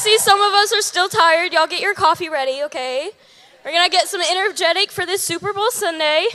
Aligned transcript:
see 0.00 0.16
some 0.16 0.40
of 0.40 0.54
us 0.54 0.72
are 0.72 0.80
still 0.80 1.10
tired. 1.10 1.52
Y'all 1.52 1.66
get 1.66 1.82
your 1.82 1.92
coffee 1.92 2.30
ready, 2.30 2.62
okay? 2.62 3.10
We're 3.62 3.72
gonna 3.72 3.90
get 3.90 4.08
some 4.08 4.22
energetic 4.22 4.90
for 4.90 5.04
this 5.04 5.22
Super 5.22 5.52
Bowl 5.52 5.70
Sunday. 5.70 6.26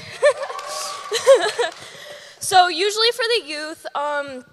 so 2.40 2.68
usually 2.68 3.12
for 3.12 3.24
the 3.40 3.48
youth, 3.48 3.86
um, 3.96 4.46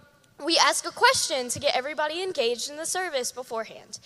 we 0.43 0.57
ask 0.57 0.87
a 0.87 0.91
question 0.91 1.51
to 1.51 1.61
get 1.61 1.77
everybody 1.77 2.23
engaged 2.23 2.71
in 2.71 2.79
the 2.79 2.87
service 2.87 3.33
beforehand. 3.33 3.99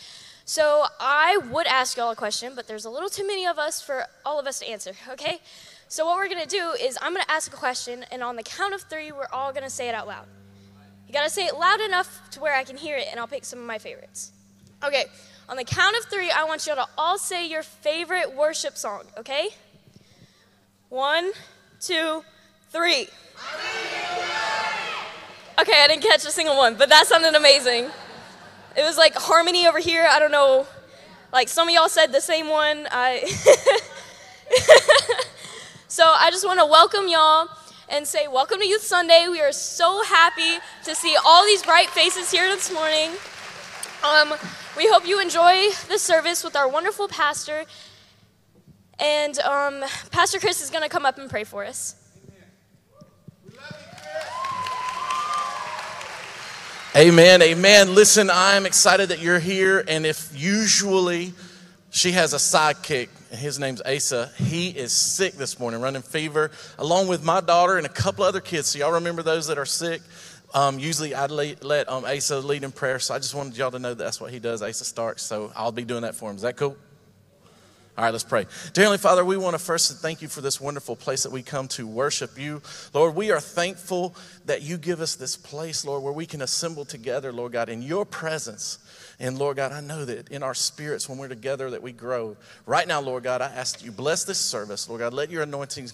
So 0.44 0.86
I 0.98 1.38
would 1.52 1.68
ask 1.68 1.96
y'all 1.96 2.10
a 2.10 2.16
question, 2.16 2.54
but 2.56 2.66
there's 2.66 2.84
a 2.84 2.90
little 2.90 3.08
too 3.08 3.24
many 3.24 3.46
of 3.46 3.60
us 3.60 3.80
for 3.80 4.06
all 4.24 4.40
of 4.40 4.46
us 4.48 4.58
to 4.58 4.68
answer, 4.68 4.94
okay? 5.10 5.38
So 5.86 6.04
what 6.04 6.16
we're 6.16 6.28
gonna 6.28 6.46
do 6.46 6.72
is 6.80 6.98
I'm 7.00 7.12
gonna 7.12 7.26
ask 7.28 7.52
a 7.52 7.56
question, 7.56 8.04
and 8.10 8.24
on 8.24 8.34
the 8.34 8.42
count 8.42 8.74
of 8.74 8.82
three, 8.82 9.12
we're 9.12 9.28
all 9.32 9.52
gonna 9.52 9.70
say 9.70 9.88
it 9.88 9.94
out 9.94 10.08
loud. 10.08 10.26
You 11.06 11.12
gotta 11.12 11.30
say 11.30 11.44
it 11.44 11.56
loud 11.56 11.80
enough 11.80 12.28
to 12.32 12.40
where 12.40 12.56
I 12.56 12.64
can 12.64 12.76
hear 12.76 12.96
it, 12.96 13.06
and 13.08 13.20
I'll 13.20 13.28
pick 13.28 13.44
some 13.44 13.60
of 13.60 13.66
my 13.66 13.78
favorites. 13.78 14.32
Okay, 14.84 15.06
on 15.48 15.56
the 15.56 15.64
count 15.64 15.96
of 15.96 16.04
three, 16.04 16.30
I 16.30 16.44
want 16.44 16.66
you 16.66 16.74
all 16.74 16.84
to 16.84 16.90
all 16.98 17.18
say 17.18 17.48
your 17.48 17.62
favorite 17.62 18.34
worship 18.36 18.76
song, 18.76 19.04
okay? 19.16 19.48
One, 20.90 21.32
two, 21.80 22.22
three. 22.70 23.08
Okay, 25.58 25.82
I 25.82 25.88
didn't 25.88 26.02
catch 26.02 26.26
a 26.26 26.30
single 26.30 26.56
one, 26.58 26.74
but 26.76 26.90
that 26.90 27.06
sounded 27.06 27.34
amazing. 27.34 27.90
It 28.76 28.82
was 28.82 28.98
like 28.98 29.14
harmony 29.14 29.66
over 29.66 29.78
here. 29.78 30.06
I 30.08 30.18
don't 30.18 30.30
know. 30.30 30.66
Like 31.32 31.48
some 31.48 31.68
of 31.68 31.74
y'all 31.74 31.88
said 31.88 32.12
the 32.12 32.20
same 32.20 32.50
one. 32.50 32.86
I 32.90 33.24
so 35.88 36.04
I 36.04 36.30
just 36.30 36.44
want 36.46 36.60
to 36.60 36.66
welcome 36.66 37.08
y'all 37.08 37.48
and 37.88 38.06
say 38.06 38.28
welcome 38.28 38.60
to 38.60 38.66
Youth 38.66 38.82
Sunday. 38.82 39.26
We 39.30 39.40
are 39.40 39.52
so 39.52 40.04
happy 40.04 40.58
to 40.84 40.94
see 40.94 41.16
all 41.24 41.46
these 41.46 41.62
bright 41.62 41.88
faces 41.88 42.30
here 42.30 42.46
this 42.48 42.70
morning. 42.70 43.12
Um, 44.04 44.34
we 44.76 44.86
hope 44.88 45.06
you 45.06 45.20
enjoy 45.20 45.70
the 45.88 45.98
service 45.98 46.44
with 46.44 46.54
our 46.54 46.68
wonderful 46.68 47.08
pastor. 47.08 47.64
And 48.98 49.38
um, 49.40 49.82
Pastor 50.10 50.38
Chris 50.38 50.62
is 50.62 50.70
going 50.70 50.82
to 50.82 50.88
come 50.88 51.06
up 51.06 51.18
and 51.18 51.30
pray 51.30 51.44
for 51.44 51.64
us. 51.64 51.96
Amen, 56.94 57.42
amen. 57.42 57.94
Listen, 57.94 58.30
I'm 58.30 58.64
excited 58.64 59.10
that 59.10 59.20
you're 59.20 59.38
here. 59.38 59.84
And 59.86 60.06
if 60.06 60.30
usually 60.34 61.34
she 61.90 62.12
has 62.12 62.32
a 62.32 62.38
sidekick, 62.38 63.08
his 63.30 63.58
name's 63.58 63.82
Asa, 63.82 64.30
he 64.36 64.70
is 64.70 64.92
sick 64.92 65.34
this 65.34 65.58
morning, 65.58 65.80
running 65.80 66.00
fever, 66.00 66.50
along 66.78 67.08
with 67.08 67.22
my 67.22 67.40
daughter 67.40 67.76
and 67.76 67.84
a 67.84 67.90
couple 67.90 68.24
other 68.24 68.40
kids. 68.40 68.68
So, 68.68 68.78
y'all 68.78 68.92
remember 68.92 69.22
those 69.22 69.46
that 69.48 69.58
are 69.58 69.66
sick? 69.66 70.00
Um, 70.54 70.78
usually 70.78 71.14
I'd 71.14 71.30
let, 71.30 71.64
let 71.64 71.88
um, 71.88 72.04
Asa 72.04 72.38
lead 72.38 72.64
in 72.64 72.72
prayer. 72.72 72.98
So, 72.98 73.14
I 73.14 73.18
just 73.18 73.34
wanted 73.34 73.56
y'all 73.56 73.70
to 73.70 73.78
know 73.78 73.94
that's 73.94 74.20
what 74.20 74.30
he 74.30 74.38
does. 74.38 74.62
Asa 74.62 74.84
Starks. 74.84 75.22
So, 75.22 75.52
I'll 75.54 75.72
be 75.72 75.84
doing 75.84 76.02
that 76.02 76.14
for 76.14 76.30
him. 76.30 76.36
Is 76.36 76.42
that 76.42 76.56
cool? 76.56 76.76
All 77.98 78.04
right, 78.04 78.10
let's 78.10 78.24
pray. 78.24 78.44
Dear 78.74 78.84
Heavenly 78.84 78.98
Father, 78.98 79.24
we 79.24 79.38
want 79.38 79.54
to 79.54 79.58
first 79.58 80.02
thank 80.02 80.20
you 80.20 80.28
for 80.28 80.42
this 80.42 80.60
wonderful 80.60 80.96
place 80.96 81.22
that 81.22 81.32
we 81.32 81.42
come 81.42 81.66
to 81.68 81.86
worship 81.86 82.38
you. 82.38 82.60
Lord, 82.92 83.14
we 83.14 83.30
are 83.30 83.40
thankful 83.40 84.14
that 84.44 84.60
you 84.60 84.76
give 84.76 85.00
us 85.00 85.14
this 85.14 85.34
place, 85.34 85.82
Lord, 85.82 86.02
where 86.02 86.12
we 86.12 86.26
can 86.26 86.42
assemble 86.42 86.84
together, 86.84 87.32
Lord 87.32 87.52
God, 87.52 87.70
in 87.70 87.80
your 87.80 88.04
presence. 88.04 88.80
And 89.18 89.38
Lord 89.38 89.56
God, 89.56 89.72
I 89.72 89.80
know 89.80 90.04
that 90.04 90.28
in 90.28 90.42
our 90.42 90.52
spirits, 90.52 91.08
when 91.08 91.16
we're 91.16 91.28
together, 91.28 91.70
that 91.70 91.82
we 91.82 91.92
grow. 91.92 92.36
Right 92.66 92.86
now, 92.86 93.00
Lord 93.00 93.22
God, 93.22 93.40
I 93.40 93.46
ask 93.46 93.82
you, 93.82 93.92
bless 93.92 94.24
this 94.24 94.38
service. 94.38 94.90
Lord 94.90 95.00
God, 95.00 95.14
let 95.14 95.30
your 95.30 95.44
anointing 95.44 95.88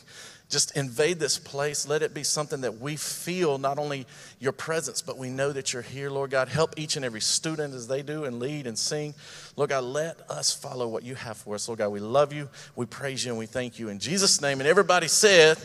just 0.53 0.77
invade 0.77 1.19
this 1.19 1.39
place. 1.39 1.89
Let 1.89 2.03
it 2.03 2.13
be 2.13 2.23
something 2.23 2.61
that 2.61 2.79
we 2.79 2.95
feel 2.95 3.57
not 3.57 3.79
only 3.79 4.07
your 4.39 4.53
presence, 4.53 5.01
but 5.01 5.17
we 5.17 5.31
know 5.31 5.51
that 5.51 5.73
you're 5.73 5.81
here, 5.81 6.11
Lord 6.11 6.31
God. 6.31 6.49
Help 6.49 6.75
each 6.79 6.95
and 6.97 7.05
every 7.07 7.23
student 7.23 7.73
as 7.75 7.89
they 7.89 8.03
do 8.03 8.25
and 8.25 8.39
lead 8.39 8.67
and 8.67 8.79
sing. 8.79 9.15
Lord 9.57 9.71
God, 9.71 9.85
let 9.85 10.21
us 10.31 10.55
follow 10.55 10.87
what 10.87 11.05
you 11.05 11.15
have 11.15 11.39
for 11.39 11.55
us. 11.55 11.67
Lord 11.69 11.79
God, 11.79 11.89
we 11.89 12.01
love 12.01 12.35
you, 12.35 12.51
we 12.77 12.85
praise 12.85 13.25
you, 13.25 13.33
and 13.33 13.39
we 13.39 13.47
thank 13.47 13.79
you. 13.79 13.89
In 13.89 13.99
Jesus' 13.99 14.43
name, 14.43 14.61
and 14.61 14.69
everybody 14.69 15.09
said, 15.09 15.57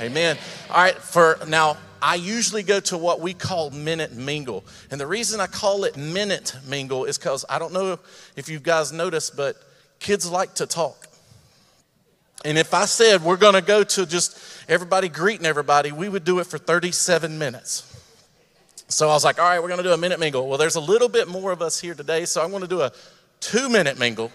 Amen. 0.00 0.36
All 0.70 0.82
right, 0.82 0.96
for 0.96 1.38
now, 1.46 1.76
I 2.02 2.16
usually 2.16 2.64
go 2.64 2.80
to 2.80 2.98
what 2.98 3.20
we 3.20 3.34
call 3.34 3.70
minute 3.70 4.12
mingle. 4.12 4.64
And 4.90 5.00
the 5.00 5.06
reason 5.06 5.40
I 5.40 5.46
call 5.46 5.84
it 5.84 5.96
minute 5.96 6.56
mingle 6.66 7.04
is 7.04 7.16
because 7.16 7.44
I 7.48 7.60
don't 7.60 7.72
know 7.72 8.00
if 8.34 8.48
you 8.48 8.58
guys 8.58 8.92
noticed, 8.92 9.36
but 9.36 9.54
kids 10.00 10.28
like 10.28 10.54
to 10.54 10.66
talk. 10.66 11.06
And 12.44 12.58
if 12.58 12.74
I 12.74 12.86
said 12.86 13.22
we're 13.22 13.36
going 13.36 13.54
to 13.54 13.62
go 13.62 13.84
to 13.84 14.06
just 14.06 14.38
everybody 14.68 15.08
greeting 15.08 15.46
everybody, 15.46 15.92
we 15.92 16.08
would 16.08 16.24
do 16.24 16.38
it 16.40 16.46
for 16.46 16.58
37 16.58 17.38
minutes. 17.38 17.88
So 18.88 19.08
I 19.08 19.12
was 19.12 19.24
like, 19.24 19.38
all 19.38 19.44
right, 19.44 19.60
we're 19.60 19.68
going 19.68 19.78
to 19.78 19.84
do 19.84 19.92
a 19.92 19.96
minute 19.96 20.20
mingle. 20.20 20.48
Well, 20.48 20.58
there's 20.58 20.76
a 20.76 20.80
little 20.80 21.08
bit 21.08 21.28
more 21.28 21.52
of 21.52 21.62
us 21.62 21.80
here 21.80 21.94
today, 21.94 22.24
so 22.24 22.42
I'm 22.42 22.50
going 22.50 22.62
to 22.62 22.68
do 22.68 22.82
a 22.82 22.92
two 23.40 23.68
minute 23.68 23.98
mingle. 23.98 24.30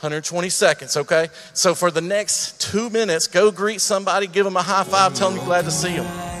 120 0.00 0.50
seconds, 0.50 0.94
okay? 0.94 1.28
So 1.54 1.74
for 1.74 1.90
the 1.90 2.02
next 2.02 2.60
two 2.60 2.90
minutes, 2.90 3.26
go 3.26 3.50
greet 3.50 3.80
somebody, 3.80 4.26
give 4.26 4.44
them 4.44 4.56
a 4.56 4.62
high 4.62 4.84
five, 4.84 5.14
tell 5.14 5.30
them 5.30 5.38
you're 5.38 5.46
glad 5.46 5.64
to 5.64 5.70
see 5.70 5.96
them. 5.96 6.35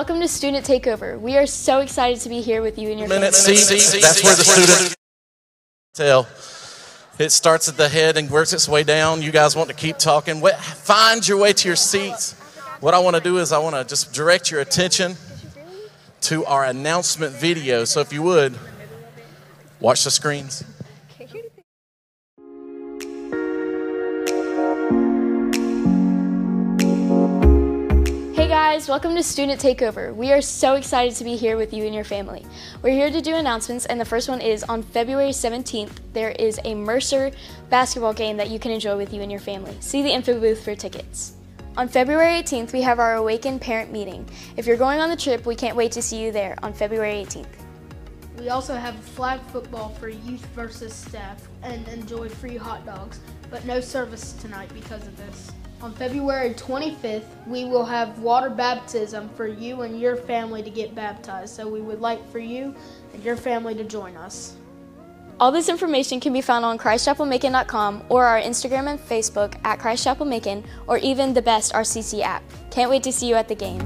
Welcome 0.00 0.18
to 0.18 0.26
Student 0.26 0.64
Takeover. 0.64 1.20
We 1.20 1.36
are 1.36 1.44
so 1.44 1.80
excited 1.80 2.22
to 2.22 2.30
be 2.30 2.40
here 2.40 2.62
with 2.62 2.78
you 2.78 2.88
and 2.88 2.98
your 2.98 3.06
Minute 3.06 3.34
family. 3.34 3.56
seats. 3.56 3.92
That's 4.00 4.24
where 4.24 4.34
the 4.34 4.44
student 4.44 4.96
tell. 5.92 6.26
It 7.18 7.28
starts 7.28 7.68
at 7.68 7.76
the 7.76 7.90
head 7.90 8.16
and 8.16 8.30
works 8.30 8.54
its 8.54 8.66
way 8.66 8.82
down. 8.82 9.20
You 9.20 9.30
guys 9.30 9.54
want 9.54 9.68
to 9.68 9.76
keep 9.76 9.98
talking. 9.98 10.40
Find 10.40 11.28
your 11.28 11.36
way 11.36 11.52
to 11.52 11.68
your 11.68 11.76
seats. 11.76 12.32
What 12.80 12.94
I 12.94 12.98
want 12.98 13.16
to 13.16 13.22
do 13.22 13.36
is 13.36 13.52
I 13.52 13.58
want 13.58 13.76
to 13.76 13.84
just 13.84 14.14
direct 14.14 14.50
your 14.50 14.62
attention 14.62 15.16
to 16.22 16.46
our 16.46 16.64
announcement 16.64 17.34
video. 17.34 17.84
So 17.84 18.00
if 18.00 18.10
you 18.10 18.22
would, 18.22 18.58
watch 19.80 20.04
the 20.04 20.10
screens. 20.10 20.64
Guys, 28.62 28.88
welcome 28.88 29.16
to 29.16 29.22
Student 29.22 29.58
Takeover. 29.58 30.14
We 30.14 30.32
are 30.32 30.42
so 30.42 30.74
excited 30.74 31.16
to 31.16 31.24
be 31.24 31.34
here 31.34 31.56
with 31.56 31.72
you 31.72 31.86
and 31.86 31.94
your 31.94 32.04
family. 32.04 32.44
We're 32.82 32.92
here 32.92 33.10
to 33.10 33.22
do 33.22 33.34
announcements, 33.34 33.86
and 33.86 33.98
the 33.98 34.04
first 34.04 34.28
one 34.28 34.42
is 34.42 34.64
on 34.64 34.82
February 34.82 35.30
17th, 35.30 35.92
there 36.12 36.32
is 36.32 36.60
a 36.66 36.74
Mercer 36.74 37.30
basketball 37.70 38.12
game 38.12 38.36
that 38.36 38.50
you 38.50 38.58
can 38.58 38.70
enjoy 38.70 38.98
with 38.98 39.14
you 39.14 39.22
and 39.22 39.30
your 39.30 39.40
family. 39.40 39.74
See 39.80 40.02
the 40.02 40.10
info 40.10 40.38
booth 40.38 40.62
for 40.62 40.74
tickets. 40.74 41.36
On 41.78 41.88
February 41.88 42.42
18th, 42.42 42.74
we 42.74 42.82
have 42.82 42.98
our 42.98 43.14
Awaken 43.14 43.58
Parent 43.58 43.90
Meeting. 43.90 44.28
If 44.58 44.66
you're 44.66 44.76
going 44.76 45.00
on 45.00 45.08
the 45.08 45.16
trip, 45.16 45.46
we 45.46 45.56
can't 45.56 45.74
wait 45.74 45.90
to 45.92 46.02
see 46.02 46.22
you 46.22 46.30
there 46.30 46.54
on 46.62 46.74
February 46.74 47.14
18th. 47.14 47.46
We 48.38 48.50
also 48.50 48.74
have 48.74 48.94
flag 48.94 49.40
football 49.52 49.88
for 49.88 50.10
youth 50.10 50.44
versus 50.54 50.92
staff 50.92 51.48
and 51.62 51.88
enjoy 51.88 52.28
free 52.28 52.58
hot 52.58 52.84
dogs, 52.84 53.20
but 53.48 53.64
no 53.64 53.80
service 53.80 54.34
tonight 54.34 54.70
because 54.74 55.06
of 55.06 55.16
this. 55.16 55.50
On 55.82 55.94
February 55.94 56.50
25th, 56.50 57.24
we 57.46 57.64
will 57.64 57.86
have 57.86 58.18
water 58.18 58.50
baptism 58.50 59.30
for 59.30 59.46
you 59.46 59.80
and 59.80 59.98
your 59.98 60.14
family 60.14 60.62
to 60.62 60.68
get 60.68 60.94
baptized. 60.94 61.54
So 61.54 61.66
we 61.66 61.80
would 61.80 62.00
like 62.00 62.30
for 62.30 62.38
you 62.38 62.74
and 63.14 63.24
your 63.24 63.36
family 63.36 63.74
to 63.76 63.84
join 63.84 64.14
us. 64.14 64.56
All 65.38 65.50
this 65.50 65.70
information 65.70 66.20
can 66.20 66.34
be 66.34 66.42
found 66.42 66.66
on 66.66 66.76
ChristChapelMacon.com 66.76 68.04
or 68.10 68.26
our 68.26 68.38
Instagram 68.38 68.90
and 68.90 69.00
Facebook 69.00 69.58
at 69.64 69.78
Christ 69.78 70.04
Chapel 70.04 70.26
Macon 70.26 70.62
or 70.86 70.98
even 70.98 71.32
the 71.32 71.40
best 71.40 71.72
RCC 71.72 72.20
app. 72.20 72.42
Can't 72.70 72.90
wait 72.90 73.02
to 73.04 73.12
see 73.12 73.26
you 73.26 73.36
at 73.36 73.48
the 73.48 73.54
game. 73.54 73.80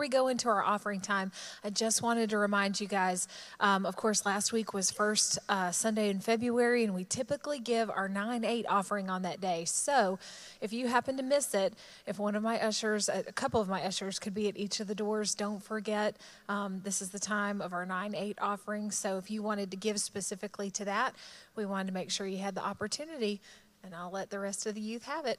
We 0.00 0.08
go 0.08 0.28
into 0.28 0.48
our 0.48 0.64
offering 0.64 1.00
time, 1.00 1.30
I 1.62 1.70
just 1.70 2.02
wanted 2.02 2.30
to 2.30 2.38
remind 2.38 2.80
you 2.80 2.88
guys. 2.88 3.28
Um, 3.60 3.84
of 3.86 3.94
course, 3.94 4.24
last 4.24 4.52
week 4.52 4.72
was 4.72 4.90
first 4.90 5.38
uh, 5.48 5.70
Sunday 5.70 6.08
in 6.08 6.20
February, 6.20 6.82
and 6.82 6.94
we 6.94 7.04
typically 7.04 7.60
give 7.60 7.90
our 7.90 8.08
9 8.08 8.44
8 8.44 8.66
offering 8.68 9.10
on 9.10 9.22
that 9.22 9.40
day. 9.40 9.64
So 9.66 10.18
if 10.60 10.72
you 10.72 10.88
happen 10.88 11.18
to 11.18 11.22
miss 11.22 11.54
it, 11.54 11.74
if 12.06 12.18
one 12.18 12.34
of 12.34 12.42
my 12.42 12.58
ushers, 12.58 13.08
a 13.08 13.22
couple 13.32 13.60
of 13.60 13.68
my 13.68 13.82
ushers 13.84 14.18
could 14.18 14.34
be 14.34 14.48
at 14.48 14.56
each 14.56 14.80
of 14.80 14.86
the 14.86 14.94
doors, 14.94 15.34
don't 15.34 15.62
forget 15.62 16.16
um, 16.48 16.80
this 16.82 17.02
is 17.02 17.10
the 17.10 17.18
time 17.18 17.60
of 17.60 17.72
our 17.72 17.84
9 17.84 18.14
8 18.14 18.38
offering. 18.40 18.90
So 18.90 19.18
if 19.18 19.30
you 19.30 19.42
wanted 19.42 19.70
to 19.70 19.76
give 19.76 20.00
specifically 20.00 20.70
to 20.72 20.86
that, 20.86 21.14
we 21.54 21.66
wanted 21.66 21.88
to 21.88 21.94
make 21.94 22.10
sure 22.10 22.26
you 22.26 22.38
had 22.38 22.54
the 22.54 22.64
opportunity, 22.64 23.42
and 23.84 23.94
I'll 23.94 24.10
let 24.10 24.30
the 24.30 24.38
rest 24.38 24.66
of 24.66 24.74
the 24.74 24.80
youth 24.80 25.04
have 25.04 25.26
it. 25.26 25.38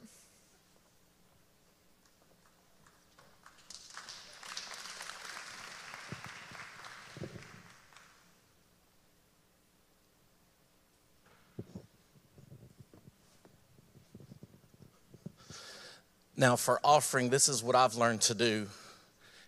Now, 16.37 16.55
for 16.55 16.79
offering, 16.83 17.29
this 17.29 17.49
is 17.49 17.61
what 17.61 17.75
I've 17.75 17.95
learned 17.95 18.21
to 18.21 18.33
do. 18.33 18.67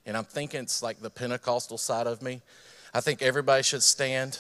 And 0.06 0.18
I'm 0.18 0.26
thinking 0.26 0.62
it's 0.62 0.84
like 0.84 1.02
the 1.02 1.10
Pentecostal 1.10 1.78
side 1.78 2.08
of 2.08 2.22
me. 2.22 2.42
I 2.94 3.02
think 3.02 3.22
everybody 3.22 3.64
should 3.64 3.84
stand 3.84 4.38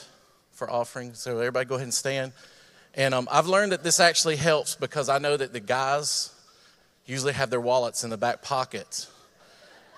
for 0.51 0.69
offering. 0.69 1.13
So, 1.13 1.39
everybody 1.39 1.65
go 1.65 1.75
ahead 1.75 1.85
and 1.85 1.93
stand. 1.93 2.33
And 2.95 3.13
um, 3.13 3.27
I've 3.31 3.47
learned 3.47 3.71
that 3.71 3.83
this 3.83 3.99
actually 3.99 4.35
helps 4.35 4.75
because 4.75 5.09
I 5.09 5.17
know 5.17 5.35
that 5.35 5.53
the 5.53 5.59
guys 5.59 6.31
usually 7.05 7.33
have 7.33 7.49
their 7.49 7.61
wallets 7.61 8.03
in 8.03 8.09
the 8.09 8.17
back 8.17 8.41
pocket. 8.41 9.07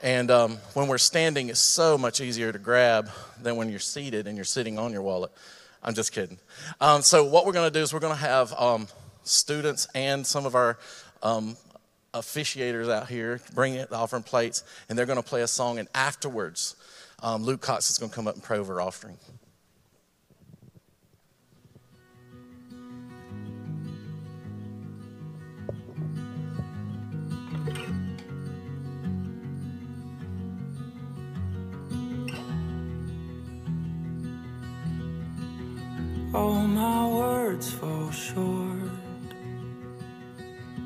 And 0.01 0.29
um, 0.29 0.57
when 0.73 0.87
we're 0.87 0.97
standing, 0.97 1.49
it's 1.49 1.59
so 1.59 1.97
much 1.97 2.21
easier 2.21 2.51
to 2.51 2.59
grab 2.59 3.09
than 3.41 3.55
when 3.55 3.69
you're 3.69 3.79
seated 3.79 4.27
and 4.27 4.37
you're 4.37 4.45
sitting 4.45 4.77
on 4.77 4.91
your 4.91 5.01
wallet. 5.01 5.31
I'm 5.83 5.93
just 5.93 6.11
kidding. 6.11 6.37
Um, 6.79 7.01
so, 7.01 7.25
what 7.25 7.45
we're 7.45 7.53
going 7.53 7.71
to 7.71 7.79
do 7.79 7.81
is 7.83 7.93
we're 7.93 7.99
going 7.99 8.15
to 8.15 8.19
have 8.19 8.53
um, 8.53 8.87
students 9.23 9.87
and 9.93 10.25
some 10.25 10.45
of 10.45 10.55
our 10.55 10.77
um, 11.21 11.57
officiators 12.15 12.89
out 12.89 13.09
here 13.09 13.41
bring 13.53 13.75
it, 13.75 13.89
the 13.89 13.97
offering 13.97 14.23
plates, 14.23 14.63
and 14.89 14.97
they're 14.97 15.05
going 15.05 15.21
to 15.21 15.23
play 15.23 15.41
a 15.41 15.47
song. 15.47 15.77
And 15.79 15.87
afterwards, 15.93 16.75
um, 17.21 17.43
Luke 17.43 17.61
Cox 17.61 17.89
is 17.89 17.97
going 17.97 18.09
to 18.09 18.15
come 18.15 18.27
up 18.27 18.35
and 18.35 18.43
pray 18.43 18.57
over 18.57 18.81
offering. 18.81 19.17
All 36.33 36.67
my 36.67 37.07
words 37.07 37.71
fall 37.71 38.11
short. 38.11 38.54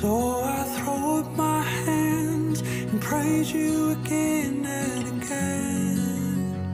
So 0.00 0.42
I 0.44 0.62
throw 0.76 1.18
up 1.18 1.36
my 1.36 1.60
hands 1.60 2.60
and 2.60 3.02
praise 3.02 3.52
you 3.52 3.90
again 3.90 4.64
and 4.64 5.22
again. 5.22 6.68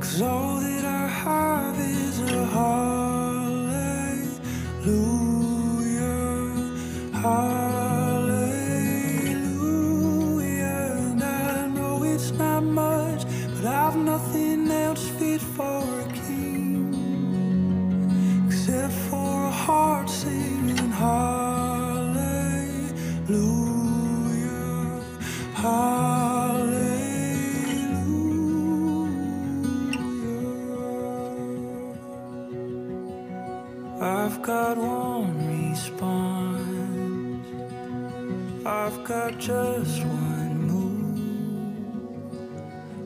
Cause 0.00 0.20
all 0.20 0.58
that 0.58 0.84
I 0.84 1.06
have 1.06 1.78
is 1.78 2.18
a 2.18 2.44
hallelujah. 2.46 2.69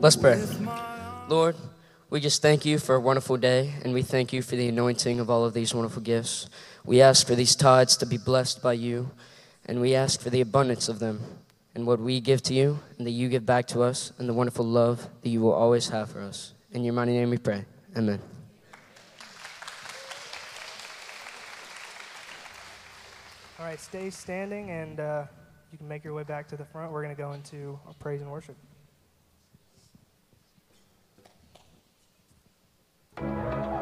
Let's 0.04 0.16
pray. 0.16 0.38
Lord, 1.30 1.56
we 2.11 2.20
just 2.20 2.42
thank 2.42 2.66
you 2.66 2.78
for 2.78 2.94
a 2.94 3.00
wonderful 3.00 3.38
day, 3.38 3.73
and 3.82 3.94
we 3.94 4.02
thank 4.02 4.34
you 4.34 4.42
for 4.42 4.54
the 4.54 4.68
anointing 4.68 5.18
of 5.18 5.30
all 5.30 5.46
of 5.46 5.54
these 5.54 5.75
wonderful 5.75 6.02
gifts. 6.02 6.46
We 6.84 7.00
ask 7.00 7.26
for 7.26 7.34
these 7.34 7.56
tithes 7.56 7.96
to 7.96 8.04
be 8.04 8.18
blessed 8.18 8.62
by 8.62 8.75
you, 8.75 9.12
and 9.64 9.80
we 9.80 9.94
ask 9.94 10.20
for 10.20 10.28
the 10.28 10.42
abundance 10.42 10.90
of 10.90 10.99
them, 10.99 11.23
and 11.75 11.87
what 11.87 12.00
we 12.00 12.20
give 12.20 12.42
to 12.42 12.52
you, 12.52 12.80
and 12.99 13.06
that 13.06 13.12
you 13.12 13.30
give 13.30 13.46
back 13.46 13.66
to 13.68 13.80
us, 13.80 14.12
and 14.18 14.28
the 14.28 14.34
wonderful 14.34 14.66
love 14.66 15.08
that 15.23 15.30
you 15.30 15.40
will 15.40 15.54
always 15.54 15.88
have 15.88 16.11
for 16.11 16.20
us. 16.20 16.52
In 16.73 16.84
your 16.84 16.92
mighty 16.92 17.12
name 17.12 17.30
we 17.30 17.38
pray. 17.38 17.64
Amen. 17.96 18.20
All 23.58 23.64
right, 23.64 23.80
stay 23.80 24.11
standing, 24.11 24.68
and 24.68 25.00
uh, 25.00 25.25
you 25.73 25.78
can 25.78 25.88
make 25.88 26.04
your 26.04 26.12
way 26.12 26.25
back 26.25 26.46
to 26.49 26.58
the 26.58 26.64
front. 26.66 26.92
We're 26.92 27.02
going 27.02 27.16
to 27.16 27.23
go 27.23 27.32
into 27.32 27.80
praise 27.99 28.20
and 28.20 28.30
worship. 28.30 28.54
Just 33.16 33.74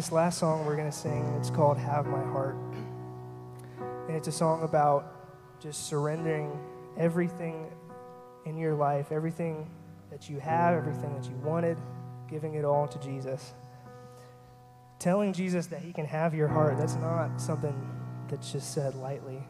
this 0.00 0.12
last 0.12 0.38
song 0.38 0.64
we're 0.64 0.76
going 0.76 0.90
to 0.90 0.96
sing, 0.96 1.26
it's 1.38 1.50
called 1.50 1.76
Have 1.76 2.06
My 2.06 2.22
Heart. 2.22 2.56
And 4.08 4.16
it's 4.16 4.28
a 4.28 4.32
song 4.32 4.62
about 4.62 5.60
just 5.60 5.88
surrendering 5.88 6.58
everything 6.96 7.66
in 8.46 8.56
your 8.56 8.72
life, 8.72 9.12
everything 9.12 9.68
that 10.10 10.30
you 10.30 10.40
have, 10.40 10.74
everything 10.74 11.14
that 11.20 11.28
you 11.28 11.36
wanted, 11.44 11.76
giving 12.30 12.54
it 12.54 12.64
all 12.64 12.88
to 12.88 12.98
Jesus. 12.98 13.52
Telling 14.98 15.34
Jesus 15.34 15.66
that 15.66 15.82
He 15.82 15.92
can 15.92 16.06
have 16.06 16.34
your 16.34 16.48
heart, 16.48 16.78
that's 16.78 16.96
not 16.96 17.38
something 17.38 17.78
that's 18.30 18.52
just 18.52 18.72
said 18.72 18.94
lightly. 18.94 19.46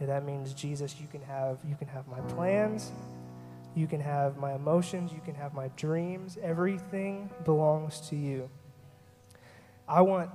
Yeah, 0.00 0.06
that 0.06 0.24
means 0.24 0.54
Jesus, 0.54 0.94
you 1.00 1.08
can 1.08 1.22
have 1.22 1.58
you 1.68 1.74
can 1.74 1.88
have 1.88 2.06
my 2.06 2.20
plans, 2.36 2.92
you 3.74 3.88
can 3.88 4.00
have 4.00 4.36
my 4.36 4.54
emotions, 4.54 5.10
you 5.12 5.20
can 5.24 5.34
have 5.34 5.54
my 5.54 5.72
dreams. 5.74 6.38
Everything 6.40 7.30
belongs 7.44 7.98
to 8.10 8.14
you. 8.14 8.48
I 9.88 10.00
want 10.02 10.30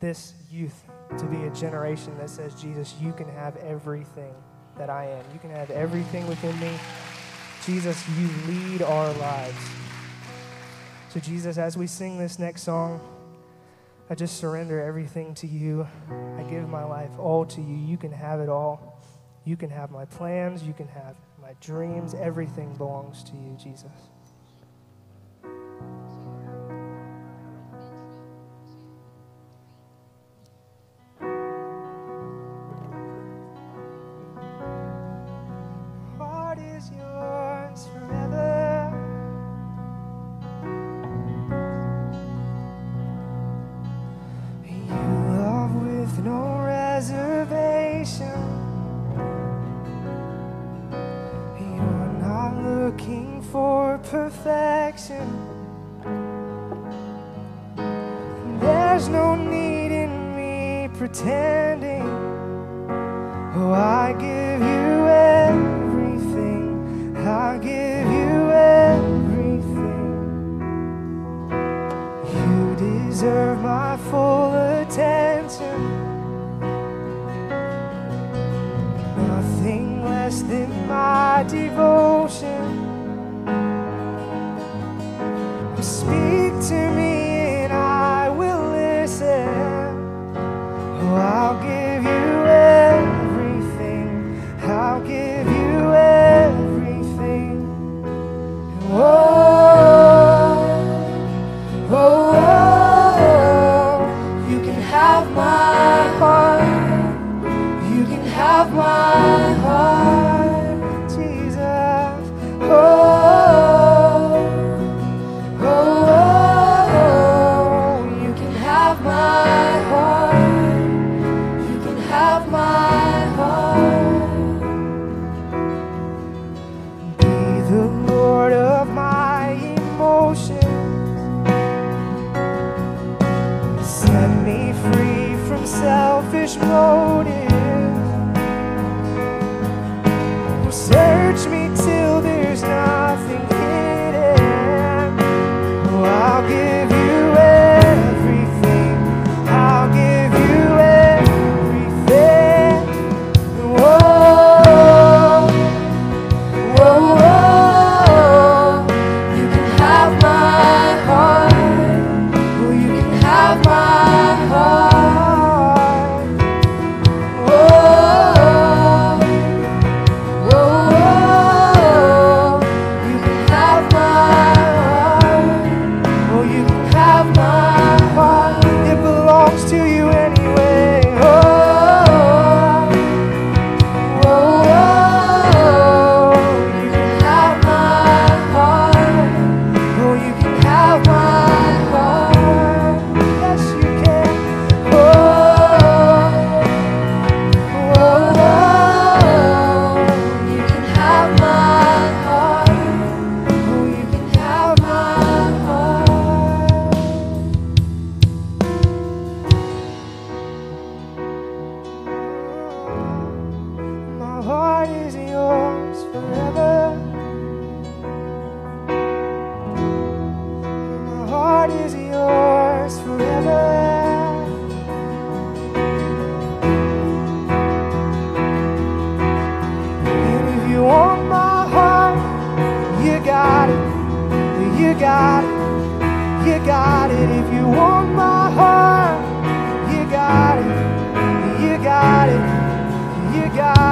this 0.00 0.34
youth 0.50 0.84
to 1.18 1.24
be 1.26 1.44
a 1.44 1.50
generation 1.50 2.16
that 2.18 2.30
says, 2.30 2.54
Jesus, 2.60 2.94
you 3.00 3.12
can 3.12 3.28
have 3.28 3.56
everything 3.58 4.34
that 4.76 4.90
I 4.90 5.06
am. 5.06 5.24
You 5.32 5.38
can 5.38 5.50
have 5.50 5.70
everything 5.70 6.26
within 6.26 6.58
me. 6.58 6.72
Jesus, 7.64 8.02
you 8.18 8.28
lead 8.48 8.82
our 8.82 9.12
lives. 9.14 9.64
So, 11.10 11.20
Jesus, 11.20 11.58
as 11.58 11.76
we 11.76 11.86
sing 11.86 12.18
this 12.18 12.38
next 12.38 12.62
song, 12.62 13.00
I 14.10 14.14
just 14.14 14.38
surrender 14.38 14.80
everything 14.80 15.34
to 15.36 15.46
you. 15.46 15.86
I 16.36 16.42
give 16.50 16.68
my 16.68 16.84
life 16.84 17.10
all 17.18 17.44
to 17.46 17.60
you. 17.60 17.76
You 17.76 17.96
can 17.96 18.10
have 18.10 18.40
it 18.40 18.48
all. 18.48 19.00
You 19.44 19.56
can 19.56 19.70
have 19.70 19.90
my 19.90 20.06
plans. 20.06 20.62
You 20.62 20.72
can 20.72 20.88
have 20.88 21.14
my 21.40 21.54
dreams. 21.60 22.14
Everything 22.14 22.74
belongs 22.74 23.22
to 23.24 23.32
you, 23.32 23.56
Jesus. 23.62 24.11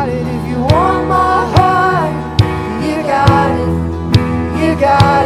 Got 0.00 0.08
it. 0.08 0.26
If 0.26 0.48
you 0.48 0.60
want 0.60 1.08
my 1.08 1.52
heart, 1.54 2.40
you 2.82 3.02
got 3.02 3.50
it. 3.60 3.68
You 4.58 4.80
got 4.80 5.16
it. 5.16 5.19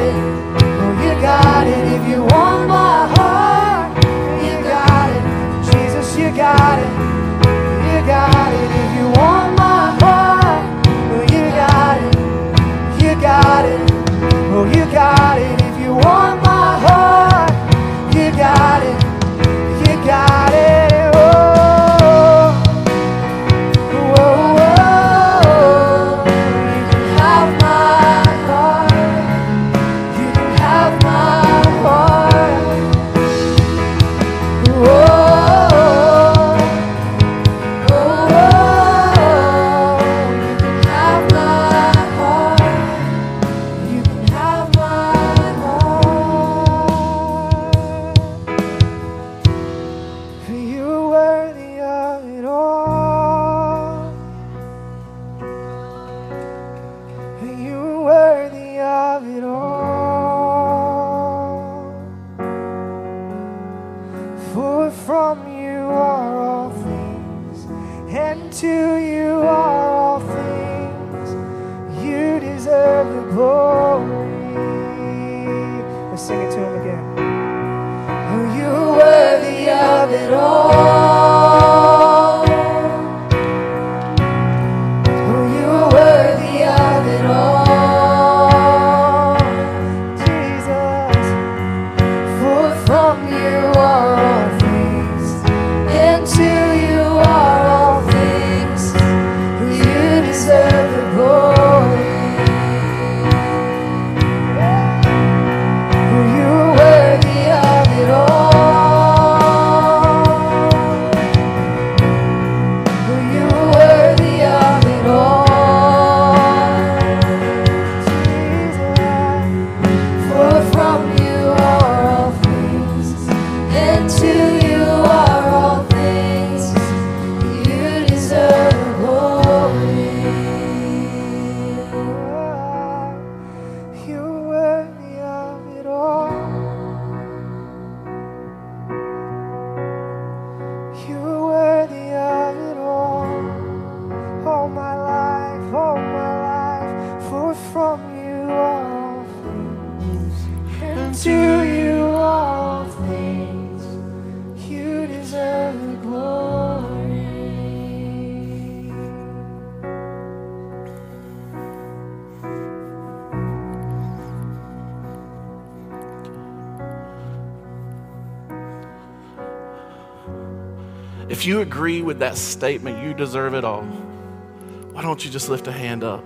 You 171.45 171.61
agree 171.61 172.01
with 172.03 172.21
that 172.21 172.37
statement, 172.37 173.03
you 173.05 173.13
deserve 173.13 173.55
it 173.55 173.65
all. 173.65 173.83
Why 173.83 175.03
don't 175.03 175.25
you 175.25 175.31
just 175.31 175.49
lift 175.49 175.67
a 175.67 175.73
hand 175.73 176.05
up? 176.05 176.25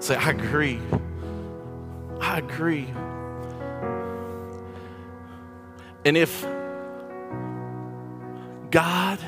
Say, 0.00 0.14
I 0.14 0.30
agree. 0.30 0.80
I 2.20 2.38
agree. 2.38 2.86
And 6.04 6.16
if 6.16 6.42
God 8.70 9.18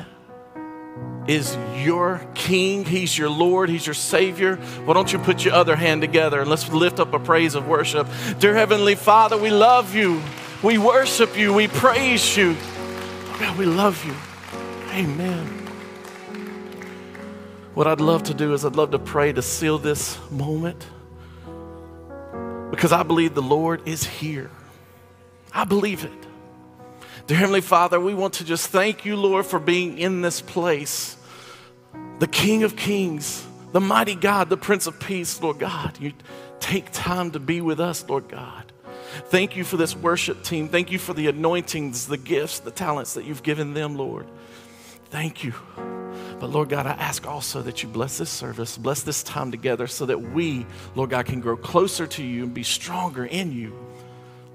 is 1.26 1.56
your 1.76 2.24
king, 2.34 2.84
he's 2.84 3.18
your 3.18 3.28
Lord, 3.28 3.68
he's 3.68 3.86
your 3.86 3.94
Savior, 3.94 4.56
why 4.84 4.94
don't 4.94 5.12
you 5.12 5.18
put 5.18 5.44
your 5.44 5.54
other 5.54 5.76
hand 5.76 6.00
together 6.00 6.40
and 6.40 6.48
let's 6.48 6.68
lift 6.72 7.00
up 7.00 7.12
a 7.12 7.18
praise 7.18 7.54
of 7.54 7.66
worship. 7.66 8.06
Dear 8.38 8.54
Heavenly 8.54 8.94
Father, 8.94 9.36
we 9.36 9.50
love 9.50 9.94
you. 9.94 10.22
We 10.62 10.78
worship 10.78 11.36
you. 11.36 11.52
We 11.52 11.68
praise 11.68 12.36
you. 12.36 12.56
God, 13.38 13.58
we 13.58 13.66
love 13.66 14.04
you. 14.04 14.14
Amen. 14.98 15.46
What 17.74 17.87
I'd 17.87 18.00
love 18.00 18.24
to 18.24 18.34
do 18.34 18.52
is 18.52 18.64
I'd 18.64 18.74
love 18.74 18.90
to 18.90 18.98
pray 18.98 19.32
to 19.32 19.42
seal 19.42 19.78
this 19.78 20.18
moment 20.28 20.84
because 22.72 22.90
I 22.90 23.04
believe 23.04 23.32
the 23.37 23.40
Lord 23.40 23.87
is 23.87 24.02
here. 24.02 24.50
I 25.52 25.62
believe 25.62 26.04
it. 26.04 26.26
Dear 27.28 27.37
Heavenly 27.37 27.61
Father, 27.61 28.00
we 28.00 28.12
want 28.12 28.34
to 28.34 28.44
just 28.44 28.70
thank 28.70 29.04
you, 29.04 29.14
Lord, 29.14 29.46
for 29.46 29.61
being 29.61 29.98
in 29.98 30.20
this 30.20 30.40
place. 30.40 31.16
The 32.18 32.26
King 32.26 32.64
of 32.64 32.74
Kings, 32.74 33.46
the 33.70 33.80
mighty 33.80 34.16
God, 34.16 34.48
the 34.48 34.56
Prince 34.56 34.88
of 34.88 34.98
Peace, 34.98 35.40
Lord 35.40 35.61
God. 35.61 35.96
You 36.00 36.12
take 36.58 36.90
time 36.90 37.30
to 37.30 37.38
be 37.38 37.61
with 37.61 37.78
us, 37.78 38.04
Lord 38.08 38.28
God. 38.28 38.72
Thank 39.26 39.54
you 39.54 39.62
for 39.62 39.76
this 39.76 39.94
worship 39.94 40.42
team. 40.42 40.68
Thank 40.68 40.90
you 40.90 40.98
for 40.98 41.14
the 41.14 41.28
anointings, 41.28 42.08
the 42.08 42.16
gifts, 42.16 42.58
the 42.58 42.72
talents 42.72 43.14
that 43.14 43.24
you've 43.24 43.44
given 43.44 43.74
them, 43.74 43.96
Lord. 43.96 44.26
Thank 45.10 45.44
you. 45.44 45.54
But 46.38 46.50
Lord 46.50 46.68
God, 46.68 46.86
I 46.86 46.92
ask 46.92 47.26
also 47.26 47.62
that 47.62 47.82
you 47.82 47.88
bless 47.88 48.18
this 48.18 48.30
service, 48.30 48.78
bless 48.78 49.02
this 49.02 49.22
time 49.22 49.50
together 49.50 49.86
so 49.86 50.06
that 50.06 50.20
we, 50.20 50.66
Lord 50.94 51.10
God, 51.10 51.26
can 51.26 51.40
grow 51.40 51.56
closer 51.56 52.06
to 52.06 52.22
you 52.22 52.44
and 52.44 52.54
be 52.54 52.62
stronger 52.62 53.24
in 53.24 53.52
you, 53.52 53.76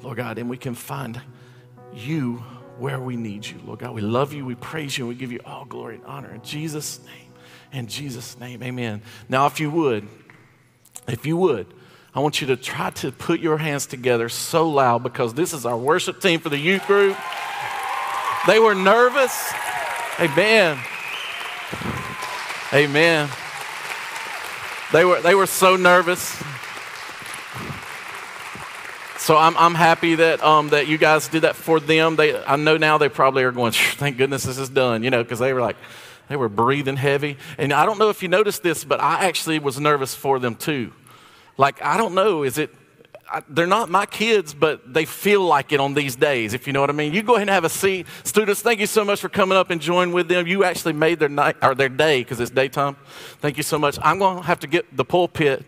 Lord 0.02 0.18
God, 0.18 0.38
and 0.38 0.50
we 0.50 0.58
can 0.58 0.76
find 0.76 1.20
you 1.94 2.44
where 2.78 3.00
we 3.00 3.16
need 3.16 3.46
you. 3.46 3.60
Lord 3.66 3.80
God, 3.80 3.94
we 3.94 4.02
love 4.02 4.34
you, 4.34 4.46
we 4.46 4.56
praise 4.56 4.98
you, 4.98 5.06
and 5.06 5.10
we 5.10 5.20
give 5.20 5.32
you 5.32 5.42
all 5.46 5.66
glory 5.66 5.96
and 5.96 6.06
honor. 6.06 6.34
In 6.34 6.42
Jesus' 6.42 7.00
name, 7.06 7.34
in 7.72 7.88
Jesus' 7.88 8.40
name, 8.40 8.64
amen. 8.64 9.02
Now, 9.28 9.46
if 9.48 9.60
you 9.60 9.70
would, 9.72 10.08
if 11.08 11.26
you 11.26 11.36
would, 11.38 11.68
I 12.16 12.20
want 12.20 12.40
you 12.42 12.48
to 12.48 12.56
try 12.56 12.92
to 12.92 13.12
put 13.12 13.40
your 13.40 13.58
hands 13.58 13.88
together 13.88 14.30
so 14.30 14.70
loud 14.70 15.04
because 15.04 15.34
this 15.34 15.52
is 15.52 15.66
our 15.66 15.78
worship 15.78 16.22
team 16.22 16.40
for 16.40 16.50
the 16.50 16.58
youth 16.58 16.86
group. 16.86 17.18
They 18.48 18.60
were 18.60 18.76
nervous. 18.76 19.52
Amen. 20.20 20.78
Amen. 22.72 23.30
They 24.92 25.06
were, 25.06 25.20
they 25.22 25.34
were 25.34 25.48
so 25.48 25.76
nervous. 25.76 26.42
So 29.18 29.38
I'm, 29.38 29.58
I'm 29.58 29.74
happy 29.74 30.16
that, 30.16 30.44
um, 30.44 30.70
that 30.70 30.88
you 30.88 30.98
guys 30.98 31.28
did 31.30 31.42
that 31.42 31.56
for 31.56 31.80
them. 31.80 32.16
They, 32.16 32.38
I 32.44 32.58
know 32.58 32.78
now 32.78 33.00
they 33.00 33.10
probably 33.10 33.44
are 33.44 33.52
going, 33.52 33.72
thank 33.72 34.18
goodness 34.18 34.44
this 34.44 34.60
is 34.60 34.70
done, 34.70 35.02
you 35.02 35.10
know, 35.10 35.24
because 35.24 35.40
they 35.40 35.52
were 35.52 35.62
like, 35.62 35.78
they 36.30 36.36
were 36.36 36.50
breathing 36.50 36.98
heavy. 36.98 37.38
And 37.58 37.74
I 37.74 37.86
don't 37.86 37.98
know 37.98 38.10
if 38.10 38.22
you 38.22 38.30
noticed 38.30 38.62
this, 38.62 38.84
but 38.84 39.00
I 39.02 39.26
actually 39.26 39.58
was 39.58 39.80
nervous 39.80 40.14
for 40.14 40.38
them 40.38 40.56
too. 40.56 40.94
Like, 41.58 41.82
I 41.82 41.98
don't 41.98 42.14
know, 42.14 42.44
is 42.44 42.58
it, 42.58 42.70
They're 43.50 43.66
not 43.66 43.90
my 43.90 44.06
kids, 44.06 44.54
but 44.54 44.94
they 44.94 45.06
feel 45.06 45.42
like 45.42 45.72
it 45.72 45.80
on 45.80 45.94
these 45.94 46.16
days, 46.16 46.54
if 46.54 46.68
you 46.68 46.74
know 46.74 46.82
what 46.82 46.90
I 46.90 46.94
mean. 46.94 47.14
You 47.14 47.24
go 47.24 47.36
ahead 47.36 47.48
and 47.48 47.54
have 47.54 47.64
a 47.64 47.70
seat. 47.70 48.06
Students, 48.24 48.62
thank 48.62 48.80
you 48.80 48.86
so 48.86 49.04
much 49.04 49.22
for 49.22 49.30
coming 49.30 49.58
up 49.58 49.70
and 49.72 49.82
joining 49.82 50.14
with 50.14 50.28
them. 50.28 50.46
You 50.46 50.64
actually 50.64 50.94
made 50.94 51.20
their 51.20 51.30
night 51.30 51.56
or 51.62 51.74
their 51.74 51.90
day 51.90 52.22
because 52.22 52.40
it's 52.40 52.52
daytime. 52.52 52.96
Thank 53.40 53.58
you 53.58 53.64
so 53.64 53.80
much. 53.80 53.98
I'm 54.04 54.20
going 54.20 54.38
to 54.38 54.44
have 54.44 54.60
to 54.60 54.68
get 54.68 54.96
the 54.96 55.06
pulpit 55.06 55.66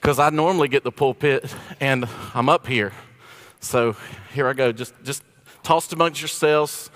because 0.00 0.18
I 0.18 0.30
normally 0.30 0.68
get 0.68 0.84
the 0.84 0.92
pulpit 0.92 1.54
and 1.80 2.06
I'm 2.34 2.48
up 2.48 2.66
here. 2.66 2.92
So 3.60 3.96
here 4.34 4.48
I 4.48 4.52
go. 4.52 4.72
Just, 4.72 4.92
just 5.02 5.22
toss 5.62 5.90
amongst 5.92 6.20
yourselves. 6.20 6.90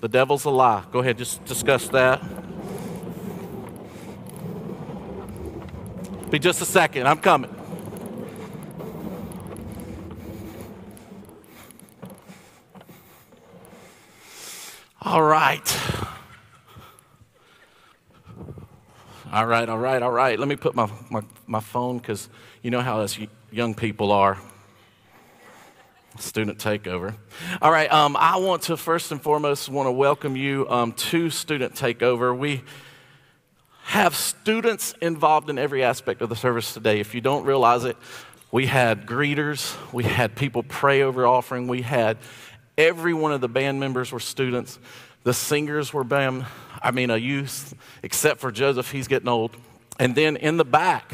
The 0.00 0.08
devil's 0.08 0.44
a 0.46 0.50
lie. 0.50 0.84
Go 0.90 0.98
ahead, 0.98 1.16
just 1.16 1.44
discuss 1.44 1.86
that. 1.88 2.20
Be 6.30 6.38
just 6.38 6.60
a 6.60 6.64
second. 6.64 7.06
I'm 7.06 7.18
coming. 7.18 7.54
All 15.04 15.20
right. 15.20 15.80
All 19.32 19.46
right, 19.46 19.68
all 19.68 19.78
right, 19.78 20.00
all 20.00 20.12
right. 20.12 20.38
Let 20.38 20.46
me 20.46 20.54
put 20.54 20.76
my, 20.76 20.88
my, 21.10 21.22
my 21.48 21.58
phone 21.58 21.98
because 21.98 22.28
you 22.62 22.70
know 22.70 22.80
how 22.80 23.00
us 23.00 23.18
young 23.50 23.74
people 23.74 24.12
are. 24.12 24.38
Student 26.20 26.58
takeover. 26.58 27.16
All 27.60 27.72
right, 27.72 27.92
um, 27.92 28.16
I 28.16 28.36
want 28.36 28.62
to 28.64 28.76
first 28.76 29.10
and 29.10 29.20
foremost 29.20 29.68
want 29.68 29.88
to 29.88 29.92
welcome 29.92 30.36
you 30.36 30.68
um, 30.70 30.92
to 30.92 31.30
Student 31.30 31.74
Takeover. 31.74 32.38
We 32.38 32.62
have 33.82 34.14
students 34.14 34.94
involved 35.00 35.50
in 35.50 35.58
every 35.58 35.82
aspect 35.82 36.22
of 36.22 36.28
the 36.28 36.36
service 36.36 36.74
today. 36.74 37.00
If 37.00 37.12
you 37.12 37.20
don't 37.20 37.44
realize 37.44 37.84
it, 37.84 37.96
we 38.52 38.66
had 38.66 39.04
greeters, 39.04 39.74
we 39.92 40.04
had 40.04 40.36
people 40.36 40.62
pray 40.62 41.02
over 41.02 41.26
offering, 41.26 41.66
we 41.66 41.82
had 41.82 42.18
every 42.76 43.14
one 43.14 43.32
of 43.32 43.40
the 43.40 43.48
band 43.48 43.80
members 43.80 44.12
were 44.12 44.20
students, 44.20 44.78
the 45.24 45.34
singers 45.34 45.92
were 45.92 46.06
I 46.82 46.90
mean 46.90 47.10
a 47.10 47.16
youth, 47.16 47.74
except 48.02 48.40
for 48.40 48.50
Joseph, 48.50 48.90
he's 48.90 49.08
getting 49.08 49.28
old. 49.28 49.56
And 49.98 50.14
then 50.14 50.36
in 50.36 50.56
the 50.56 50.64
back, 50.64 51.12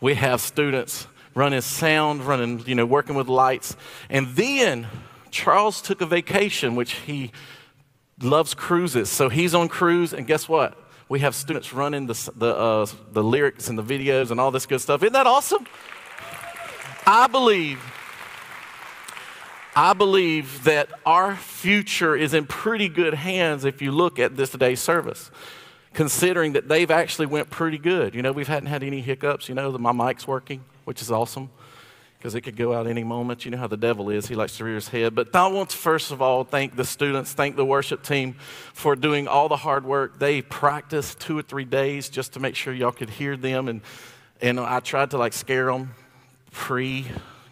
we 0.00 0.14
have 0.14 0.40
students 0.40 1.06
running 1.34 1.60
sound, 1.60 2.22
running, 2.22 2.64
you 2.66 2.74
know, 2.74 2.86
working 2.86 3.14
with 3.14 3.28
lights. 3.28 3.76
And 4.08 4.28
then 4.28 4.88
Charles 5.30 5.82
took 5.82 6.00
a 6.00 6.06
vacation, 6.06 6.74
which 6.74 6.92
he 6.92 7.30
loves 8.20 8.54
cruises. 8.54 9.10
So 9.10 9.28
he's 9.28 9.54
on 9.54 9.68
cruise, 9.68 10.12
and 10.12 10.26
guess 10.26 10.48
what? 10.48 10.76
We 11.08 11.20
have 11.20 11.34
students 11.34 11.72
running 11.72 12.06
the, 12.06 12.32
the, 12.34 12.56
uh, 12.56 12.86
the 13.12 13.22
lyrics 13.22 13.68
and 13.68 13.78
the 13.78 13.82
videos 13.82 14.30
and 14.30 14.40
all 14.40 14.50
this 14.50 14.66
good 14.66 14.80
stuff. 14.80 15.02
Isn't 15.02 15.12
that 15.12 15.26
awesome? 15.26 15.66
I 17.06 17.28
believe, 17.28 17.78
I 19.78 19.92
believe 19.92 20.64
that 20.64 20.88
our 21.04 21.36
future 21.36 22.16
is 22.16 22.32
in 22.32 22.46
pretty 22.46 22.88
good 22.88 23.12
hands 23.12 23.66
if 23.66 23.82
you 23.82 23.92
look 23.92 24.18
at 24.18 24.34
this 24.34 24.48
today's 24.48 24.80
service. 24.80 25.30
Considering 25.92 26.54
that 26.54 26.66
they've 26.66 26.90
actually 26.90 27.26
went 27.26 27.50
pretty 27.50 27.76
good. 27.76 28.14
You 28.14 28.22
know, 28.22 28.32
we've 28.32 28.48
hadn't 28.48 28.70
had 28.70 28.82
any 28.82 29.02
hiccups. 29.02 29.50
You 29.50 29.54
know, 29.54 29.70
my 29.76 29.92
mic's 29.92 30.26
working, 30.26 30.64
which 30.84 31.02
is 31.02 31.10
awesome 31.10 31.50
because 32.18 32.34
it 32.34 32.40
could 32.40 32.56
go 32.56 32.72
out 32.72 32.86
any 32.86 33.04
moment. 33.04 33.44
You 33.44 33.50
know 33.50 33.58
how 33.58 33.66
the 33.66 33.76
devil 33.76 34.08
is, 34.08 34.26
he 34.26 34.34
likes 34.34 34.56
to 34.56 34.64
rear 34.64 34.76
his 34.76 34.88
head. 34.88 35.14
But 35.14 35.36
I 35.36 35.46
want 35.48 35.70
to 35.70 35.76
first 35.76 36.10
of 36.10 36.22
all 36.22 36.44
thank 36.44 36.74
the 36.74 36.84
students, 36.84 37.32
thank 37.34 37.56
the 37.56 37.64
worship 37.64 38.02
team 38.02 38.34
for 38.72 38.96
doing 38.96 39.28
all 39.28 39.48
the 39.48 39.56
hard 39.58 39.84
work. 39.84 40.18
They 40.18 40.42
practiced 40.42 41.20
two 41.20 41.38
or 41.38 41.42
three 41.42 41.64
days 41.64 42.08
just 42.08 42.32
to 42.32 42.40
make 42.40 42.56
sure 42.56 42.72
y'all 42.72 42.92
could 42.92 43.10
hear 43.10 43.36
them. 43.36 43.68
And, 43.68 43.80
and 44.40 44.58
I 44.58 44.80
tried 44.80 45.10
to 45.10 45.18
like 45.18 45.34
scare 45.34 45.66
them 45.66 45.94
pre, 46.50 47.06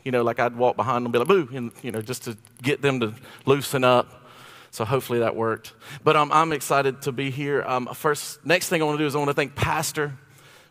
you 0.05 0.13
know, 0.13 0.23
like 0.23 0.39
I'd 0.39 0.57
walk 0.57 0.77
behind 0.77 0.97
them 0.97 1.07
and 1.07 1.13
be 1.13 1.19
like, 1.19 1.29
boo, 1.29 1.49
and, 1.57 1.73
you 1.83 1.91
know, 1.91 2.03
just 2.03 2.25
to 2.25 2.37
get 2.63 2.83
them 2.83 3.01
to 3.01 3.15
loosen 3.47 3.85
up. 3.85 4.29
So 4.71 4.85
hopefully 4.85 5.21
that 5.21 5.37
worked. 5.37 5.73
But 6.03 6.17
um, 6.17 6.33
I'm 6.33 6.53
excited 6.53 7.03
to 7.03 7.13
be 7.13 7.31
here. 7.31 7.63
Um, 7.63 7.89
first, 7.95 8.45
next 8.45 8.69
thing 8.69 8.83
I 8.83 8.85
want 8.85 8.99
to 8.99 9.03
do 9.05 9.07
is 9.07 9.15
I 9.15 9.19
want 9.19 9.29
to 9.29 9.35
thank 9.35 9.55
Pastor. 9.55 10.13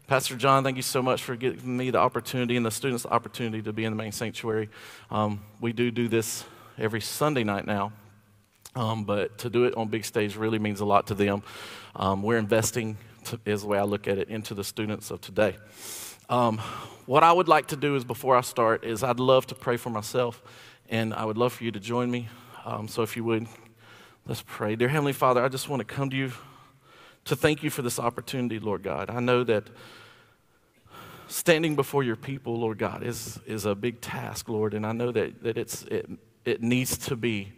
Pastor 0.07 0.35
John, 0.35 0.63
thank 0.65 0.75
you 0.75 0.83
so 0.83 1.01
much 1.01 1.23
for 1.23 1.37
giving 1.37 1.77
me 1.77 1.89
the 1.89 1.99
opportunity 1.99 2.57
and 2.57 2.65
the 2.65 2.71
students 2.71 3.03
the 3.03 3.09
opportunity 3.09 3.61
to 3.61 3.71
be 3.71 3.85
in 3.85 3.93
the 3.93 3.95
main 3.95 4.11
sanctuary. 4.11 4.69
Um, 5.09 5.41
we 5.61 5.71
do 5.71 5.89
do 5.89 6.09
this 6.09 6.43
every 6.77 6.99
Sunday 6.99 7.45
night 7.45 7.65
now, 7.65 7.93
um, 8.75 9.05
but 9.05 9.37
to 9.39 9.49
do 9.49 9.63
it 9.63 9.75
on 9.77 9.87
big 9.87 10.03
stage 10.03 10.35
really 10.35 10.59
means 10.59 10.81
a 10.81 10.85
lot 10.85 11.07
to 11.07 11.15
them. 11.15 11.41
Um, 11.95 12.21
we're 12.21 12.37
investing, 12.37 12.97
is 13.45 13.61
the 13.61 13.67
way 13.67 13.77
I 13.77 13.83
look 13.83 14.07
at 14.07 14.17
it, 14.17 14.29
into 14.29 14.53
the 14.53 14.63
students 14.63 15.11
of 15.11 15.21
today. 15.21 15.55
Um, 16.29 16.57
what 17.05 17.23
I 17.23 17.31
would 17.31 17.47
like 17.47 17.67
to 17.67 17.75
do 17.75 17.95
is 17.95 18.03
before 18.03 18.35
I 18.35 18.41
start 18.41 18.83
is 18.83 19.03
I'd 19.03 19.19
love 19.19 19.45
to 19.47 19.55
pray 19.55 19.77
for 19.77 19.89
myself, 19.89 20.41
and 20.89 21.13
I 21.13 21.25
would 21.25 21.37
love 21.37 21.53
for 21.53 21.63
you 21.63 21.71
to 21.71 21.79
join 21.79 22.09
me. 22.09 22.29
Um, 22.65 22.87
so 22.87 23.01
if 23.01 23.17
you 23.17 23.23
would, 23.25 23.47
let's 24.25 24.43
pray. 24.45 24.75
Dear 24.75 24.87
Heavenly 24.87 25.13
Father, 25.13 25.43
I 25.43 25.49
just 25.49 25.67
want 25.69 25.81
to 25.81 25.85
come 25.85 26.09
to 26.09 26.15
you 26.15 26.31
to 27.25 27.35
thank 27.35 27.63
you 27.63 27.69
for 27.69 27.81
this 27.81 27.99
opportunity, 27.99 28.59
Lord 28.59 28.83
God. 28.83 29.09
I 29.09 29.19
know 29.19 29.43
that 29.43 29.65
standing 31.27 31.75
before 31.75 32.03
your 32.03 32.15
people, 32.15 32.59
Lord 32.59 32.77
God, 32.77 33.03
is, 33.03 33.39
is 33.45 33.65
a 33.65 33.75
big 33.75 34.01
task, 34.01 34.49
Lord, 34.49 34.73
and 34.73 34.85
I 34.85 34.91
know 34.91 35.11
that, 35.11 35.43
that 35.43 35.57
it's, 35.57 35.83
it, 35.83 36.09
it 36.45 36.61
needs 36.61 36.97
to 36.99 37.15
be 37.15 37.53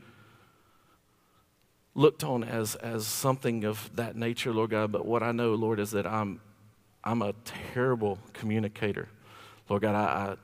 looked 1.95 2.25
on 2.25 2.43
as, 2.43 2.75
as 2.75 3.07
something 3.07 3.63
of 3.63 3.89
that 3.95 4.15
nature, 4.17 4.53
Lord 4.53 4.71
God. 4.71 4.91
But 4.91 5.05
what 5.05 5.23
I 5.23 5.31
know, 5.31 5.55
Lord, 5.55 5.79
is 5.79 5.91
that 5.91 6.05
I'm, 6.05 6.41
I'm 7.03 7.21
a 7.21 7.33
terrible 7.73 8.19
communicator. 8.33 9.07
Lord 9.69 9.81
God, 9.81 9.95
I, 9.95 10.03
I 10.03 10.35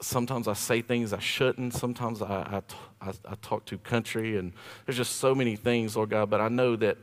sometimes 0.00 0.48
I 0.48 0.54
say 0.54 0.82
things 0.82 1.12
I 1.12 1.18
shouldn't. 1.18 1.74
Sometimes 1.74 2.22
I, 2.22 2.62
I, 3.00 3.12
I, 3.28 3.34
talk 3.42 3.66
too 3.66 3.78
country, 3.78 4.38
and 4.38 4.52
there's 4.84 4.96
just 4.96 5.16
so 5.16 5.34
many 5.34 5.56
things, 5.56 5.96
Lord 5.96 6.10
God. 6.10 6.30
But 6.30 6.40
I 6.40 6.48
know 6.48 6.74
that, 6.76 6.96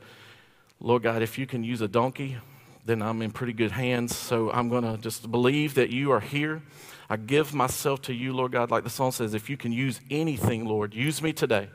Lord 0.80 1.04
God, 1.04 1.22
if 1.22 1.38
you 1.38 1.46
can 1.46 1.64
use 1.64 1.82
a 1.82 1.88
donkey, 1.88 2.38
then 2.86 3.02
I'm 3.02 3.22
in 3.22 3.32
pretty 3.32 3.54
good 3.54 3.72
hands. 3.72 4.16
So 4.16 4.52
I'm 4.52 4.68
going 4.68 4.84
to 4.84 4.98
just 4.98 5.32
believe 5.32 5.76
that 5.76 5.92
you 5.92 6.12
are 6.12 6.20
here. 6.20 6.62
I 7.10 7.18
give 7.18 7.54
myself 7.54 8.02
to 8.04 8.14
you, 8.14 8.34
Lord 8.34 8.52
God, 8.52 8.72
like 8.72 8.84
the 8.84 8.90
song 8.90 9.12
says, 9.12 9.34
if 9.34 9.50
you 9.50 9.58
can 9.58 9.72
use 9.72 10.02
anything, 10.10 10.66
Lord, 10.66 10.94
use 10.94 11.22
me 11.22 11.34
today 11.34 11.70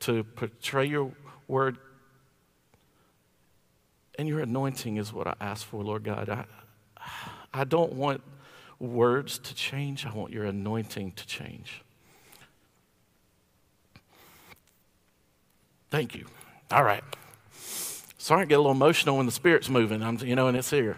to 0.00 0.24
portray 0.24 0.86
your 0.86 1.12
word. 1.48 1.78
And 4.18 4.28
your 4.28 4.40
anointing 4.40 4.96
is 4.96 5.12
what 5.12 5.26
I 5.26 5.34
ask 5.40 5.66
for, 5.66 5.82
Lord 5.82 6.04
God. 6.04 6.28
I, 6.28 6.44
I 7.52 7.64
don't 7.64 7.92
want 7.92 8.22
words 8.78 9.38
to 9.38 9.54
change, 9.54 10.04
I 10.06 10.12
want 10.12 10.32
your 10.32 10.44
anointing 10.44 11.12
to 11.12 11.26
change. 11.26 11.82
Thank 15.90 16.14
you. 16.14 16.26
All 16.70 16.82
right. 16.82 17.02
Sorry, 18.18 18.42
I 18.42 18.44
get 18.44 18.56
a 18.56 18.58
little 18.58 18.72
emotional 18.72 19.18
when 19.18 19.26
the 19.26 19.32
Spirit's 19.32 19.68
moving, 19.68 20.02
I'm, 20.02 20.18
you 20.18 20.34
know, 20.34 20.48
and 20.48 20.56
it's 20.56 20.70
here. 20.70 20.96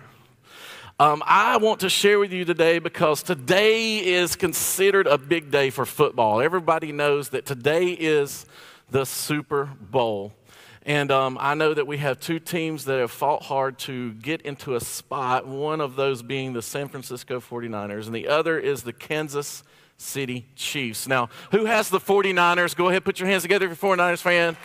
Um, 1.00 1.22
I 1.24 1.58
want 1.58 1.80
to 1.80 1.88
share 1.88 2.18
with 2.18 2.32
you 2.32 2.44
today 2.44 2.80
because 2.80 3.22
today 3.22 3.98
is 3.98 4.34
considered 4.34 5.06
a 5.06 5.16
big 5.16 5.50
day 5.50 5.70
for 5.70 5.86
football. 5.86 6.40
Everybody 6.40 6.90
knows 6.90 7.28
that 7.28 7.46
today 7.46 7.90
is 7.90 8.46
the 8.90 9.04
Super 9.04 9.66
Bowl. 9.66 10.32
And 10.88 11.10
um, 11.10 11.36
I 11.38 11.54
know 11.54 11.74
that 11.74 11.86
we 11.86 11.98
have 11.98 12.18
two 12.18 12.38
teams 12.38 12.86
that 12.86 12.98
have 12.98 13.10
fought 13.10 13.42
hard 13.42 13.78
to 13.80 14.12
get 14.14 14.40
into 14.42 14.74
a 14.74 14.80
spot, 14.80 15.46
one 15.46 15.82
of 15.82 15.96
those 15.96 16.22
being 16.22 16.54
the 16.54 16.62
San 16.62 16.88
Francisco 16.88 17.40
49ers, 17.40 18.06
and 18.06 18.14
the 18.14 18.28
other 18.28 18.58
is 18.58 18.84
the 18.84 18.92
Kansas 18.94 19.64
City 19.98 20.46
Chiefs. 20.56 21.06
Now, 21.06 21.28
who 21.50 21.66
has 21.66 21.90
the 21.90 21.98
49ers? 21.98 22.74
Go 22.74 22.88
ahead, 22.88 23.04
put 23.04 23.20
your 23.20 23.28
hands 23.28 23.42
together 23.42 23.66
if 23.70 23.82
you're 23.82 23.92
a 23.92 23.96
49ers 23.96 24.22
fan. 24.22 24.56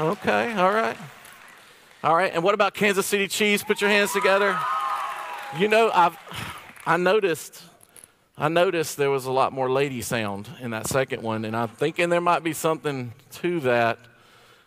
Okay, 0.00 0.54
all 0.54 0.72
right. 0.72 0.96
All 2.02 2.16
right, 2.16 2.32
and 2.34 2.42
what 2.42 2.54
about 2.54 2.74
Kansas 2.74 3.06
City 3.06 3.28
Chiefs? 3.28 3.62
Put 3.62 3.80
your 3.80 3.90
hands 3.90 4.12
together. 4.12 4.58
You 5.58 5.68
know, 5.68 5.90
I've, 5.94 6.18
I 6.84 6.96
noticed, 6.96 7.62
I 8.38 8.48
noticed 8.48 8.98
there 8.98 9.10
was 9.10 9.24
a 9.24 9.32
lot 9.32 9.54
more 9.54 9.70
lady 9.70 10.02
sound 10.02 10.50
in 10.60 10.72
that 10.72 10.86
second 10.88 11.22
one, 11.22 11.46
and 11.46 11.56
I'm 11.56 11.68
thinking 11.68 12.10
there 12.10 12.20
might 12.20 12.44
be 12.44 12.52
something 12.52 13.14
to 13.36 13.60
that, 13.60 13.98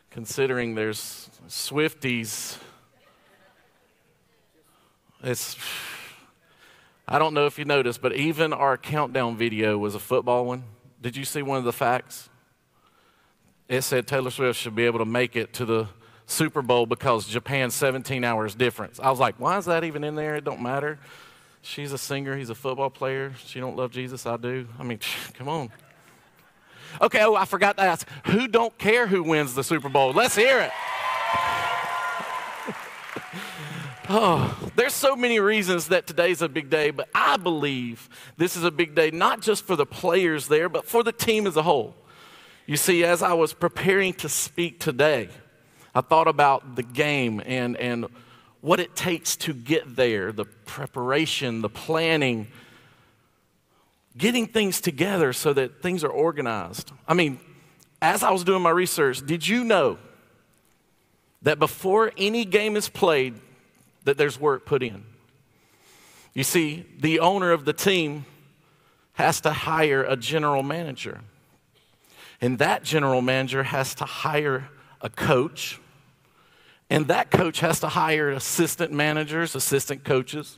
considering 0.09 0.74
there's 0.74 1.30
Swifties. 1.47 2.57
It's, 5.22 5.55
I 7.07 7.20
don't 7.20 7.36
know 7.36 7.45
if 7.45 7.59
you 7.59 7.65
noticed, 7.65 8.01
but 8.01 8.13
even 8.13 8.53
our 8.53 8.76
countdown 8.76 9.38
video 9.38 9.78
was 9.78 9.93
a 9.93 9.99
football 9.99 10.45
one. 10.45 10.63
Did 10.99 11.15
you 11.15 11.24
see 11.24 11.43
one 11.43 11.59
of 11.59 11.63
the 11.63 11.74
facts? 11.74 12.28
It 13.67 13.84
said 13.84 14.07
Taylor 14.07 14.32
Swift 14.32 14.59
should 14.59 14.76
be 14.76 14.86
able 14.88 14.97
to 14.97 15.05
make 15.05 15.36
it 15.36 15.53
to 15.53 15.65
the 15.65 15.88
Super 16.26 16.63
Bowl 16.63 16.88
because 16.88 17.28
Japan's 17.28 17.76
17 17.76 18.24
hours 18.24 18.55
difference. 18.55 18.99
I 18.99 19.11
was 19.11 19.20
like, 19.20 19.36
why 19.38 19.59
is 19.59 19.65
that 19.65 19.84
even 19.84 20.03
in 20.03 20.15
there? 20.15 20.38
It 20.38 20.43
don't 20.43 20.61
matter. 20.61 20.97
She's 21.62 21.91
a 21.91 21.97
singer. 21.97 22.38
He's 22.38 22.49
a 22.49 22.55
football 22.55 22.89
player. 22.89 23.34
She 23.45 23.60
don't 23.60 23.76
love 23.76 23.91
Jesus. 23.91 24.26
I 24.26 24.38
do. 24.38 24.68
I 24.78 24.84
mean, 24.84 24.99
come 25.34 25.49
on. 25.49 25.72
Okay. 27.01 27.22
Oh, 27.22 27.36
I 27.36 27.45
forgot 27.45 27.78
to 27.78 27.84
ask. 27.84 28.07
Who 28.26 28.47
don't 28.47 28.78
care 28.78 29.07
who 29.07 29.24
wins 29.24 29.55
the 29.55 29.64
Super 29.64 29.89
Bowl? 29.89 30.12
Let's 30.14 30.36
hear 30.36 30.60
it. 30.60 30.72
Oh, 34.12 34.57
there's 34.76 34.95
so 34.95 35.16
many 35.16 35.39
reasons 35.39 35.89
that 35.89 36.07
today's 36.07 36.41
a 36.41 36.49
big 36.49 36.72
day, 36.72 36.89
but 36.89 37.10
I 37.14 37.38
believe 37.38 38.10
this 38.38 38.55
is 38.57 38.64
a 38.64 38.72
big 38.72 38.95
day 38.95 39.12
not 39.12 39.39
just 39.39 39.68
for 39.68 39.76
the 39.76 39.86
players 39.86 40.47
there, 40.47 40.68
but 40.68 40.88
for 40.88 41.03
the 41.03 41.12
team 41.12 41.45
as 41.45 41.55
a 41.55 41.62
whole. 41.62 41.95
You 42.66 42.76
see, 42.76 43.03
as 43.03 43.22
I 43.22 43.34
was 43.34 43.53
preparing 43.53 44.14
to 44.14 44.28
speak 44.28 44.80
today, 44.80 45.30
I 45.93 46.01
thought 46.01 46.28
about 46.28 46.76
the 46.76 46.82
game 46.82 47.39
and, 47.45 47.78
and 47.78 48.07
what 48.62 48.80
it 48.80 48.95
takes 48.95 49.36
to 49.38 49.53
get 49.53 49.95
there, 49.95 50.32
the 50.32 50.45
preparation, 50.45 51.62
the 51.62 51.70
planning, 51.70 52.47
getting 54.18 54.47
things 54.47 54.82
together 54.82 55.32
so 55.34 55.53
that 55.53 55.82
things 55.82 56.03
are 56.03 56.10
organized. 56.10 56.91
I 57.07 57.14
mean, 57.14 57.39
as 58.01 58.24
I 58.24 58.32
was 58.32 58.43
doing 58.43 58.62
my 58.62 58.70
research, 58.70 59.26
did 59.26 59.47
you 59.47 59.64
know 59.64 59.97
that 61.41 61.60
before 61.60 62.12
any 62.18 62.43
game 62.45 62.76
is 62.76 62.89
played, 62.89 63.36
that 64.03 64.18
there's 64.18 64.39
work 64.39 64.66
put 64.66 64.84
in? 64.84 65.03
You 66.34 66.43
see, 66.43 66.86
the 66.99 67.20
owner 67.20 67.51
of 67.51 67.66
the 67.66 67.74
team 67.74 68.26
has 69.14 69.41
to 69.41 69.51
hire 69.51 70.03
a 70.03 70.16
general 70.16 70.64
manager. 70.64 71.22
And 72.41 72.60
that 72.60 72.84
general 72.84 73.22
manager 73.22 73.64
has 73.64 73.93
to 73.95 74.05
hire 74.05 74.70
a 75.01 75.10
coach. 75.10 75.80
And 76.89 77.07
that 77.07 77.29
coach 77.29 77.59
has 77.59 77.79
to 77.81 77.89
hire 77.89 78.29
assistant 78.29 78.91
managers, 78.91 79.55
assistant 79.55 80.03
coaches. 80.03 80.57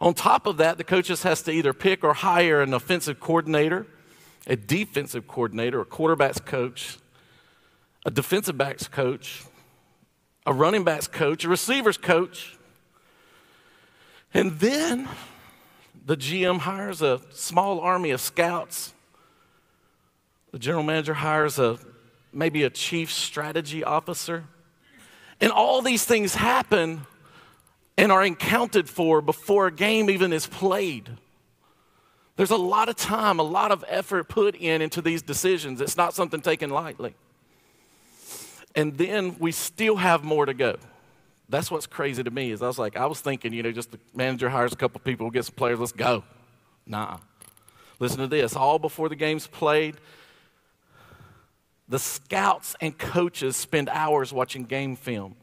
On 0.00 0.12
top 0.12 0.46
of 0.46 0.56
that, 0.56 0.78
the 0.78 0.84
coaches 0.84 1.22
has 1.22 1.42
to 1.42 1.52
either 1.52 1.72
pick 1.72 2.02
or 2.02 2.12
hire 2.12 2.60
an 2.60 2.74
offensive 2.74 3.20
coordinator, 3.20 3.86
a 4.46 4.56
defensive 4.56 5.28
coordinator, 5.28 5.80
a 5.80 5.84
quarterback's 5.84 6.40
coach, 6.40 6.98
a 8.04 8.10
defensive 8.10 8.58
backs 8.58 8.88
coach, 8.88 9.44
a 10.44 10.52
running 10.52 10.84
backs 10.84 11.06
coach, 11.06 11.44
a 11.44 11.48
receivers 11.48 11.96
coach. 11.96 12.58
And 14.34 14.58
then 14.58 15.08
the 16.04 16.16
GM 16.16 16.58
hires 16.58 17.00
a 17.00 17.20
small 17.30 17.80
army 17.80 18.10
of 18.10 18.20
scouts. 18.20 18.92
The 20.50 20.58
general 20.58 20.84
manager 20.84 21.14
hires 21.14 21.58
a 21.58 21.78
maybe 22.32 22.64
a 22.64 22.70
chief 22.70 23.12
strategy 23.12 23.84
officer. 23.84 24.44
And 25.44 25.52
all 25.52 25.82
these 25.82 26.06
things 26.06 26.34
happen 26.34 27.02
and 27.98 28.10
are 28.10 28.22
accounted 28.22 28.88
for 28.88 29.20
before 29.20 29.66
a 29.66 29.70
game 29.70 30.08
even 30.08 30.32
is 30.32 30.46
played. 30.46 31.10
There's 32.36 32.50
a 32.50 32.56
lot 32.56 32.88
of 32.88 32.96
time, 32.96 33.38
a 33.38 33.42
lot 33.42 33.70
of 33.70 33.84
effort 33.86 34.30
put 34.30 34.54
in 34.54 34.80
into 34.80 35.02
these 35.02 35.20
decisions. 35.20 35.82
It's 35.82 35.98
not 35.98 36.14
something 36.14 36.40
taken 36.40 36.70
lightly. 36.70 37.14
And 38.74 38.96
then 38.96 39.36
we 39.38 39.52
still 39.52 39.96
have 39.96 40.24
more 40.24 40.46
to 40.46 40.54
go. 40.54 40.76
That's 41.50 41.70
what's 41.70 41.86
crazy 41.86 42.24
to 42.24 42.30
me 42.30 42.50
is 42.50 42.62
I 42.62 42.66
was 42.66 42.78
like, 42.78 42.96
I 42.96 43.04
was 43.04 43.20
thinking, 43.20 43.52
you 43.52 43.62
know, 43.62 43.70
just 43.70 43.92
the 43.92 43.98
manager 44.14 44.48
hires 44.48 44.72
a 44.72 44.76
couple 44.76 44.98
people, 45.02 45.30
gets 45.30 45.48
some 45.48 45.56
players, 45.56 45.78
let's 45.78 45.92
go. 45.92 46.24
Nah. 46.86 47.18
Listen 47.98 48.20
to 48.20 48.28
this. 48.28 48.56
All 48.56 48.78
before 48.78 49.10
the 49.10 49.14
game's 49.14 49.46
played, 49.46 49.96
the 51.88 51.98
scouts 51.98 52.74
and 52.80 52.96
coaches 52.96 53.56
spend 53.56 53.88
hours 53.88 54.32
watching 54.32 54.64
game 54.64 54.96
film. 54.96 55.36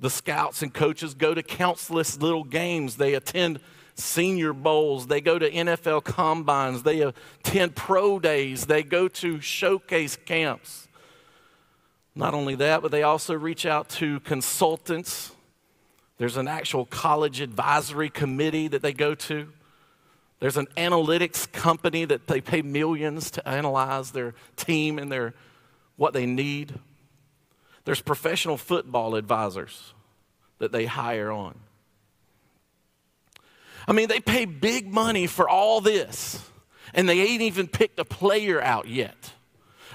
The 0.00 0.10
scouts 0.10 0.62
and 0.62 0.74
coaches 0.74 1.14
go 1.14 1.34
to 1.34 1.42
countless 1.42 2.20
little 2.20 2.44
games. 2.44 2.96
They 2.96 3.14
attend 3.14 3.60
senior 3.94 4.52
bowls. 4.52 5.06
They 5.06 5.20
go 5.20 5.38
to 5.38 5.50
NFL 5.50 6.04
combines. 6.04 6.82
They 6.82 7.00
attend 7.00 7.76
pro 7.76 8.18
days. 8.18 8.66
They 8.66 8.82
go 8.82 9.08
to 9.08 9.40
showcase 9.40 10.16
camps. 10.16 10.88
Not 12.16 12.34
only 12.34 12.54
that, 12.56 12.82
but 12.82 12.90
they 12.90 13.02
also 13.02 13.34
reach 13.34 13.66
out 13.66 13.88
to 13.90 14.20
consultants. 14.20 15.32
There's 16.18 16.36
an 16.36 16.48
actual 16.48 16.86
college 16.86 17.40
advisory 17.40 18.08
committee 18.08 18.68
that 18.68 18.82
they 18.82 18.92
go 18.92 19.14
to. 19.14 19.48
There's 20.40 20.56
an 20.56 20.66
analytics 20.76 21.50
company 21.50 22.04
that 22.04 22.26
they 22.26 22.40
pay 22.40 22.62
millions 22.62 23.30
to 23.32 23.48
analyze 23.48 24.10
their 24.10 24.34
team 24.56 24.98
and 24.98 25.10
their 25.10 25.34
what 25.96 26.12
they 26.12 26.26
need. 26.26 26.74
There's 27.84 28.02
professional 28.02 28.56
football 28.56 29.14
advisors 29.14 29.94
that 30.58 30.72
they 30.72 30.86
hire 30.86 31.30
on. 31.30 31.58
I 33.86 33.92
mean, 33.92 34.08
they 34.08 34.20
pay 34.20 34.44
big 34.44 34.92
money 34.92 35.26
for 35.26 35.48
all 35.48 35.80
this, 35.80 36.42
and 36.94 37.08
they 37.08 37.20
ain't 37.20 37.42
even 37.42 37.68
picked 37.68 37.98
a 37.98 38.04
player 38.04 38.60
out 38.62 38.88
yet. 38.88 39.32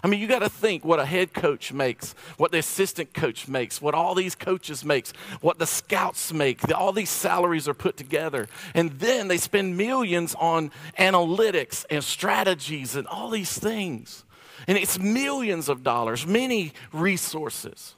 I 0.03 0.07
mean, 0.07 0.19
you 0.19 0.27
got 0.27 0.39
to 0.39 0.49
think 0.49 0.85
what 0.85 0.99
a 0.99 1.05
head 1.05 1.33
coach 1.33 1.73
makes, 1.73 2.13
what 2.37 2.51
the 2.51 2.59
assistant 2.59 3.13
coach 3.13 3.47
makes, 3.47 3.81
what 3.81 3.93
all 3.93 4.15
these 4.15 4.35
coaches 4.35 4.85
makes, 4.85 5.11
what 5.41 5.59
the 5.59 5.67
scouts 5.67 6.31
make. 6.31 6.73
All 6.73 6.93
these 6.93 7.09
salaries 7.09 7.67
are 7.67 7.73
put 7.73 7.97
together. 7.97 8.47
And 8.73 8.91
then 8.99 9.27
they 9.27 9.37
spend 9.37 9.77
millions 9.77 10.35
on 10.39 10.71
analytics 10.97 11.85
and 11.89 12.03
strategies 12.03 12.95
and 12.95 13.07
all 13.07 13.29
these 13.29 13.57
things. 13.57 14.23
And 14.67 14.77
it's 14.77 14.99
millions 14.99 15.69
of 15.69 15.83
dollars, 15.83 16.25
many 16.25 16.73
resources. 16.93 17.95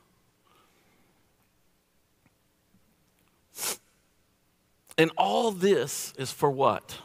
And 4.98 5.12
all 5.18 5.52
this 5.52 6.14
is 6.18 6.32
for 6.32 6.50
what? 6.50 6.98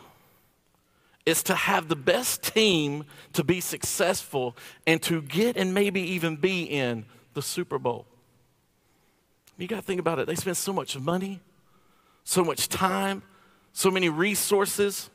It's 1.27 1.43
to 1.45 1.57
have 1.57 1.89
the 1.89 1.97
best 1.97 2.55
team 2.55 3.05
to 3.33 3.43
be 3.43 3.61
successful 3.61 4.57
and 4.87 5.03
to 5.03 5.21
get 5.21 5.57
and 5.57 5.75
maybe 5.75 6.01
even 6.01 6.37
be 6.37 6.63
in 6.63 7.05
the 7.35 7.43
Super 7.43 7.79
Bowl. 7.81 8.07
You 9.59 9.67
got 9.67 9.77
to 9.77 9.83
think 9.83 9.99
about 9.99 10.21
it. 10.21 10.29
They 10.29 10.37
spend 10.37 10.57
so 10.57 10.73
much 10.73 10.97
money, 10.99 11.41
so 12.23 12.45
much 12.45 12.69
time, 12.69 13.23
so 13.73 13.91
many 13.91 14.09
resources, 14.09 15.11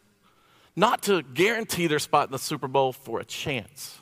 not 0.75 1.03
to 1.03 1.21
guarantee 1.21 1.87
their 1.87 1.99
spot 1.99 2.27
in 2.27 2.31
the 2.33 2.39
Super 2.39 2.67
Bowl 2.67 2.91
for 2.91 3.19
a 3.19 3.25
chance, 3.25 3.99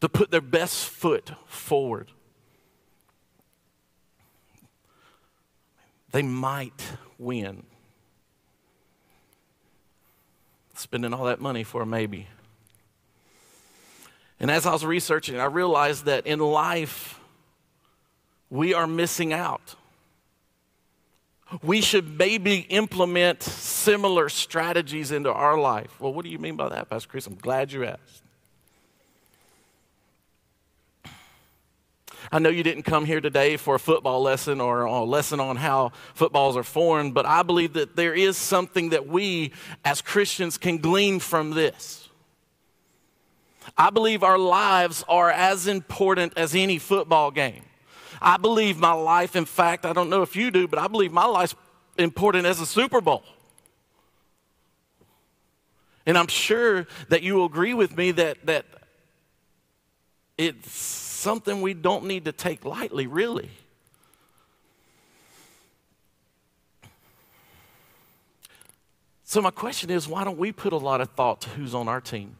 to 0.00 0.08
put 0.08 0.30
their 0.30 0.40
best 0.40 0.86
foot 0.86 1.30
forward. 1.46 2.10
They 6.10 6.22
might 6.22 6.82
win. 7.18 7.64
Spending 10.74 11.14
all 11.14 11.24
that 11.24 11.40
money 11.40 11.62
for 11.64 11.82
a 11.82 11.86
maybe. 11.86 12.26
And 14.40 14.50
as 14.50 14.66
I 14.66 14.72
was 14.72 14.84
researching, 14.84 15.38
I 15.38 15.44
realized 15.44 16.06
that 16.06 16.26
in 16.26 16.40
life, 16.40 17.20
we 18.50 18.74
are 18.74 18.86
missing 18.86 19.32
out. 19.32 19.76
We 21.62 21.80
should 21.80 22.18
maybe 22.18 22.66
implement 22.68 23.42
similar 23.44 24.28
strategies 24.28 25.12
into 25.12 25.32
our 25.32 25.56
life. 25.56 26.00
Well, 26.00 26.12
what 26.12 26.24
do 26.24 26.30
you 26.30 26.38
mean 26.40 26.56
by 26.56 26.68
that, 26.70 26.90
Pastor 26.90 27.08
Chris? 27.08 27.26
I'm 27.26 27.36
glad 27.36 27.72
you 27.72 27.84
asked. 27.84 28.23
I 32.32 32.38
know 32.38 32.48
you 32.48 32.62
didn't 32.62 32.84
come 32.84 33.04
here 33.04 33.20
today 33.20 33.56
for 33.56 33.74
a 33.74 33.78
football 33.78 34.22
lesson 34.22 34.60
or 34.60 34.82
a 34.82 35.04
lesson 35.04 35.40
on 35.40 35.56
how 35.56 35.92
footballs 36.14 36.56
are 36.56 36.62
formed, 36.62 37.14
but 37.14 37.26
I 37.26 37.42
believe 37.42 37.74
that 37.74 37.96
there 37.96 38.14
is 38.14 38.36
something 38.36 38.90
that 38.90 39.06
we 39.06 39.52
as 39.84 40.00
Christians 40.00 40.58
can 40.58 40.78
glean 40.78 41.20
from 41.20 41.50
this. 41.50 42.08
I 43.76 43.90
believe 43.90 44.22
our 44.22 44.38
lives 44.38 45.04
are 45.08 45.30
as 45.30 45.66
important 45.66 46.34
as 46.36 46.54
any 46.54 46.78
football 46.78 47.30
game. 47.30 47.62
I 48.20 48.36
believe 48.36 48.78
my 48.78 48.92
life, 48.92 49.36
in 49.36 49.44
fact, 49.44 49.84
I 49.84 49.92
don't 49.92 50.10
know 50.10 50.22
if 50.22 50.36
you 50.36 50.50
do, 50.50 50.68
but 50.68 50.78
I 50.78 50.88
believe 50.88 51.12
my 51.12 51.26
life's 51.26 51.54
important 51.98 52.46
as 52.46 52.60
a 52.60 52.66
Super 52.66 53.00
Bowl. 53.00 53.22
And 56.06 56.18
I'm 56.18 56.28
sure 56.28 56.86
that 57.08 57.22
you 57.22 57.34
will 57.34 57.46
agree 57.46 57.74
with 57.74 57.96
me 57.96 58.12
that, 58.12 58.44
that 58.46 58.66
it's 60.36 61.03
something 61.24 61.62
we 61.62 61.72
don't 61.72 62.04
need 62.04 62.26
to 62.26 62.32
take 62.32 62.66
lightly, 62.66 63.06
really. 63.06 63.48
So, 69.24 69.40
my 69.40 69.50
question 69.50 69.88
is 69.90 70.06
why 70.06 70.22
don't 70.22 70.36
we 70.36 70.52
put 70.52 70.74
a 70.74 70.76
lot 70.76 71.00
of 71.00 71.08
thought 71.10 71.40
to 71.40 71.48
who's 71.48 71.74
on 71.74 71.88
our 71.88 72.00
team? 72.00 72.36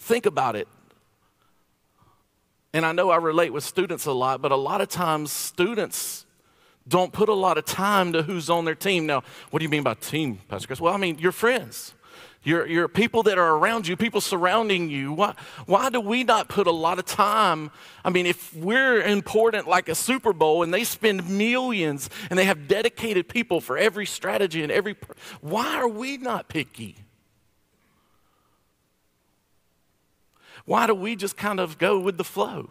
Think 0.00 0.26
about 0.26 0.56
it. 0.56 0.66
And 2.72 2.84
I 2.84 2.90
know 2.90 3.10
I 3.10 3.16
relate 3.16 3.52
with 3.52 3.62
students 3.62 4.06
a 4.06 4.12
lot, 4.12 4.42
but 4.42 4.50
a 4.50 4.56
lot 4.56 4.80
of 4.80 4.88
times 4.88 5.30
students 5.30 6.26
don't 6.88 7.12
put 7.12 7.28
a 7.28 7.34
lot 7.34 7.56
of 7.56 7.64
time 7.64 8.12
to 8.14 8.22
who's 8.22 8.50
on 8.50 8.64
their 8.64 8.74
team. 8.74 9.06
Now, 9.06 9.22
what 9.50 9.60
do 9.60 9.64
you 9.64 9.68
mean 9.68 9.84
by 9.84 9.94
team, 9.94 10.40
Pastor 10.48 10.66
Chris? 10.66 10.80
Well, 10.80 10.92
I 10.92 10.96
mean 10.96 11.18
your 11.18 11.32
friends. 11.32 11.94
Your, 12.42 12.66
your 12.66 12.88
people 12.88 13.22
that 13.24 13.36
are 13.36 13.56
around 13.56 13.86
you, 13.86 13.96
people 13.96 14.22
surrounding 14.22 14.88
you. 14.88 15.12
Why, 15.12 15.34
why 15.66 15.90
do 15.90 16.00
we 16.00 16.24
not 16.24 16.48
put 16.48 16.66
a 16.66 16.72
lot 16.72 16.98
of 16.98 17.04
time? 17.04 17.70
I 18.02 18.08
mean, 18.08 18.24
if 18.24 18.54
we're 18.56 19.02
important 19.02 19.68
like 19.68 19.90
a 19.90 19.94
Super 19.94 20.32
Bowl 20.32 20.62
and 20.62 20.72
they 20.72 20.84
spend 20.84 21.28
millions 21.28 22.08
and 22.30 22.38
they 22.38 22.46
have 22.46 22.66
dedicated 22.66 23.28
people 23.28 23.60
for 23.60 23.76
every 23.76 24.06
strategy 24.06 24.62
and 24.62 24.72
every, 24.72 24.96
why 25.42 25.76
are 25.76 25.88
we 25.88 26.16
not 26.16 26.48
picky? 26.48 26.96
Why 30.64 30.86
do 30.86 30.94
we 30.94 31.16
just 31.16 31.36
kind 31.36 31.60
of 31.60 31.76
go 31.76 31.98
with 31.98 32.16
the 32.16 32.24
flow? 32.24 32.70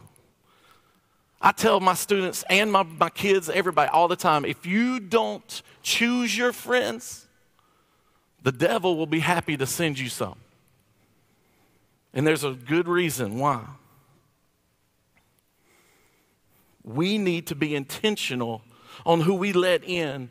I 1.40 1.52
tell 1.52 1.80
my 1.80 1.94
students 1.94 2.44
and 2.50 2.72
my, 2.72 2.82
my 2.84 3.10
kids, 3.10 3.50
everybody, 3.50 3.90
all 3.92 4.08
the 4.08 4.16
time 4.16 4.46
if 4.46 4.66
you 4.66 5.00
don't 5.00 5.62
choose 5.84 6.36
your 6.36 6.54
friends, 6.54 7.28
the 8.44 8.52
devil 8.52 8.98
will 8.98 9.06
be 9.06 9.20
happy 9.20 9.58
to 9.58 9.66
send 9.66 10.00
you 10.00 10.10
some. 10.10 10.36
And 12.14 12.26
there's 12.26 12.44
a 12.44 12.52
good 12.52 12.88
reason 12.88 13.38
why. 13.38 13.66
We 16.84 17.18
need 17.18 17.48
to 17.48 17.56
be 17.56 17.76
intentional 17.76 18.62
on 19.06 19.22
who 19.22 19.36
we 19.36 19.54
let 19.54 19.84
in 19.84 20.30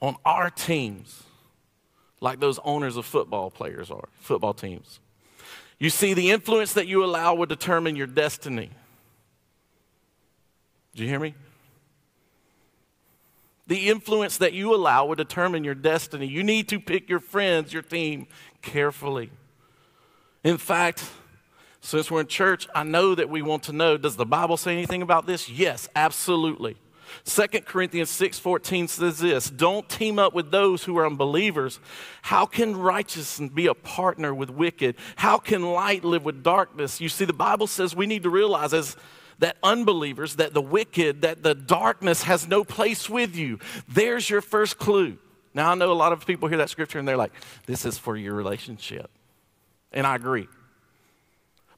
on 0.00 0.16
our 0.24 0.50
teams, 0.50 1.22
like 2.20 2.40
those 2.40 2.58
owners 2.64 2.96
of 2.96 3.06
football 3.06 3.50
players 3.50 3.90
are, 3.90 4.08
football 4.20 4.54
teams. 4.54 5.00
You 5.78 5.90
see, 5.90 6.14
the 6.14 6.30
influence 6.30 6.72
that 6.72 6.86
you 6.86 7.04
allow 7.04 7.34
will 7.34 7.46
determine 7.46 7.96
your 7.96 8.06
destiny. 8.06 8.70
Do 10.94 11.02
you 11.02 11.08
hear 11.08 11.20
me? 11.20 11.34
The 13.66 13.88
influence 13.88 14.38
that 14.38 14.52
you 14.52 14.74
allow 14.74 15.06
will 15.06 15.16
determine 15.16 15.64
your 15.64 15.74
destiny. 15.74 16.26
You 16.26 16.44
need 16.44 16.68
to 16.68 16.78
pick 16.78 17.08
your 17.08 17.20
friends, 17.20 17.72
your 17.72 17.82
team 17.82 18.28
carefully. 18.62 19.30
In 20.44 20.58
fact, 20.58 21.04
since 21.80 22.10
we're 22.10 22.20
in 22.20 22.26
church, 22.26 22.68
I 22.74 22.84
know 22.84 23.14
that 23.14 23.28
we 23.28 23.42
want 23.42 23.64
to 23.64 23.72
know 23.72 23.96
does 23.96 24.16
the 24.16 24.26
Bible 24.26 24.56
say 24.56 24.72
anything 24.72 25.02
about 25.02 25.26
this? 25.26 25.48
Yes, 25.48 25.88
absolutely. 25.96 26.76
2 27.24 27.46
Corinthians 27.64 28.10
6:14 28.10 28.88
says 28.88 29.18
this, 29.18 29.50
don't 29.50 29.88
team 29.88 30.18
up 30.18 30.34
with 30.34 30.50
those 30.50 30.84
who 30.84 30.98
are 30.98 31.06
unbelievers. 31.06 31.78
How 32.22 32.46
can 32.46 32.76
righteousness 32.76 33.50
be 33.52 33.66
a 33.66 33.74
partner 33.74 34.34
with 34.34 34.50
wicked? 34.50 34.96
How 35.16 35.38
can 35.38 35.62
light 35.62 36.04
live 36.04 36.24
with 36.24 36.42
darkness? 36.42 37.00
You 37.00 37.08
see 37.08 37.24
the 37.24 37.32
Bible 37.32 37.66
says 37.66 37.94
we 37.94 38.06
need 38.06 38.24
to 38.24 38.30
realize 38.30 38.74
as 38.74 38.96
that 39.38 39.56
unbelievers, 39.62 40.36
that 40.36 40.54
the 40.54 40.62
wicked, 40.62 41.22
that 41.22 41.42
the 41.42 41.54
darkness 41.54 42.22
has 42.22 42.48
no 42.48 42.64
place 42.64 43.08
with 43.08 43.36
you. 43.36 43.58
There's 43.88 44.28
your 44.28 44.40
first 44.40 44.78
clue. 44.78 45.18
Now, 45.54 45.70
I 45.70 45.74
know 45.74 45.90
a 45.90 45.94
lot 45.94 46.12
of 46.12 46.26
people 46.26 46.48
hear 46.48 46.58
that 46.58 46.70
scripture 46.70 46.98
and 46.98 47.06
they're 47.06 47.16
like, 47.16 47.32
this 47.66 47.84
is 47.84 47.96
for 47.98 48.16
your 48.16 48.34
relationship. 48.34 49.10
And 49.92 50.06
I 50.06 50.14
agree. 50.14 50.48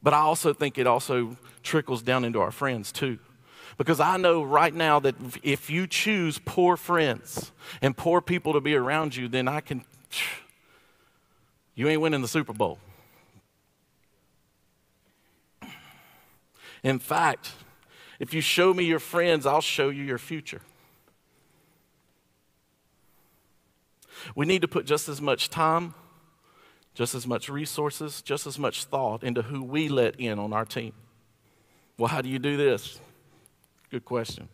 But 0.02 0.14
I 0.14 0.18
also 0.18 0.52
think 0.52 0.78
it 0.78 0.86
also 0.86 1.36
trickles 1.62 2.02
down 2.02 2.24
into 2.24 2.40
our 2.40 2.50
friends 2.50 2.92
too. 2.92 3.18
Because 3.76 4.00
I 4.00 4.16
know 4.16 4.42
right 4.42 4.74
now 4.74 4.98
that 5.00 5.14
if 5.44 5.70
you 5.70 5.86
choose 5.86 6.40
poor 6.44 6.76
friends 6.76 7.52
and 7.80 7.96
poor 7.96 8.20
people 8.20 8.54
to 8.54 8.60
be 8.60 8.74
around 8.74 9.14
you, 9.14 9.28
then 9.28 9.46
I 9.46 9.60
can, 9.60 9.84
you 11.76 11.88
ain't 11.88 12.00
winning 12.00 12.22
the 12.22 12.28
Super 12.28 12.52
Bowl. 12.52 12.78
In 16.82 16.98
fact, 16.98 17.52
if 18.18 18.34
you 18.34 18.40
show 18.40 18.74
me 18.74 18.84
your 18.84 18.98
friends, 18.98 19.46
I'll 19.46 19.60
show 19.60 19.88
you 19.88 20.02
your 20.02 20.18
future. 20.18 20.60
We 24.34 24.46
need 24.46 24.62
to 24.62 24.68
put 24.68 24.84
just 24.84 25.08
as 25.08 25.20
much 25.20 25.48
time, 25.48 25.94
just 26.94 27.14
as 27.14 27.26
much 27.26 27.48
resources, 27.48 28.22
just 28.22 28.46
as 28.46 28.58
much 28.58 28.84
thought 28.84 29.22
into 29.22 29.42
who 29.42 29.62
we 29.62 29.88
let 29.88 30.18
in 30.18 30.38
on 30.38 30.52
our 30.52 30.64
team. 30.64 30.92
Well, 31.96 32.08
how 32.08 32.20
do 32.20 32.28
you 32.28 32.38
do 32.38 32.56
this? 32.56 33.00
Good 33.90 34.04
question. 34.04 34.48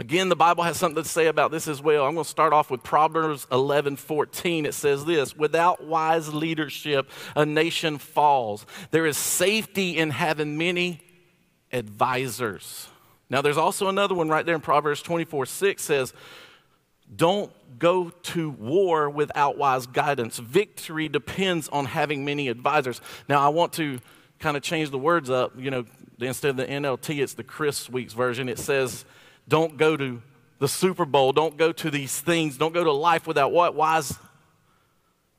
Again, 0.00 0.28
the 0.28 0.36
Bible 0.36 0.62
has 0.62 0.76
something 0.76 1.02
to 1.02 1.08
say 1.08 1.26
about 1.26 1.50
this 1.50 1.66
as 1.66 1.82
well. 1.82 2.06
I'm 2.06 2.14
going 2.14 2.22
to 2.22 2.30
start 2.30 2.52
off 2.52 2.70
with 2.70 2.84
Proverbs 2.84 3.48
11 3.50 3.96
14. 3.96 4.64
It 4.64 4.74
says 4.74 5.04
this 5.04 5.36
Without 5.36 5.84
wise 5.84 6.32
leadership, 6.32 7.10
a 7.34 7.44
nation 7.44 7.98
falls. 7.98 8.64
There 8.92 9.06
is 9.06 9.16
safety 9.16 9.98
in 9.98 10.10
having 10.10 10.56
many 10.56 11.00
advisors. 11.72 12.88
Now, 13.30 13.42
there's 13.42 13.58
also 13.58 13.88
another 13.88 14.14
one 14.14 14.28
right 14.28 14.44
there 14.44 14.54
in 14.54 14.60
Proverbs 14.60 15.02
24 15.02 15.46
6 15.46 15.82
says, 15.82 16.14
Don't 17.14 17.52
go 17.78 18.10
to 18.10 18.50
war 18.50 19.10
without 19.10 19.58
wise 19.58 19.86
guidance. 19.86 20.38
Victory 20.38 21.08
depends 21.08 21.68
on 21.68 21.84
having 21.84 22.24
many 22.24 22.48
advisors. 22.48 23.00
Now, 23.28 23.44
I 23.44 23.48
want 23.48 23.74
to 23.74 24.00
kind 24.38 24.56
of 24.56 24.62
change 24.62 24.90
the 24.90 24.98
words 24.98 25.30
up. 25.30 25.52
You 25.58 25.70
know, 25.70 25.84
instead 26.20 26.50
of 26.50 26.56
the 26.56 26.66
NLT, 26.66 27.22
it's 27.22 27.34
the 27.34 27.44
Chris 27.44 27.90
Weeks 27.90 28.14
version. 28.14 28.48
It 28.48 28.58
says, 28.58 29.04
Don't 29.46 29.76
go 29.76 29.96
to 29.96 30.22
the 30.58 30.68
Super 30.68 31.04
Bowl. 31.04 31.32
Don't 31.32 31.56
go 31.56 31.72
to 31.72 31.90
these 31.90 32.18
things. 32.20 32.56
Don't 32.56 32.72
go 32.72 32.84
to 32.84 32.92
life 32.92 33.26
without 33.26 33.52
what? 33.52 33.74
Wise 33.74 34.18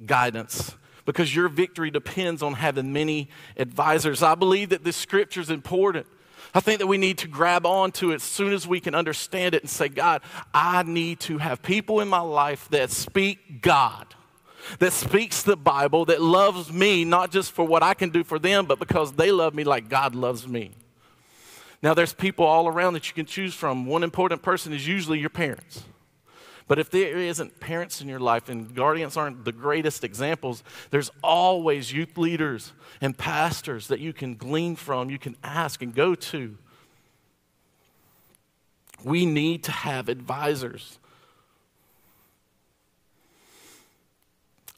guidance 0.05 0.75
because 1.05 1.35
your 1.35 1.49
victory 1.49 1.89
depends 1.89 2.43
on 2.43 2.53
having 2.53 2.93
many 2.93 3.29
advisors. 3.57 4.21
I 4.21 4.35
believe 4.35 4.69
that 4.69 4.83
this 4.83 4.95
scripture 4.95 5.41
is 5.41 5.49
important. 5.49 6.05
I 6.53 6.59
think 6.59 6.79
that 6.79 6.87
we 6.87 6.97
need 6.97 7.19
to 7.19 7.27
grab 7.27 7.65
onto 7.65 8.11
it 8.11 8.15
as 8.15 8.23
soon 8.23 8.53
as 8.53 8.67
we 8.67 8.79
can 8.79 8.95
understand 8.95 9.53
it 9.53 9.61
and 9.61 9.69
say, 9.69 9.87
God, 9.87 10.21
I 10.53 10.83
need 10.83 11.19
to 11.21 11.37
have 11.37 11.61
people 11.61 11.99
in 11.99 12.07
my 12.07 12.21
life 12.21 12.67
that 12.69 12.89
speak 12.89 13.61
God, 13.61 14.15
that 14.79 14.93
speaks 14.93 15.43
the 15.43 15.55
Bible, 15.55 16.05
that 16.05 16.21
loves 16.21 16.73
me, 16.73 17.05
not 17.05 17.31
just 17.31 17.51
for 17.51 17.65
what 17.65 17.83
I 17.83 17.93
can 17.93 18.09
do 18.09 18.23
for 18.23 18.39
them, 18.39 18.65
but 18.65 18.79
because 18.79 19.13
they 19.13 19.31
love 19.31 19.53
me 19.53 19.63
like 19.63 19.89
God 19.89 20.15
loves 20.15 20.47
me. 20.47 20.71
Now, 21.81 21.93
there's 21.93 22.13
people 22.13 22.45
all 22.45 22.67
around 22.67 22.93
that 22.93 23.07
you 23.07 23.13
can 23.13 23.25
choose 23.25 23.53
from. 23.53 23.85
One 23.85 24.03
important 24.03 24.41
person 24.41 24.73
is 24.73 24.87
usually 24.87 25.19
your 25.19 25.29
parents. 25.29 25.83
But 26.69 26.77
if 26.77 26.91
there 26.91 27.17
isn't 27.17 27.59
parents 27.59 27.99
in 27.99 28.07
your 28.07 28.19
life 28.19 28.47
and 28.47 28.75
guardians 28.75 29.17
aren't 29.17 29.43
the 29.43 29.51
greatest 29.51 30.03
examples, 30.03 30.63
there's 30.91 31.09
always 31.23 31.91
youth 31.91 32.15
leaders 32.15 32.73
and 33.01 33.17
pastors 33.17 33.87
that 33.87 33.99
you 33.99 34.13
can 34.13 34.35
glean 34.35 34.75
from, 34.75 35.09
you 35.09 35.17
can 35.17 35.35
ask 35.43 35.81
and 35.81 35.95
go 35.95 36.13
to. 36.13 36.55
We 39.03 39.25
need 39.25 39.63
to 39.63 39.71
have 39.71 40.09
advisors. 40.09 40.99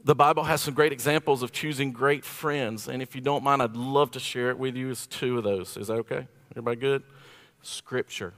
The 0.01 0.15
Bible 0.15 0.45
has 0.45 0.61
some 0.61 0.73
great 0.73 0.93
examples 0.93 1.43
of 1.43 1.51
choosing 1.51 1.91
great 1.91 2.23
friends, 2.23 2.87
and 2.87 3.01
if 3.01 3.15
you 3.15 3.21
don't 3.21 3.43
mind, 3.43 3.61
I'd 3.61 3.75
love 3.75 4.11
to 4.11 4.19
share 4.21 4.49
it 4.49 4.57
with 4.57 4.77
you 4.77 4.91
as 4.91 5.07
two 5.07 5.37
of 5.37 5.43
those. 5.43 5.75
Is 5.75 5.87
that 5.87 5.95
okay? 5.95 6.25
Everybody 6.51 6.79
good? 6.79 7.03
Scripture. 7.61 8.33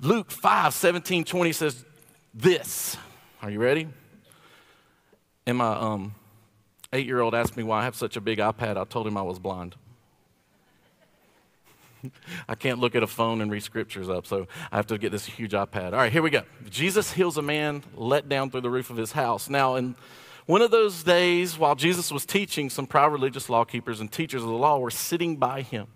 Luke 0.00 0.30
5 0.30 0.74
17, 0.74 1.24
20 1.24 1.52
says 1.52 1.84
this. 2.34 2.96
Are 3.42 3.50
you 3.50 3.58
ready? 3.58 3.88
And 5.46 5.58
my 5.58 5.72
um, 5.72 6.14
eight 6.92 7.06
year 7.06 7.20
old 7.20 7.34
asked 7.34 7.56
me 7.56 7.62
why 7.62 7.80
I 7.80 7.84
have 7.84 7.96
such 7.96 8.16
a 8.16 8.20
big 8.20 8.38
iPad. 8.38 8.76
I 8.76 8.84
told 8.84 9.06
him 9.06 9.16
I 9.16 9.22
was 9.22 9.38
blind. 9.38 9.76
I 12.48 12.54
can't 12.54 12.78
look 12.78 12.94
at 12.94 13.02
a 13.02 13.06
phone 13.06 13.40
and 13.40 13.50
read 13.50 13.62
scriptures 13.62 14.08
up, 14.08 14.26
so 14.26 14.46
I 14.70 14.76
have 14.76 14.86
to 14.88 14.98
get 14.98 15.12
this 15.12 15.24
huge 15.24 15.52
iPad. 15.52 15.92
All 15.92 15.98
right, 15.98 16.12
here 16.12 16.22
we 16.22 16.30
go. 16.30 16.42
Jesus 16.68 17.12
heals 17.12 17.38
a 17.38 17.42
man 17.42 17.82
let 17.94 18.28
down 18.28 18.50
through 18.50 18.62
the 18.62 18.70
roof 18.70 18.90
of 18.90 18.96
his 18.96 19.12
house. 19.12 19.48
Now, 19.48 19.76
in 19.76 19.96
one 20.46 20.62
of 20.62 20.70
those 20.70 21.02
days, 21.02 21.58
while 21.58 21.74
Jesus 21.74 22.12
was 22.12 22.24
teaching, 22.24 22.70
some 22.70 22.86
proud 22.86 23.12
religious 23.12 23.48
law 23.48 23.64
keepers 23.64 24.00
and 24.00 24.10
teachers 24.10 24.42
of 24.42 24.48
the 24.48 24.54
law 24.54 24.78
were 24.78 24.90
sitting 24.90 25.36
by 25.36 25.62
him. 25.62 25.88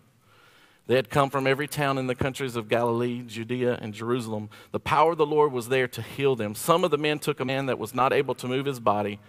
They 0.90 0.96
had 0.96 1.08
come 1.08 1.30
from 1.30 1.46
every 1.46 1.68
town 1.68 1.98
in 1.98 2.08
the 2.08 2.16
countries 2.16 2.56
of 2.56 2.68
Galilee, 2.68 3.22
Judea, 3.24 3.78
and 3.80 3.94
Jerusalem. 3.94 4.50
The 4.72 4.80
power 4.80 5.12
of 5.12 5.18
the 5.18 5.24
Lord 5.24 5.52
was 5.52 5.68
there 5.68 5.86
to 5.86 6.02
heal 6.02 6.34
them. 6.34 6.56
Some 6.56 6.82
of 6.82 6.90
the 6.90 6.98
men 6.98 7.20
took 7.20 7.38
a 7.38 7.44
man 7.44 7.66
that 7.66 7.78
was 7.78 7.94
not 7.94 8.12
able 8.12 8.34
to 8.34 8.48
move 8.48 8.66
his 8.66 8.80
body 8.80 9.20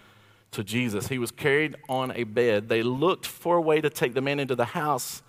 to 0.54 0.64
Jesus. 0.64 1.10
He 1.10 1.20
was 1.20 1.30
carried 1.30 1.76
on 1.88 2.14
a 2.14 2.24
bed. 2.24 2.68
They 2.68 2.82
looked 2.82 3.28
for 3.28 3.58
a 3.58 3.62
way 3.62 3.80
to 3.80 3.92
take 3.92 4.16
the 4.16 4.22
man 4.22 4.40
into 4.40 4.56
the 4.56 4.66
house 4.66 5.22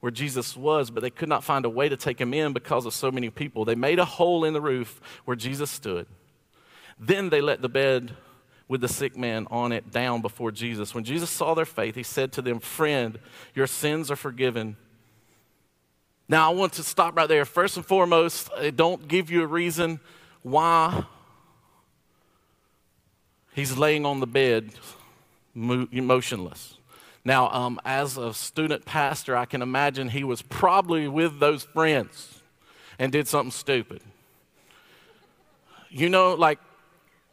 where 0.00 0.10
Jesus 0.10 0.56
was, 0.56 0.90
but 0.90 1.02
they 1.02 1.10
could 1.10 1.28
not 1.28 1.44
find 1.44 1.66
a 1.66 1.68
way 1.68 1.90
to 1.90 1.96
take 1.98 2.18
him 2.18 2.32
in 2.32 2.54
because 2.54 2.86
of 2.86 2.94
so 2.94 3.10
many 3.10 3.28
people. 3.28 3.66
They 3.66 3.74
made 3.74 3.98
a 3.98 4.06
hole 4.06 4.46
in 4.46 4.54
the 4.54 4.62
roof 4.62 4.98
where 5.26 5.36
Jesus 5.36 5.70
stood. 5.70 6.06
Then 6.98 7.28
they 7.28 7.42
let 7.42 7.60
the 7.60 7.68
bed 7.68 8.16
with 8.66 8.80
the 8.80 8.88
sick 8.88 9.14
man 9.14 9.46
on 9.50 9.72
it 9.72 9.90
down 9.90 10.22
before 10.22 10.52
Jesus. 10.52 10.94
When 10.94 11.04
Jesus 11.04 11.28
saw 11.28 11.52
their 11.52 11.66
faith, 11.66 11.96
he 11.96 12.02
said 12.02 12.32
to 12.32 12.40
them, 12.40 12.60
Friend, 12.60 13.18
your 13.54 13.66
sins 13.66 14.10
are 14.10 14.16
forgiven. 14.16 14.78
Now, 16.28 16.50
I 16.50 16.54
want 16.54 16.72
to 16.74 16.82
stop 16.82 17.16
right 17.16 17.28
there. 17.28 17.44
First 17.44 17.76
and 17.76 17.86
foremost, 17.86 18.50
I 18.56 18.70
don't 18.70 19.06
give 19.06 19.30
you 19.30 19.42
a 19.42 19.46
reason 19.46 20.00
why 20.42 21.04
he's 23.54 23.76
laying 23.78 24.04
on 24.04 24.18
the 24.20 24.26
bed 24.26 24.70
motionless. 25.54 26.78
Now, 27.24 27.48
um, 27.50 27.80
as 27.84 28.16
a 28.16 28.34
student 28.34 28.84
pastor, 28.84 29.36
I 29.36 29.46
can 29.46 29.62
imagine 29.62 30.08
he 30.08 30.24
was 30.24 30.42
probably 30.42 31.08
with 31.08 31.38
those 31.38 31.62
friends 31.62 32.42
and 32.98 33.12
did 33.12 33.28
something 33.28 33.50
stupid. 33.50 34.00
You 35.90 36.08
know, 36.08 36.34
like, 36.34 36.58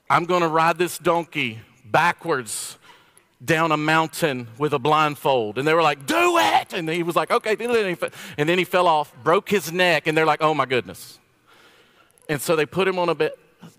I'm 0.10 0.26
going 0.26 0.42
to 0.42 0.48
ride 0.48 0.78
this 0.78 0.98
donkey 0.98 1.60
backwards 1.86 2.78
down 3.44 3.72
a 3.72 3.78
mountain 3.78 4.48
with 4.58 4.74
a 4.74 4.80
blindfold. 4.80 5.58
And 5.58 5.68
they 5.68 5.74
were 5.74 5.82
like, 5.82 6.06
do 6.06 6.38
it. 6.38 6.74
And 6.74 6.88
he 6.90 7.04
was 7.04 7.16
like, 7.16 7.32
okay. 7.32 7.58
And 8.38 8.50
then 8.50 8.58
he 8.58 8.64
fell 8.64 8.88
off, 8.88 9.14
broke 9.24 9.50
his 9.50 9.72
neck, 9.72 10.08
and 10.08 10.18
they're 10.18 10.26
like, 10.26 10.42
oh 10.42 10.54
my 10.54 10.66
goodness. 10.66 11.20
And 12.30 12.42
so 12.42 12.56
they 12.56 12.66
put 12.66 12.88
him 12.88 12.98
on 13.00 13.10
a 13.10 13.16
bed. 13.16 13.32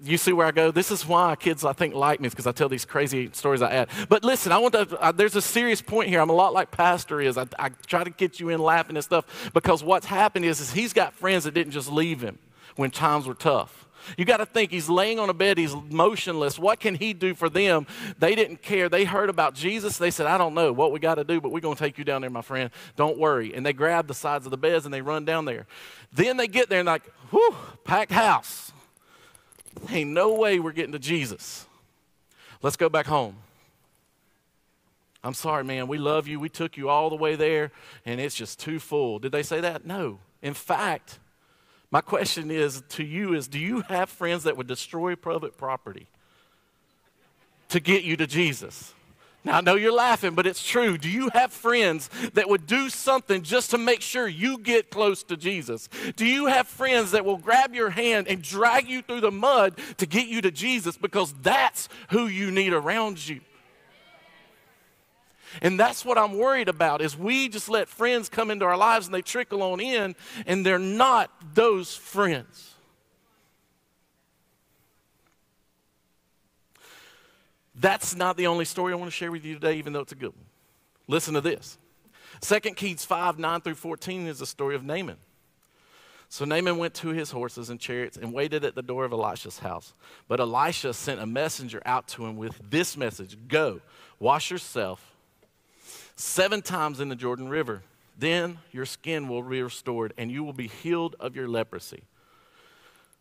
You 0.02 0.16
see 0.16 0.32
where 0.32 0.46
I 0.46 0.50
go? 0.50 0.70
This 0.70 0.90
is 0.90 1.06
why 1.06 1.36
kids, 1.36 1.62
I 1.64 1.74
think, 1.74 1.94
like 1.94 2.18
me, 2.18 2.28
because 2.30 2.46
I 2.46 2.52
tell 2.52 2.70
these 2.70 2.86
crazy 2.86 3.28
stories 3.32 3.60
I 3.60 3.70
add. 3.70 3.88
But 4.08 4.24
listen, 4.24 4.50
I 4.50 4.56
want 4.56 4.72
to, 4.72 4.98
uh, 4.98 5.12
there's 5.12 5.36
a 5.36 5.42
serious 5.42 5.82
point 5.82 6.08
here. 6.08 6.20
I'm 6.20 6.30
a 6.30 6.34
lot 6.34 6.54
like 6.54 6.70
Pastor 6.70 7.20
is. 7.20 7.36
I, 7.36 7.46
I 7.58 7.68
try 7.86 8.02
to 8.02 8.10
get 8.10 8.40
you 8.40 8.48
in 8.48 8.60
laughing 8.60 8.96
and 8.96 9.04
stuff 9.04 9.50
because 9.52 9.84
what's 9.84 10.06
happened 10.06 10.46
is, 10.46 10.60
is 10.60 10.72
he's 10.72 10.94
got 10.94 11.12
friends 11.12 11.44
that 11.44 11.52
didn't 11.52 11.72
just 11.72 11.92
leave 11.92 12.22
him 12.22 12.38
when 12.76 12.90
times 12.90 13.26
were 13.26 13.34
tough. 13.34 13.83
You 14.16 14.24
got 14.24 14.38
to 14.38 14.46
think 14.46 14.70
he's 14.70 14.88
laying 14.88 15.18
on 15.18 15.30
a 15.30 15.34
bed, 15.34 15.58
he's 15.58 15.74
motionless. 15.74 16.58
What 16.58 16.80
can 16.80 16.94
he 16.94 17.12
do 17.12 17.34
for 17.34 17.48
them? 17.48 17.86
They 18.18 18.34
didn't 18.34 18.62
care. 18.62 18.88
They 18.88 19.04
heard 19.04 19.30
about 19.30 19.54
Jesus. 19.54 19.98
They 19.98 20.10
said, 20.10 20.26
I 20.26 20.38
don't 20.38 20.54
know 20.54 20.72
what 20.72 20.92
we 20.92 21.00
got 21.00 21.16
to 21.16 21.24
do, 21.24 21.40
but 21.40 21.52
we're 21.52 21.60
going 21.60 21.76
to 21.76 21.82
take 21.82 21.98
you 21.98 22.04
down 22.04 22.20
there, 22.20 22.30
my 22.30 22.42
friend. 22.42 22.70
Don't 22.96 23.18
worry. 23.18 23.54
And 23.54 23.64
they 23.64 23.72
grab 23.72 24.06
the 24.06 24.14
sides 24.14 24.46
of 24.46 24.50
the 24.50 24.56
beds 24.56 24.84
and 24.84 24.92
they 24.92 25.02
run 25.02 25.24
down 25.24 25.44
there. 25.44 25.66
Then 26.12 26.36
they 26.36 26.48
get 26.48 26.68
there 26.68 26.80
and, 26.80 26.86
like, 26.86 27.04
whew, 27.30 27.54
packed 27.84 28.12
house. 28.12 28.72
Ain't 29.90 30.10
no 30.10 30.34
way 30.34 30.60
we're 30.60 30.72
getting 30.72 30.92
to 30.92 30.98
Jesus. 30.98 31.66
Let's 32.62 32.76
go 32.76 32.88
back 32.88 33.06
home. 33.06 33.36
I'm 35.22 35.34
sorry, 35.34 35.64
man. 35.64 35.88
We 35.88 35.98
love 35.98 36.28
you. 36.28 36.38
We 36.38 36.50
took 36.50 36.76
you 36.76 36.90
all 36.90 37.08
the 37.08 37.16
way 37.16 37.34
there, 37.34 37.72
and 38.04 38.20
it's 38.20 38.34
just 38.34 38.60
too 38.60 38.78
full. 38.78 39.18
Did 39.18 39.32
they 39.32 39.42
say 39.42 39.60
that? 39.62 39.86
No. 39.86 40.18
In 40.42 40.52
fact, 40.52 41.18
my 41.94 42.00
question 42.00 42.50
is 42.50 42.82
to 42.88 43.04
you 43.04 43.34
is 43.34 43.46
do 43.46 43.56
you 43.56 43.82
have 43.82 44.10
friends 44.10 44.42
that 44.42 44.56
would 44.56 44.66
destroy 44.66 45.14
private 45.14 45.56
property 45.56 46.08
to 47.68 47.78
get 47.78 48.02
you 48.02 48.16
to 48.16 48.26
Jesus? 48.26 48.92
Now 49.44 49.58
I 49.58 49.60
know 49.60 49.76
you're 49.76 49.92
laughing, 49.92 50.34
but 50.34 50.44
it's 50.44 50.66
true. 50.66 50.98
Do 50.98 51.08
you 51.08 51.30
have 51.34 51.52
friends 51.52 52.10
that 52.32 52.48
would 52.48 52.66
do 52.66 52.88
something 52.88 53.44
just 53.44 53.70
to 53.70 53.78
make 53.78 54.00
sure 54.00 54.26
you 54.26 54.58
get 54.58 54.90
close 54.90 55.22
to 55.22 55.36
Jesus? 55.36 55.88
Do 56.16 56.26
you 56.26 56.46
have 56.46 56.66
friends 56.66 57.12
that 57.12 57.24
will 57.24 57.38
grab 57.38 57.76
your 57.76 57.90
hand 57.90 58.26
and 58.26 58.42
drag 58.42 58.88
you 58.88 59.00
through 59.00 59.20
the 59.20 59.30
mud 59.30 59.78
to 59.98 60.06
get 60.06 60.26
you 60.26 60.40
to 60.40 60.50
Jesus 60.50 60.96
because 60.96 61.32
that's 61.42 61.88
who 62.10 62.26
you 62.26 62.50
need 62.50 62.72
around 62.72 63.28
you? 63.28 63.40
And 65.62 65.78
that's 65.78 66.04
what 66.04 66.18
I'm 66.18 66.36
worried 66.36 66.68
about 66.68 67.00
is 67.00 67.16
we 67.16 67.48
just 67.48 67.68
let 67.68 67.88
friends 67.88 68.28
come 68.28 68.50
into 68.50 68.64
our 68.64 68.76
lives 68.76 69.06
and 69.06 69.14
they 69.14 69.22
trickle 69.22 69.62
on 69.62 69.80
in 69.80 70.14
and 70.46 70.64
they're 70.64 70.78
not 70.78 71.30
those 71.54 71.94
friends. 71.94 72.74
That's 77.74 78.14
not 78.14 78.36
the 78.36 78.46
only 78.46 78.64
story 78.64 78.92
I 78.92 78.96
want 78.96 79.10
to 79.10 79.16
share 79.16 79.32
with 79.32 79.44
you 79.44 79.54
today, 79.54 79.74
even 79.74 79.92
though 79.92 80.00
it's 80.00 80.12
a 80.12 80.16
good 80.16 80.34
one. 80.34 80.46
Listen 81.08 81.34
to 81.34 81.40
this. 81.40 81.76
2 82.40 82.60
Kings 82.60 83.04
5 83.04 83.38
9 83.38 83.60
through 83.60 83.74
14 83.74 84.26
is 84.26 84.38
the 84.38 84.46
story 84.46 84.74
of 84.74 84.84
Naaman. 84.84 85.16
So 86.28 86.44
Naaman 86.44 86.78
went 86.78 86.94
to 86.94 87.08
his 87.08 87.30
horses 87.30 87.70
and 87.70 87.78
chariots 87.78 88.16
and 88.16 88.32
waited 88.32 88.64
at 88.64 88.74
the 88.74 88.82
door 88.82 89.04
of 89.04 89.12
Elisha's 89.12 89.60
house. 89.60 89.94
But 90.26 90.40
Elisha 90.40 90.92
sent 90.92 91.20
a 91.20 91.26
messenger 91.26 91.80
out 91.86 92.08
to 92.08 92.26
him 92.26 92.36
with 92.36 92.58
this 92.70 92.96
message 92.96 93.36
Go, 93.46 93.80
wash 94.18 94.50
yourself 94.50 95.13
seven 96.16 96.62
times 96.62 97.00
in 97.00 97.08
the 97.08 97.16
Jordan 97.16 97.48
River. 97.48 97.82
Then 98.18 98.58
your 98.70 98.86
skin 98.86 99.28
will 99.28 99.42
be 99.42 99.62
restored, 99.62 100.14
and 100.16 100.30
you 100.30 100.44
will 100.44 100.52
be 100.52 100.68
healed 100.68 101.16
of 101.18 101.34
your 101.34 101.48
leprosy. 101.48 102.04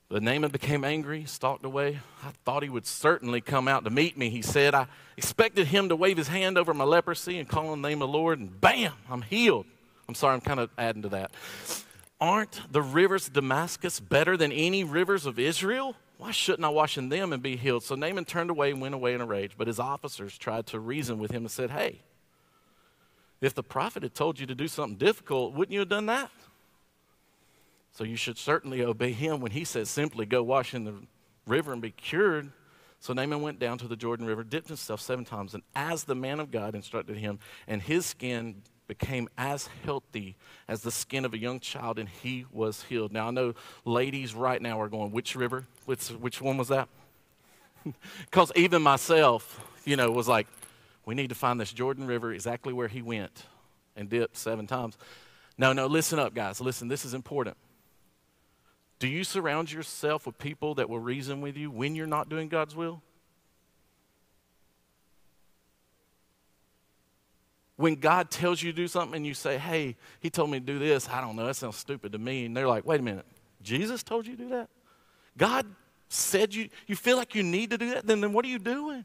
But 0.09 0.21
Naaman 0.21 0.51
became 0.51 0.83
angry, 0.83 1.25
stalked 1.25 1.65
away. 1.65 1.99
I 2.23 2.31
thought 2.45 2.61
he 2.61 2.69
would 2.69 2.85
certainly 2.85 3.41
come 3.41 3.67
out 3.67 3.83
to 3.85 3.89
meet 3.89 4.15
me, 4.15 4.29
he 4.29 4.43
said. 4.43 4.75
I 4.75 4.85
expected 5.17 5.67
him 5.67 5.89
to 5.89 5.95
wave 5.95 6.17
his 6.17 6.27
hand 6.27 6.57
over 6.57 6.73
my 6.73 6.83
leprosy 6.83 7.39
and 7.39 7.49
call 7.49 7.69
on 7.69 7.81
the 7.81 7.89
name 7.89 8.01
of 8.01 8.09
the 8.09 8.17
Lord, 8.17 8.39
and 8.39 8.61
bam, 8.61 8.93
I'm 9.09 9.23
healed. 9.23 9.65
I'm 10.07 10.13
sorry, 10.13 10.35
I'm 10.35 10.41
kind 10.41 10.59
of 10.59 10.69
adding 10.77 11.01
to 11.01 11.09
that. 11.09 11.31
Aren't 12.21 12.71
the 12.71 12.81
rivers 12.81 13.27
of 13.27 13.33
Damascus 13.33 13.99
better 13.99 14.37
than 14.37 14.51
any 14.51 14.83
rivers 14.83 15.25
of 15.25 15.39
Israel? 15.39 15.95
Why 16.17 16.31
shouldn't 16.31 16.63
I 16.63 16.69
wash 16.69 16.97
in 16.97 17.09
them 17.09 17.33
and 17.33 17.41
be 17.41 17.55
healed? 17.55 17.83
So 17.83 17.95
Naaman 17.95 18.25
turned 18.25 18.49
away 18.49 18.71
and 18.71 18.79
went 18.79 18.93
away 18.93 19.13
in 19.13 19.21
a 19.21 19.25
rage. 19.25 19.53
But 19.57 19.67
his 19.67 19.79
officers 19.79 20.37
tried 20.37 20.67
to 20.67 20.79
reason 20.79 21.17
with 21.17 21.31
him 21.31 21.43
and 21.43 21.51
said, 21.51 21.71
Hey, 21.71 22.01
if 23.43 23.53
the 23.53 23.63
prophet 23.63 24.03
had 24.03 24.13
told 24.13 24.39
you 24.39 24.45
to 24.45 24.55
do 24.55 24.67
something 24.67 24.97
difficult, 24.97 25.53
wouldn't 25.53 25.73
you 25.73 25.79
have 25.79 25.89
done 25.89 26.05
that? 26.05 26.31
So 27.91 28.03
you 28.03 28.15
should 28.15 28.37
certainly 28.37 28.81
obey 28.83 29.11
him 29.11 29.39
when 29.39 29.51
he 29.51 29.65
says 29.65 29.89
simply 29.89 30.25
go 30.25 30.41
wash 30.41 30.73
in 30.73 30.85
the 30.85 30.95
river 31.45 31.73
and 31.73 31.81
be 31.81 31.91
cured. 31.91 32.51
So 32.99 33.13
Naaman 33.13 33.41
went 33.41 33.59
down 33.59 33.77
to 33.79 33.87
the 33.87 33.97
Jordan 33.97 34.25
River, 34.25 34.43
dipped 34.43 34.69
himself 34.69 35.01
seven 35.01 35.25
times, 35.25 35.53
and 35.53 35.61
as 35.75 36.05
the 36.05 36.15
man 36.15 36.39
of 36.39 36.51
God 36.51 36.73
instructed 36.73 37.17
him, 37.17 37.39
and 37.67 37.81
his 37.81 38.05
skin 38.05 38.63
became 38.87 39.27
as 39.37 39.67
healthy 39.83 40.37
as 40.67 40.81
the 40.81 40.91
skin 40.91 41.25
of 41.25 41.33
a 41.33 41.37
young 41.37 41.59
child, 41.59 41.99
and 41.99 42.07
he 42.07 42.45
was 42.51 42.83
healed. 42.83 43.11
Now 43.11 43.27
I 43.27 43.31
know 43.31 43.55
ladies 43.83 44.33
right 44.33 44.61
now 44.61 44.79
are 44.79 44.89
going, 44.89 45.11
which 45.11 45.35
river? 45.35 45.65
Which, 45.85 46.07
which 46.07 46.41
one 46.41 46.57
was 46.57 46.69
that? 46.69 46.87
Because 48.21 48.53
even 48.55 48.81
myself, 48.81 49.59
you 49.83 49.97
know, 49.97 50.09
was 50.09 50.29
like, 50.29 50.47
we 51.05 51.15
need 51.15 51.29
to 51.29 51.35
find 51.35 51.59
this 51.59 51.73
Jordan 51.73 52.07
River 52.07 52.33
exactly 52.33 52.73
where 52.73 52.87
he 52.87 53.01
went 53.01 53.45
and 53.95 54.09
dipped 54.09 54.37
seven 54.37 54.67
times. 54.67 54.97
No, 55.57 55.73
no, 55.73 55.87
listen 55.87 56.19
up, 56.19 56.33
guys. 56.33 56.61
Listen, 56.61 56.87
this 56.87 57.05
is 57.05 57.13
important. 57.13 57.57
Do 58.99 59.07
you 59.07 59.23
surround 59.23 59.71
yourself 59.71 60.25
with 60.25 60.37
people 60.37 60.75
that 60.75 60.89
will 60.89 60.99
reason 60.99 61.41
with 61.41 61.57
you 61.57 61.69
when 61.69 61.95
you're 61.95 62.07
not 62.07 62.29
doing 62.29 62.47
God's 62.47 62.75
will? 62.75 63.01
When 67.75 67.95
God 67.95 68.29
tells 68.29 68.61
you 68.61 68.71
to 68.71 68.75
do 68.75 68.87
something 68.87 69.17
and 69.17 69.25
you 69.25 69.33
say, 69.33 69.57
hey, 69.57 69.97
he 70.21 70.29
told 70.29 70.51
me 70.51 70.59
to 70.59 70.65
do 70.65 70.79
this, 70.79 71.09
I 71.09 71.19
don't 71.21 71.35
know, 71.35 71.45
that 71.47 71.55
sounds 71.55 71.75
stupid 71.75 72.13
to 72.13 72.17
me. 72.17 72.45
And 72.45 72.55
they're 72.55 72.67
like, 72.67 72.85
wait 72.85 72.99
a 72.99 73.03
minute, 73.03 73.25
Jesus 73.61 74.03
told 74.03 74.25
you 74.25 74.37
to 74.37 74.43
do 74.43 74.49
that? 74.49 74.69
God 75.37 75.65
said 76.07 76.53
you, 76.53 76.69
you 76.87 76.95
feel 76.95 77.17
like 77.17 77.35
you 77.35 77.43
need 77.43 77.71
to 77.71 77.77
do 77.77 77.89
that? 77.91 78.05
Then, 78.05 78.21
then 78.21 78.31
what 78.31 78.45
are 78.45 78.49
you 78.49 78.59
doing? 78.59 79.03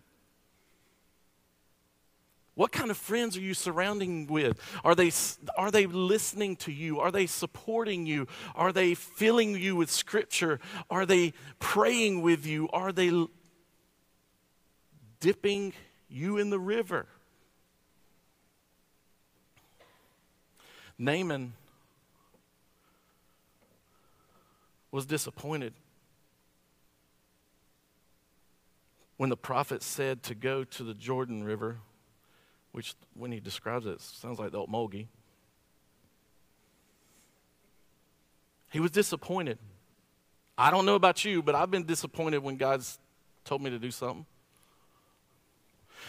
What 2.59 2.73
kind 2.73 2.91
of 2.91 2.97
friends 2.97 3.37
are 3.37 3.41
you 3.41 3.55
surrounding 3.55 4.27
with? 4.27 4.61
Are 4.83 4.97
they, 4.97 5.13
are 5.57 5.71
they 5.71 5.87
listening 5.87 6.57
to 6.57 6.73
you? 6.73 6.99
Are 6.99 7.13
they 7.13 7.27
supporting 7.27 8.05
you? 8.05 8.27
Are 8.57 8.73
they 8.73 8.95
filling 8.95 9.55
you 9.55 9.77
with 9.77 9.93
scripture? 9.93 10.59
Are 10.91 11.07
they 11.07 11.35
praying 11.61 12.21
with 12.21 12.47
you? 12.47 12.69
Are 12.71 12.91
they 12.91 13.13
dipping 15.21 15.73
you 16.09 16.37
in 16.37 16.51
the 16.51 16.59
river? 16.59 17.07
Naaman 20.99 21.53
was 24.91 25.07
disappointed 25.07 25.75
when 29.17 29.31
the 29.31 29.37
prophet 29.37 29.85
said 29.85 30.25
to 30.25 30.35
go 30.35 30.65
to 30.65 30.83
the 30.83 30.95
Jordan 30.95 31.45
River 31.45 31.79
which 32.79 32.95
when 33.15 33.33
he 33.33 33.41
describes 33.41 33.87
it, 33.87 34.01
sounds 34.01 34.39
like 34.39 34.53
the 34.53 34.59
old 34.59 34.71
Mulgi. 34.71 35.09
He 38.71 38.79
was 38.79 38.93
disappointed. 38.93 39.59
I 40.57 40.71
don't 40.71 40.87
know 40.87 40.95
about 40.95 41.25
you, 41.25 41.43
but 41.43 41.57
I've 41.57 41.73
been 41.73 41.83
disappointed 41.83 42.39
when 42.39 42.55
God's 42.55 43.01
told 43.45 43.63
me 43.63 43.71
to 43.71 43.81
do 43.81 43.91
something. 43.91 44.27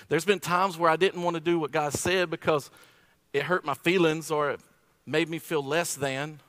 There's 0.10 0.26
been 0.26 0.38
times 0.38 0.78
where 0.78 0.92
I 0.92 0.96
didn't 0.96 1.24
want 1.24 1.34
to 1.38 1.40
do 1.40 1.58
what 1.58 1.72
God 1.72 1.92
said 1.94 2.30
because 2.30 2.70
it 3.34 3.42
hurt 3.42 3.66
my 3.66 3.74
feelings 3.74 4.30
or 4.30 4.52
it 4.52 4.60
made 5.08 5.28
me 5.28 5.40
feel 5.40 5.64
less 5.64 5.96
than. 5.96 6.40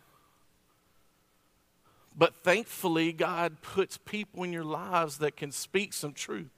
But 2.14 2.34
thankfully, 2.44 3.14
God 3.14 3.62
puts 3.62 3.96
people 3.96 4.42
in 4.42 4.52
your 4.52 4.64
lives 4.64 5.16
that 5.16 5.34
can 5.34 5.50
speak 5.50 5.94
some 5.94 6.12
truth. 6.12 6.50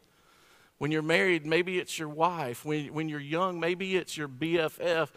When 0.83 0.91
you're 0.91 1.01
married, 1.01 1.47
maybe 1.47 1.79
it's 1.79 1.97
your 1.97 2.09
wife. 2.09 2.65
When, 2.65 2.93
when 2.93 3.09
you're 3.09 3.21
young, 3.21 3.61
maybe 3.61 3.95
it's 3.95 4.17
your 4.17 4.27
BFF. 4.27 5.11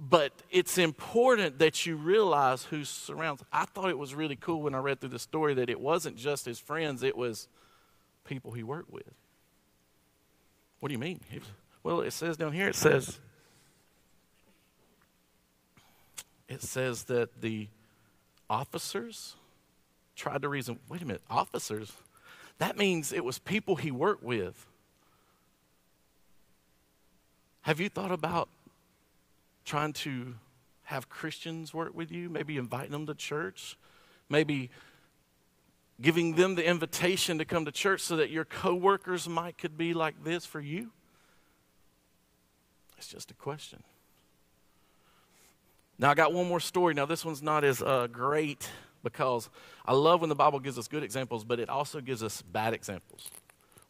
But 0.00 0.32
it's 0.50 0.78
important 0.78 1.60
that 1.60 1.86
you 1.86 1.94
realize 1.94 2.64
who 2.64 2.84
surrounds. 2.84 3.44
I 3.52 3.66
thought 3.66 3.88
it 3.88 3.96
was 3.96 4.16
really 4.16 4.34
cool 4.34 4.62
when 4.62 4.74
I 4.74 4.78
read 4.78 4.98
through 4.98 5.10
the 5.10 5.20
story 5.20 5.54
that 5.54 5.70
it 5.70 5.78
wasn't 5.78 6.16
just 6.16 6.44
his 6.44 6.58
friends, 6.58 7.04
it 7.04 7.16
was 7.16 7.46
people 8.24 8.50
he 8.50 8.64
worked 8.64 8.92
with. 8.92 9.14
What 10.80 10.88
do 10.88 10.92
you 10.92 10.98
mean? 10.98 11.20
Well, 11.84 12.00
it 12.00 12.10
says 12.10 12.36
down 12.36 12.52
here, 12.52 12.66
it 12.66 12.74
says, 12.74 13.20
it 16.48 16.62
says 16.62 17.04
that 17.04 17.40
the 17.40 17.68
officers 18.50 19.36
tried 20.16 20.42
to 20.42 20.48
reason, 20.48 20.80
wait 20.88 21.00
a 21.00 21.04
minute, 21.04 21.22
officers? 21.30 21.92
That 22.58 22.76
means 22.76 23.12
it 23.12 23.24
was 23.24 23.38
people 23.38 23.76
he 23.76 23.90
worked 23.90 24.22
with. 24.22 24.66
Have 27.62 27.80
you 27.80 27.88
thought 27.88 28.12
about 28.12 28.48
trying 29.64 29.92
to 29.94 30.34
have 30.84 31.08
Christians 31.08 31.72
work 31.72 31.94
with 31.94 32.12
you? 32.12 32.28
Maybe 32.28 32.56
inviting 32.56 32.92
them 32.92 33.06
to 33.06 33.14
church? 33.14 33.78
Maybe 34.28 34.70
giving 36.00 36.34
them 36.34 36.54
the 36.54 36.66
invitation 36.66 37.38
to 37.38 37.44
come 37.44 37.64
to 37.64 37.72
church 37.72 38.00
so 38.00 38.16
that 38.16 38.30
your 38.30 38.44
coworkers 38.44 39.28
might 39.28 39.58
could 39.58 39.78
be 39.78 39.94
like 39.94 40.24
this 40.24 40.44
for 40.44 40.60
you? 40.60 40.90
It's 42.98 43.08
just 43.08 43.30
a 43.30 43.34
question. 43.34 43.82
Now, 45.98 46.10
I 46.10 46.14
got 46.14 46.32
one 46.32 46.48
more 46.48 46.60
story. 46.60 46.94
Now, 46.94 47.06
this 47.06 47.24
one's 47.24 47.42
not 47.42 47.64
as 47.64 47.80
uh, 47.80 48.08
great 48.08 48.68
because 49.04 49.48
I 49.86 49.92
love 49.92 50.20
when 50.20 50.28
the 50.28 50.34
Bible 50.34 50.58
gives 50.58 50.78
us 50.78 50.88
good 50.88 51.04
examples, 51.04 51.44
but 51.44 51.60
it 51.60 51.68
also 51.68 52.00
gives 52.00 52.22
us 52.22 52.42
bad 52.42 52.74
examples. 52.74 53.30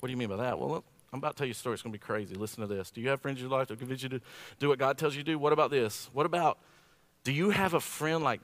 What 0.00 0.08
do 0.08 0.10
you 0.10 0.18
mean 0.18 0.28
by 0.28 0.36
that? 0.36 0.58
Well, 0.58 0.68
look, 0.68 0.84
I'm 1.12 1.18
about 1.18 1.36
to 1.36 1.38
tell 1.38 1.46
you 1.46 1.52
a 1.52 1.54
story. 1.54 1.74
It's 1.74 1.82
going 1.82 1.92
to 1.92 1.98
be 1.98 2.04
crazy. 2.04 2.34
Listen 2.34 2.60
to 2.60 2.66
this. 2.66 2.90
Do 2.90 3.00
you 3.00 3.08
have 3.08 3.22
friends 3.22 3.38
in 3.38 3.48
your 3.48 3.56
life 3.56 3.68
that 3.68 3.78
convince 3.78 4.02
you 4.02 4.10
to 4.10 4.20
do 4.58 4.68
what 4.68 4.78
God 4.78 4.98
tells 4.98 5.14
you 5.14 5.22
to 5.22 5.32
do? 5.32 5.38
What 5.38 5.52
about 5.54 5.70
this? 5.70 6.10
What 6.12 6.26
about, 6.26 6.58
do 7.22 7.32
you 7.32 7.50
have 7.50 7.72
a 7.72 7.80
friend 7.80 8.22
like 8.22 8.40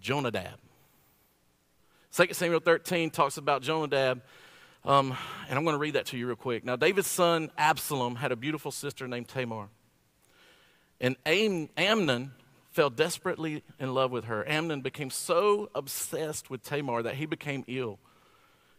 Jonadab? 0.00 0.60
2 2.12 2.26
Samuel 2.32 2.60
13 2.60 3.10
talks 3.10 3.38
about 3.38 3.62
Jonadab, 3.62 4.22
um, 4.84 5.16
and 5.48 5.58
I'm 5.58 5.64
going 5.64 5.74
to 5.74 5.80
read 5.80 5.94
that 5.94 6.06
to 6.06 6.18
you 6.18 6.26
real 6.26 6.36
quick. 6.36 6.64
Now, 6.64 6.76
David's 6.76 7.08
son 7.08 7.50
Absalom 7.58 8.14
had 8.16 8.30
a 8.30 8.36
beautiful 8.36 8.70
sister 8.70 9.08
named 9.08 9.26
Tamar. 9.26 9.68
And 11.00 11.16
Am- 11.26 11.70
Amnon 11.76 12.32
fell 12.74 12.90
desperately 12.90 13.62
in 13.78 13.94
love 13.94 14.10
with 14.10 14.24
her. 14.24 14.46
Amnon 14.48 14.80
became 14.80 15.08
so 15.08 15.70
obsessed 15.76 16.50
with 16.50 16.64
Tamar 16.64 17.02
that 17.04 17.14
he 17.14 17.24
became 17.24 17.64
ill. 17.68 18.00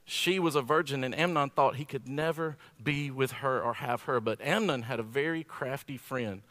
She 0.03 0.37
was 0.37 0.55
a 0.55 0.61
virgin, 0.61 1.03
and 1.05 1.17
Amnon 1.17 1.49
thought 1.49 1.77
he 1.77 1.85
could 1.85 2.05
never 2.05 2.57
be 2.83 3.09
with 3.09 3.31
her 3.31 3.61
or 3.61 3.75
have 3.75 4.03
her. 4.03 4.19
But 4.19 4.41
Amnon 4.41 4.81
had 4.81 4.99
a 4.99 5.03
very 5.03 5.45
crafty 5.45 5.95
friend. 5.95 6.41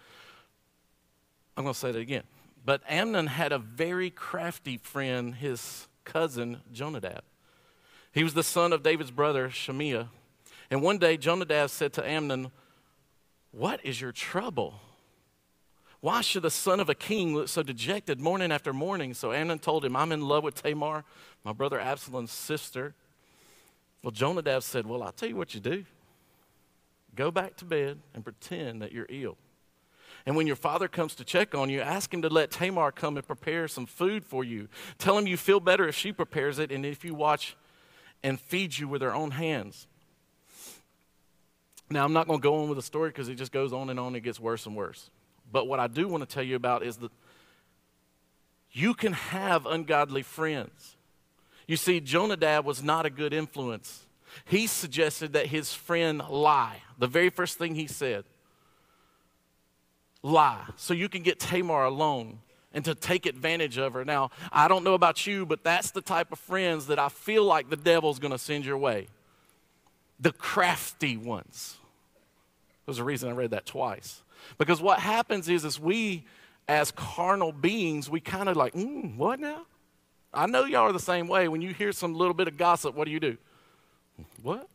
I'm 1.54 1.64
going 1.64 1.74
to 1.74 1.78
say 1.78 1.92
that 1.92 1.98
again. 1.98 2.22
But 2.64 2.80
Amnon 2.88 3.26
had 3.26 3.52
a 3.52 3.58
very 3.58 4.08
crafty 4.08 4.78
friend, 4.78 5.34
his 5.34 5.86
cousin 6.04 6.62
Jonadab. 6.72 7.24
He 8.10 8.24
was 8.24 8.32
the 8.32 8.42
son 8.42 8.72
of 8.72 8.82
David's 8.82 9.10
brother, 9.10 9.50
Shimea. 9.50 10.08
And 10.70 10.80
one 10.80 10.96
day, 10.96 11.18
Jonadab 11.18 11.68
said 11.68 11.92
to 11.92 12.08
Amnon, 12.08 12.50
What 13.50 13.84
is 13.84 14.00
your 14.00 14.12
trouble? 14.12 14.80
Why 16.04 16.20
should 16.20 16.42
the 16.42 16.50
son 16.50 16.80
of 16.80 16.90
a 16.90 16.94
king 16.94 17.34
look 17.34 17.48
so 17.48 17.62
dejected 17.62 18.20
morning 18.20 18.52
after 18.52 18.74
morning? 18.74 19.14
So 19.14 19.32
Amnon 19.32 19.58
told 19.58 19.86
him, 19.86 19.96
I'm 19.96 20.12
in 20.12 20.20
love 20.20 20.44
with 20.44 20.54
Tamar, 20.54 21.02
my 21.44 21.54
brother 21.54 21.80
Absalom's 21.80 22.30
sister. 22.30 22.94
Well, 24.02 24.10
Jonadab 24.10 24.62
said, 24.64 24.84
Well, 24.84 25.02
I'll 25.02 25.12
tell 25.12 25.30
you 25.30 25.36
what 25.36 25.54
you 25.54 25.60
do. 25.60 25.86
Go 27.14 27.30
back 27.30 27.56
to 27.56 27.64
bed 27.64 28.00
and 28.12 28.22
pretend 28.22 28.82
that 28.82 28.92
you're 28.92 29.06
ill. 29.08 29.38
And 30.26 30.36
when 30.36 30.46
your 30.46 30.56
father 30.56 30.88
comes 30.88 31.14
to 31.14 31.24
check 31.24 31.54
on 31.54 31.70
you, 31.70 31.80
ask 31.80 32.12
him 32.12 32.20
to 32.20 32.28
let 32.28 32.50
Tamar 32.50 32.92
come 32.92 33.16
and 33.16 33.26
prepare 33.26 33.66
some 33.66 33.86
food 33.86 34.26
for 34.26 34.44
you. 34.44 34.68
Tell 34.98 35.16
him 35.16 35.26
you 35.26 35.38
feel 35.38 35.58
better 35.58 35.88
if 35.88 35.94
she 35.94 36.12
prepares 36.12 36.58
it 36.58 36.70
and 36.70 36.84
if 36.84 37.02
you 37.02 37.14
watch 37.14 37.56
and 38.22 38.38
feed 38.38 38.76
you 38.76 38.88
with 38.88 39.00
her 39.00 39.14
own 39.14 39.30
hands. 39.30 39.86
Now, 41.88 42.04
I'm 42.04 42.12
not 42.12 42.26
going 42.26 42.40
to 42.40 42.42
go 42.42 42.56
on 42.56 42.68
with 42.68 42.76
the 42.76 42.82
story 42.82 43.08
because 43.08 43.30
it 43.30 43.36
just 43.36 43.52
goes 43.52 43.72
on 43.72 43.88
and 43.88 43.98
on. 43.98 44.14
It 44.14 44.20
gets 44.20 44.38
worse 44.38 44.66
and 44.66 44.76
worse. 44.76 45.08
But 45.50 45.66
what 45.66 45.80
I 45.80 45.86
do 45.86 46.08
want 46.08 46.28
to 46.28 46.32
tell 46.32 46.42
you 46.42 46.56
about 46.56 46.82
is 46.82 46.96
that 46.98 47.12
you 48.72 48.94
can 48.94 49.12
have 49.12 49.66
ungodly 49.66 50.22
friends. 50.22 50.96
You 51.66 51.76
see, 51.76 52.00
Jonadab 52.00 52.64
was 52.64 52.82
not 52.82 53.06
a 53.06 53.10
good 53.10 53.32
influence. 53.32 54.02
He 54.44 54.66
suggested 54.66 55.32
that 55.34 55.46
his 55.46 55.72
friend 55.72 56.20
lie. 56.28 56.82
The 56.98 57.06
very 57.06 57.30
first 57.30 57.56
thing 57.56 57.74
he 57.76 57.86
said. 57.86 58.24
lie 60.22 60.64
so 60.76 60.92
you 60.92 61.08
can 61.08 61.22
get 61.22 61.38
Tamar 61.38 61.84
alone 61.84 62.40
and 62.72 62.84
to 62.84 62.94
take 62.96 63.26
advantage 63.26 63.78
of 63.78 63.92
her. 63.92 64.04
Now, 64.04 64.30
I 64.50 64.66
don't 64.66 64.82
know 64.82 64.94
about 64.94 65.24
you, 65.26 65.46
but 65.46 65.62
that's 65.62 65.92
the 65.92 66.00
type 66.00 66.32
of 66.32 66.40
friends 66.40 66.88
that 66.88 66.98
I 66.98 67.08
feel 67.08 67.44
like 67.44 67.70
the 67.70 67.76
devil's 67.76 68.18
going 68.18 68.32
to 68.32 68.38
send 68.38 68.64
your 68.64 68.78
way. 68.78 69.06
The 70.18 70.32
crafty 70.32 71.16
ones. 71.16 71.76
There's 72.86 72.98
a 72.98 73.04
reason 73.04 73.28
I 73.28 73.32
read 73.32 73.50
that 73.50 73.66
twice. 73.66 74.22
Because 74.58 74.80
what 74.80 74.98
happens 74.98 75.48
is, 75.48 75.64
is 75.64 75.78
we, 75.80 76.24
as 76.68 76.90
carnal 76.90 77.52
beings, 77.52 78.08
we 78.08 78.20
kind 78.20 78.48
of 78.48 78.56
like, 78.56 78.74
mm, 78.74 79.16
what 79.16 79.40
now? 79.40 79.66
I 80.32 80.46
know 80.46 80.64
y'all 80.64 80.82
are 80.82 80.92
the 80.92 80.98
same 80.98 81.28
way. 81.28 81.48
When 81.48 81.62
you 81.62 81.72
hear 81.72 81.92
some 81.92 82.14
little 82.14 82.34
bit 82.34 82.48
of 82.48 82.56
gossip, 82.56 82.94
what 82.94 83.04
do 83.04 83.10
you 83.10 83.20
do? 83.20 83.36
What? 84.42 84.68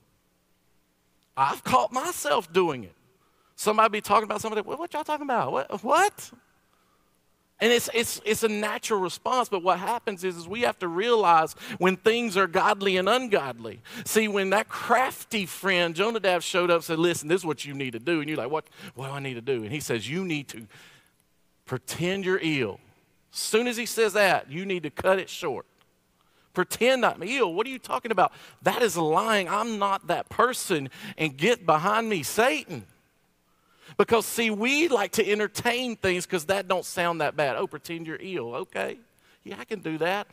I've 1.36 1.64
caught 1.64 1.92
myself 1.92 2.52
doing 2.52 2.84
it. 2.84 2.96
Somebody 3.56 3.92
be 3.92 4.02
talking 4.02 4.24
about 4.24 4.42
somebody, 4.42 4.62
what, 4.62 4.80
what 4.80 4.94
y'all 4.94 5.04
talking 5.04 5.26
about? 5.26 5.52
What? 5.52 5.84
What? 5.84 6.32
And 7.62 7.74
it's, 7.74 7.90
it's, 7.94 8.22
it's 8.24 8.44
a 8.44 8.48
natural 8.48 9.02
response, 9.02 9.50
but 9.50 9.64
what 9.64 9.80
happens 9.80 10.24
is, 10.24 10.38
is 10.38 10.48
we 10.48 10.62
have 10.62 10.80
to 10.80 10.88
realize 10.88 11.54
when 11.78 11.98
things 11.98 12.38
are 12.38 12.48
godly 12.48 12.96
and 12.96 13.10
ungodly. 13.10 13.82
See, 14.06 14.30
when 14.30 14.52
that 14.52 14.70
crafty 14.70 15.46
friend, 15.46 15.94
Jonadab, 15.94 16.42
showed 16.42 16.70
up 16.70 16.76
and 16.76 16.84
said, 16.86 17.00
Listen, 17.00 17.28
this 17.28 17.42
is 17.42 17.46
what 17.46 17.66
you 17.66 17.74
need 17.74 17.92
to 17.92 18.00
do. 18.00 18.22
And 18.22 18.30
you're 18.30 18.38
like, 18.38 18.50
What, 18.50 18.66
what 18.96 19.08
do 19.08 19.14
I 19.14 19.20
need 19.20 19.34
to 19.34 19.42
do? 19.42 19.64
And 19.64 19.74
he 19.74 19.82
says, 19.82 20.10
You 20.10 20.24
need 20.24 20.48
to 20.50 20.68
pretend 21.66 22.24
you're 22.24 22.40
ill. 22.42 22.80
As 23.34 23.40
soon 23.40 23.68
as 23.68 23.76
he 23.76 23.86
says 23.86 24.14
that, 24.14 24.50
you 24.50 24.66
need 24.66 24.84
to 24.84 24.90
cut 24.90 25.20
it 25.20 25.30
short. 25.30 25.66
Pretend 26.54 27.06
I'm 27.06 27.22
ill. 27.24 27.54
What 27.54 27.68
are 27.68 27.70
you 27.70 27.80
talking 27.80 28.12
about? 28.12 28.32
That 28.64 28.82
is 28.82 28.98
lying. 28.98 29.48
I'm 29.50 29.80
not 29.80 30.08
that 30.08 30.30
person. 30.30 30.90
And 31.18 31.36
get 31.36 31.66
behind 31.66 32.10
me, 32.10 32.24
Satan. 32.24 32.86
Because 33.98 34.26
see, 34.26 34.50
we 34.50 34.88
like 34.88 35.14
to 35.14 35.30
entertain 35.30 35.96
things 35.96 36.26
because 36.26 36.46
that 36.46 36.68
don't 36.68 36.86
sound 36.86 37.22
that 37.22 37.36
bad. 37.36 37.56
Oh, 37.56 37.68
pretend 37.68 38.08
you're 38.08 38.20
ill. 38.20 38.56
Okay. 38.56 38.98
Yeah, 39.44 39.56
I 39.60 39.66
can 39.66 39.80
do 39.80 39.98
that. 40.00 40.28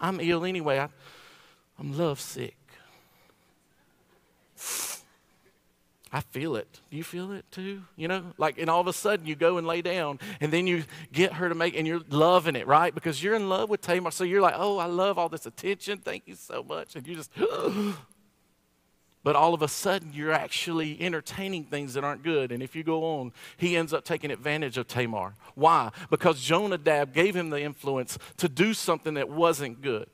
I'm 0.00 0.20
ill 0.20 0.44
anyway. 0.44 0.78
I, 0.78 0.88
I'm 1.78 1.96
lovesick. 1.96 2.56
I 6.14 6.20
feel 6.20 6.56
it. 6.56 6.80
Do 6.90 6.96
you 6.98 7.04
feel 7.04 7.32
it 7.32 7.46
too? 7.50 7.82
You 7.96 8.06
know, 8.06 8.22
like, 8.36 8.58
and 8.58 8.68
all 8.68 8.82
of 8.82 8.86
a 8.86 8.92
sudden 8.92 9.24
you 9.24 9.34
go 9.34 9.56
and 9.56 9.66
lay 9.66 9.80
down, 9.80 10.20
and 10.42 10.52
then 10.52 10.66
you 10.66 10.84
get 11.10 11.32
her 11.34 11.48
to 11.48 11.54
make, 11.54 11.74
and 11.74 11.86
you're 11.86 12.02
loving 12.10 12.54
it, 12.54 12.66
right? 12.66 12.94
Because 12.94 13.22
you're 13.22 13.34
in 13.34 13.48
love 13.48 13.70
with 13.70 13.80
Tamar. 13.80 14.10
So 14.10 14.22
you're 14.22 14.42
like, 14.42 14.54
oh, 14.56 14.76
I 14.76 14.84
love 14.84 15.18
all 15.18 15.30
this 15.30 15.46
attention. 15.46 15.98
Thank 15.98 16.24
you 16.26 16.34
so 16.34 16.62
much. 16.62 16.96
And 16.96 17.06
you 17.06 17.16
just, 17.16 17.30
oh, 17.40 17.98
but 19.24 19.36
all 19.36 19.54
of 19.54 19.62
a 19.62 19.68
sudden 19.68 20.12
you're 20.12 20.32
actually 20.32 21.00
entertaining 21.00 21.64
things 21.64 21.94
that 21.94 22.04
aren't 22.04 22.22
good. 22.22 22.52
And 22.52 22.62
if 22.62 22.74
you 22.74 22.82
go 22.82 23.04
on, 23.04 23.32
he 23.56 23.76
ends 23.76 23.92
up 23.92 24.04
taking 24.04 24.30
advantage 24.30 24.78
of 24.78 24.88
Tamar. 24.88 25.34
Why? 25.54 25.90
Because 26.10 26.40
Jonadab 26.40 27.12
gave 27.12 27.36
him 27.36 27.50
the 27.50 27.60
influence 27.60 28.18
to 28.38 28.48
do 28.48 28.74
something 28.74 29.14
that 29.14 29.28
wasn't 29.28 29.80
good 29.80 30.08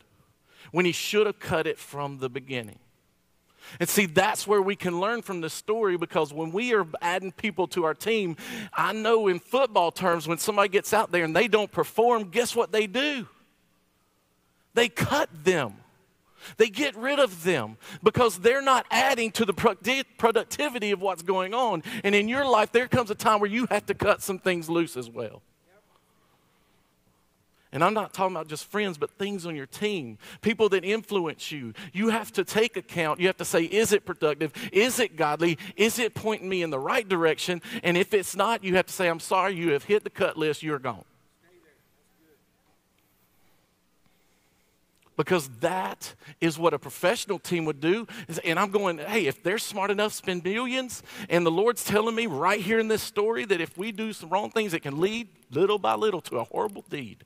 when 0.72 0.84
he 0.84 0.92
should 0.92 1.26
have 1.26 1.38
cut 1.38 1.66
it 1.66 1.78
from 1.78 2.18
the 2.18 2.28
beginning. 2.28 2.78
And 3.80 3.88
see, 3.88 4.06
that's 4.06 4.46
where 4.46 4.62
we 4.62 4.76
can 4.76 4.98
learn 5.00 5.22
from 5.22 5.40
this 5.40 5.52
story 5.52 5.96
because 5.96 6.32
when 6.32 6.52
we 6.52 6.74
are 6.74 6.86
adding 7.02 7.32
people 7.32 7.66
to 7.68 7.84
our 7.84 7.94
team, 7.94 8.36
I 8.72 8.92
know 8.92 9.28
in 9.28 9.38
football 9.38 9.90
terms, 9.90 10.26
when 10.26 10.38
somebody 10.38 10.68
gets 10.68 10.94
out 10.94 11.12
there 11.12 11.24
and 11.24 11.36
they 11.36 11.48
don't 11.48 11.70
perform, 11.70 12.30
guess 12.30 12.56
what 12.56 12.72
they 12.72 12.86
do? 12.86 13.26
They 14.74 14.88
cut 14.88 15.28
them. 15.44 15.74
They 16.56 16.68
get 16.68 16.96
rid 16.96 17.18
of 17.18 17.44
them 17.44 17.76
because 18.02 18.38
they're 18.38 18.62
not 18.62 18.86
adding 18.90 19.30
to 19.32 19.44
the 19.44 19.52
productivity 20.18 20.90
of 20.90 21.00
what's 21.00 21.22
going 21.22 21.54
on. 21.54 21.82
And 22.02 22.14
in 22.14 22.28
your 22.28 22.44
life, 22.48 22.72
there 22.72 22.88
comes 22.88 23.10
a 23.10 23.14
time 23.14 23.40
where 23.40 23.50
you 23.50 23.66
have 23.70 23.86
to 23.86 23.94
cut 23.94 24.22
some 24.22 24.38
things 24.38 24.68
loose 24.70 24.96
as 24.96 25.10
well. 25.10 25.42
And 27.70 27.84
I'm 27.84 27.92
not 27.92 28.14
talking 28.14 28.34
about 28.34 28.48
just 28.48 28.64
friends, 28.64 28.96
but 28.96 29.10
things 29.18 29.44
on 29.44 29.54
your 29.54 29.66
team, 29.66 30.16
people 30.40 30.70
that 30.70 30.86
influence 30.86 31.52
you. 31.52 31.74
You 31.92 32.08
have 32.08 32.32
to 32.32 32.42
take 32.42 32.78
account. 32.78 33.20
You 33.20 33.26
have 33.26 33.36
to 33.36 33.44
say, 33.44 33.64
is 33.64 33.92
it 33.92 34.06
productive? 34.06 34.52
Is 34.72 34.98
it 34.98 35.16
godly? 35.16 35.58
Is 35.76 35.98
it 35.98 36.14
pointing 36.14 36.48
me 36.48 36.62
in 36.62 36.70
the 36.70 36.78
right 36.78 37.06
direction? 37.06 37.60
And 37.82 37.98
if 37.98 38.14
it's 38.14 38.34
not, 38.34 38.64
you 38.64 38.76
have 38.76 38.86
to 38.86 38.92
say, 38.94 39.06
I'm 39.06 39.20
sorry, 39.20 39.54
you 39.54 39.72
have 39.72 39.84
hit 39.84 40.02
the 40.02 40.08
cut 40.08 40.38
list, 40.38 40.62
you're 40.62 40.78
gone. 40.78 41.04
Because 45.18 45.48
that 45.58 46.14
is 46.40 46.58
what 46.58 46.72
a 46.72 46.78
professional 46.78 47.40
team 47.40 47.64
would 47.66 47.80
do. 47.80 48.06
And 48.44 48.58
I'm 48.58 48.70
going, 48.70 48.98
hey, 48.98 49.26
if 49.26 49.42
they're 49.42 49.58
smart 49.58 49.90
enough 49.90 50.12
spend 50.12 50.44
millions, 50.44 51.02
and 51.28 51.44
the 51.44 51.50
Lord's 51.50 51.84
telling 51.84 52.14
me 52.14 52.26
right 52.26 52.60
here 52.60 52.78
in 52.78 52.86
this 52.86 53.02
story 53.02 53.44
that 53.44 53.60
if 53.60 53.76
we 53.76 53.90
do 53.92 54.12
some 54.12 54.30
wrong 54.30 54.50
things, 54.50 54.72
it 54.72 54.80
can 54.80 55.00
lead 55.00 55.28
little 55.50 55.78
by 55.78 55.94
little 55.96 56.20
to 56.22 56.38
a 56.38 56.44
horrible 56.44 56.84
deed. 56.88 57.24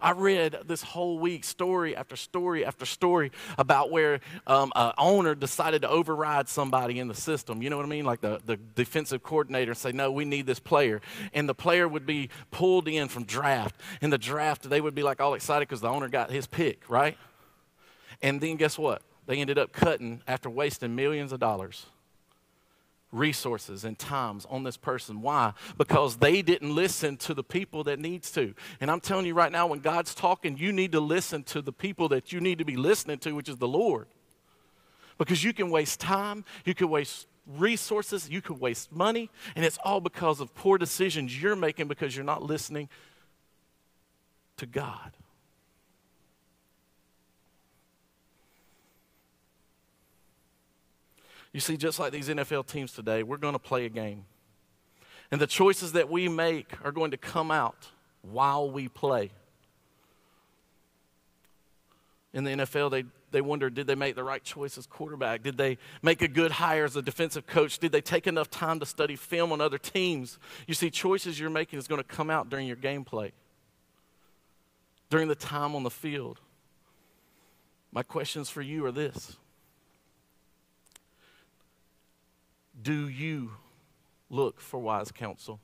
I 0.00 0.12
read 0.12 0.58
this 0.66 0.82
whole 0.82 1.18
week 1.18 1.44
story 1.44 1.96
after 1.96 2.16
story 2.16 2.64
after 2.64 2.86
story 2.86 3.32
about 3.58 3.90
where 3.90 4.20
um, 4.46 4.72
an 4.76 4.92
owner 4.98 5.34
decided 5.34 5.82
to 5.82 5.88
override 5.88 6.48
somebody 6.48 6.98
in 6.98 7.08
the 7.08 7.14
system. 7.14 7.62
You 7.62 7.70
know 7.70 7.76
what 7.76 7.86
I 7.86 7.88
mean? 7.88 8.04
Like 8.04 8.20
the, 8.20 8.40
the 8.44 8.56
defensive 8.56 9.22
coordinator 9.22 9.74
say, 9.74 9.92
no, 9.92 10.10
we 10.10 10.24
need 10.24 10.46
this 10.46 10.60
player. 10.60 11.00
And 11.34 11.48
the 11.48 11.54
player 11.54 11.88
would 11.88 12.06
be 12.06 12.30
pulled 12.50 12.88
in 12.88 13.08
from 13.08 13.24
draft. 13.24 13.80
In 14.00 14.10
the 14.10 14.18
draft, 14.18 14.68
they 14.68 14.80
would 14.80 14.94
be 14.94 15.02
like 15.02 15.20
all 15.20 15.34
excited 15.34 15.68
because 15.68 15.80
the 15.80 15.88
owner 15.88 16.08
got 16.08 16.30
his 16.30 16.46
pick, 16.46 16.88
right? 16.88 17.16
And 18.22 18.40
then 18.40 18.56
guess 18.56 18.78
what? 18.78 19.02
They 19.26 19.38
ended 19.38 19.58
up 19.58 19.72
cutting 19.72 20.22
after 20.26 20.48
wasting 20.48 20.94
millions 20.94 21.32
of 21.32 21.40
dollars 21.40 21.86
resources 23.12 23.84
and 23.84 23.98
times 23.98 24.46
on 24.50 24.64
this 24.64 24.76
person. 24.76 25.22
Why? 25.22 25.52
Because 25.78 26.16
they 26.16 26.42
didn't 26.42 26.74
listen 26.74 27.16
to 27.18 27.34
the 27.34 27.44
people 27.44 27.84
that 27.84 27.98
needs 27.98 28.30
to. 28.32 28.54
And 28.80 28.90
I'm 28.90 29.00
telling 29.00 29.26
you 29.26 29.34
right 29.34 29.52
now, 29.52 29.66
when 29.66 29.80
God's 29.80 30.14
talking, 30.14 30.56
you 30.56 30.72
need 30.72 30.92
to 30.92 31.00
listen 31.00 31.42
to 31.44 31.62
the 31.62 31.72
people 31.72 32.08
that 32.10 32.32
you 32.32 32.40
need 32.40 32.58
to 32.58 32.64
be 32.64 32.76
listening 32.76 33.18
to, 33.18 33.32
which 33.32 33.48
is 33.48 33.56
the 33.56 33.68
Lord. 33.68 34.06
Because 35.18 35.42
you 35.42 35.52
can 35.52 35.70
waste 35.70 36.00
time, 36.00 36.44
you 36.64 36.74
can 36.74 36.88
waste 36.90 37.26
resources, 37.46 38.28
you 38.28 38.42
can 38.42 38.58
waste 38.58 38.92
money, 38.92 39.30
and 39.54 39.64
it's 39.64 39.78
all 39.84 40.00
because 40.00 40.40
of 40.40 40.54
poor 40.54 40.78
decisions 40.78 41.40
you're 41.40 41.56
making 41.56 41.88
because 41.88 42.14
you're 42.14 42.24
not 42.24 42.42
listening 42.42 42.88
to 44.56 44.66
God. 44.66 45.15
You 51.56 51.60
see, 51.60 51.78
just 51.78 51.98
like 51.98 52.12
these 52.12 52.28
NFL 52.28 52.66
teams 52.66 52.92
today, 52.92 53.22
we're 53.22 53.38
going 53.38 53.54
to 53.54 53.58
play 53.58 53.86
a 53.86 53.88
game. 53.88 54.26
And 55.30 55.40
the 55.40 55.46
choices 55.46 55.92
that 55.92 56.10
we 56.10 56.28
make 56.28 56.74
are 56.84 56.92
going 56.92 57.12
to 57.12 57.16
come 57.16 57.50
out 57.50 57.88
while 58.20 58.70
we 58.70 58.88
play. 58.88 59.30
In 62.34 62.44
the 62.44 62.50
NFL, 62.50 62.90
they, 62.90 63.04
they 63.30 63.40
wonder 63.40 63.70
did 63.70 63.86
they 63.86 63.94
make 63.94 64.16
the 64.16 64.22
right 64.22 64.44
choice 64.44 64.76
as 64.76 64.86
quarterback? 64.86 65.42
Did 65.42 65.56
they 65.56 65.78
make 66.02 66.20
a 66.20 66.28
good 66.28 66.50
hire 66.50 66.84
as 66.84 66.94
a 66.94 67.00
defensive 67.00 67.46
coach? 67.46 67.78
Did 67.78 67.90
they 67.90 68.02
take 68.02 68.26
enough 68.26 68.50
time 68.50 68.78
to 68.80 68.84
study 68.84 69.16
film 69.16 69.50
on 69.50 69.62
other 69.62 69.78
teams? 69.78 70.38
You 70.66 70.74
see, 70.74 70.90
choices 70.90 71.40
you're 71.40 71.48
making 71.48 71.78
is 71.78 71.88
going 71.88 72.02
to 72.02 72.06
come 72.06 72.28
out 72.28 72.50
during 72.50 72.66
your 72.66 72.76
gameplay, 72.76 73.32
during 75.08 75.28
the 75.28 75.34
time 75.34 75.74
on 75.74 75.84
the 75.84 75.90
field. 75.90 76.38
My 77.92 78.02
questions 78.02 78.50
for 78.50 78.60
you 78.60 78.84
are 78.84 78.92
this 78.92 79.38
Do 82.80 83.08
you 83.08 83.52
look 84.30 84.60
for 84.60 84.78
wise 84.78 85.10
counsel? 85.10 85.60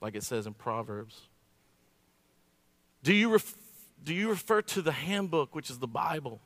Like 0.00 0.14
it 0.14 0.24
says 0.24 0.46
in 0.46 0.54
Proverbs. 0.54 1.28
Do 3.02 3.12
you, 3.12 3.32
ref- 3.32 3.54
do 4.04 4.14
you 4.14 4.30
refer 4.30 4.62
to 4.62 4.82
the 4.82 4.92
handbook, 4.92 5.54
which 5.54 5.70
is 5.70 5.78
the 5.78 5.86
Bible? 5.86 6.40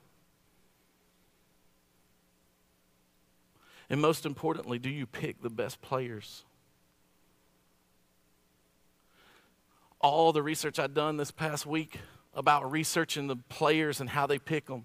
And 3.88 4.00
most 4.00 4.26
importantly, 4.26 4.78
do 4.78 4.90
you 4.90 5.06
pick 5.06 5.42
the 5.42 5.50
best 5.50 5.80
players? 5.80 6.44
All 10.00 10.32
the 10.32 10.42
research 10.42 10.78
I've 10.78 10.94
done 10.94 11.16
this 11.16 11.30
past 11.30 11.66
week 11.66 11.98
about 12.34 12.70
researching 12.70 13.28
the 13.28 13.36
players 13.36 14.00
and 14.00 14.10
how 14.10 14.26
they 14.26 14.38
pick 14.38 14.66
them 14.66 14.84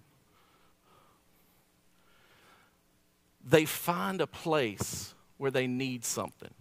they 3.48 3.66
find 3.66 4.22
a 4.22 4.28
place 4.28 5.14
where 5.38 5.52
they 5.52 5.68
need 5.68 6.06
something. 6.06 6.54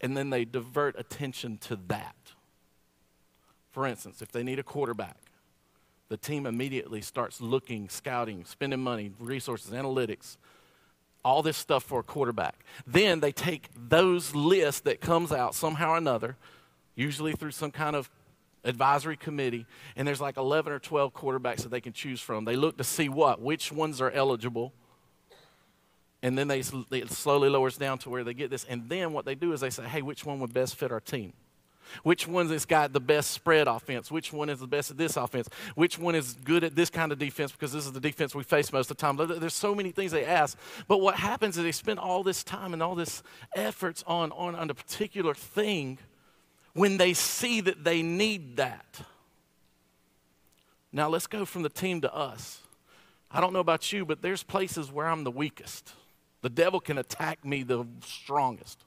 And 0.00 0.16
then 0.16 0.30
they 0.30 0.44
divert 0.44 0.98
attention 0.98 1.58
to 1.58 1.76
that. 1.88 2.14
For 3.70 3.86
instance, 3.86 4.22
if 4.22 4.30
they 4.30 4.42
need 4.42 4.58
a 4.58 4.62
quarterback, 4.62 5.16
the 6.08 6.16
team 6.16 6.46
immediately 6.46 7.00
starts 7.00 7.40
looking, 7.40 7.88
scouting, 7.88 8.44
spending 8.44 8.80
money, 8.80 9.12
resources, 9.18 9.72
analytics, 9.72 10.36
all 11.24 11.42
this 11.42 11.56
stuff 11.56 11.82
for 11.82 12.00
a 12.00 12.02
quarterback. 12.04 12.64
Then 12.86 13.20
they 13.20 13.32
take 13.32 13.68
those 13.76 14.34
lists 14.34 14.82
that 14.82 15.00
comes 15.00 15.32
out 15.32 15.54
somehow 15.54 15.90
or 15.90 15.96
another, 15.96 16.36
usually 16.94 17.32
through 17.32 17.50
some 17.50 17.72
kind 17.72 17.96
of 17.96 18.08
advisory 18.66 19.16
committee, 19.16 19.66
and 19.96 20.06
there's 20.06 20.20
like 20.20 20.36
11 20.36 20.72
or 20.72 20.78
12 20.78 21.14
quarterbacks 21.14 21.62
that 21.62 21.70
they 21.70 21.80
can 21.80 21.92
choose 21.92 22.20
from. 22.20 22.44
They 22.44 22.56
look 22.56 22.76
to 22.78 22.84
see 22.84 23.08
what? 23.08 23.40
Which 23.40 23.72
ones 23.72 24.00
are 24.00 24.10
eligible? 24.10 24.72
And 26.22 26.36
then 26.36 26.48
they, 26.48 26.60
it 26.60 27.10
slowly 27.10 27.48
lowers 27.48 27.76
down 27.76 27.98
to 27.98 28.10
where 28.10 28.24
they 28.24 28.34
get 28.34 28.50
this. 28.50 28.64
And 28.64 28.88
then 28.88 29.12
what 29.12 29.24
they 29.24 29.34
do 29.34 29.52
is 29.52 29.60
they 29.60 29.70
say, 29.70 29.84
hey, 29.84 30.02
which 30.02 30.24
one 30.24 30.40
would 30.40 30.52
best 30.52 30.74
fit 30.74 30.90
our 30.90 31.00
team? 31.00 31.32
Which 32.02 32.26
one 32.26 32.48
has 32.50 32.64
got 32.64 32.92
the 32.92 33.00
best 33.00 33.30
spread 33.30 33.68
offense? 33.68 34.10
Which 34.10 34.32
one 34.32 34.48
is 34.48 34.58
the 34.58 34.66
best 34.66 34.90
at 34.90 34.96
this 34.96 35.16
offense? 35.16 35.48
Which 35.76 35.98
one 35.98 36.14
is 36.16 36.34
good 36.44 36.64
at 36.64 36.74
this 36.74 36.90
kind 36.90 37.12
of 37.12 37.18
defense 37.18 37.52
because 37.52 37.72
this 37.72 37.86
is 37.86 37.92
the 37.92 38.00
defense 38.00 38.34
we 38.34 38.42
face 38.42 38.72
most 38.72 38.90
of 38.90 38.96
the 38.96 39.00
time? 39.00 39.16
There's 39.38 39.54
so 39.54 39.74
many 39.74 39.92
things 39.92 40.10
they 40.10 40.24
ask. 40.24 40.58
But 40.88 40.98
what 40.98 41.14
happens 41.14 41.56
is 41.56 41.62
they 41.62 41.70
spend 41.72 41.98
all 42.00 42.22
this 42.22 42.42
time 42.42 42.72
and 42.72 42.82
all 42.82 42.94
this 42.94 43.22
efforts 43.54 44.02
on, 44.06 44.32
on, 44.32 44.54
on 44.54 44.68
a 44.70 44.74
particular 44.74 45.34
thing 45.34 45.98
when 46.76 46.98
they 46.98 47.14
see 47.14 47.62
that 47.62 47.84
they 47.84 48.02
need 48.02 48.56
that. 48.58 49.00
Now 50.92 51.08
let's 51.08 51.26
go 51.26 51.46
from 51.46 51.62
the 51.62 51.70
team 51.70 52.02
to 52.02 52.14
us. 52.14 52.60
I 53.30 53.40
don't 53.40 53.54
know 53.54 53.60
about 53.60 53.92
you, 53.94 54.04
but 54.04 54.20
there's 54.20 54.42
places 54.42 54.92
where 54.92 55.06
I'm 55.06 55.24
the 55.24 55.30
weakest. 55.30 55.90
The 56.42 56.50
devil 56.50 56.78
can 56.78 56.98
attack 56.98 57.44
me 57.46 57.62
the 57.62 57.86
strongest. 58.04 58.84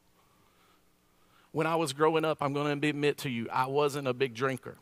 When 1.52 1.66
I 1.66 1.78
was 1.78 1.92
growing 1.94 2.26
up, 2.26 2.38
I'm 2.42 2.54
going 2.54 2.80
to 2.80 2.88
admit 2.88 3.18
to 3.20 3.30
you, 3.30 3.50
I 3.52 3.66
wasn't 3.66 4.08
a 4.08 4.14
big 4.14 4.36
drinker. 4.36 4.78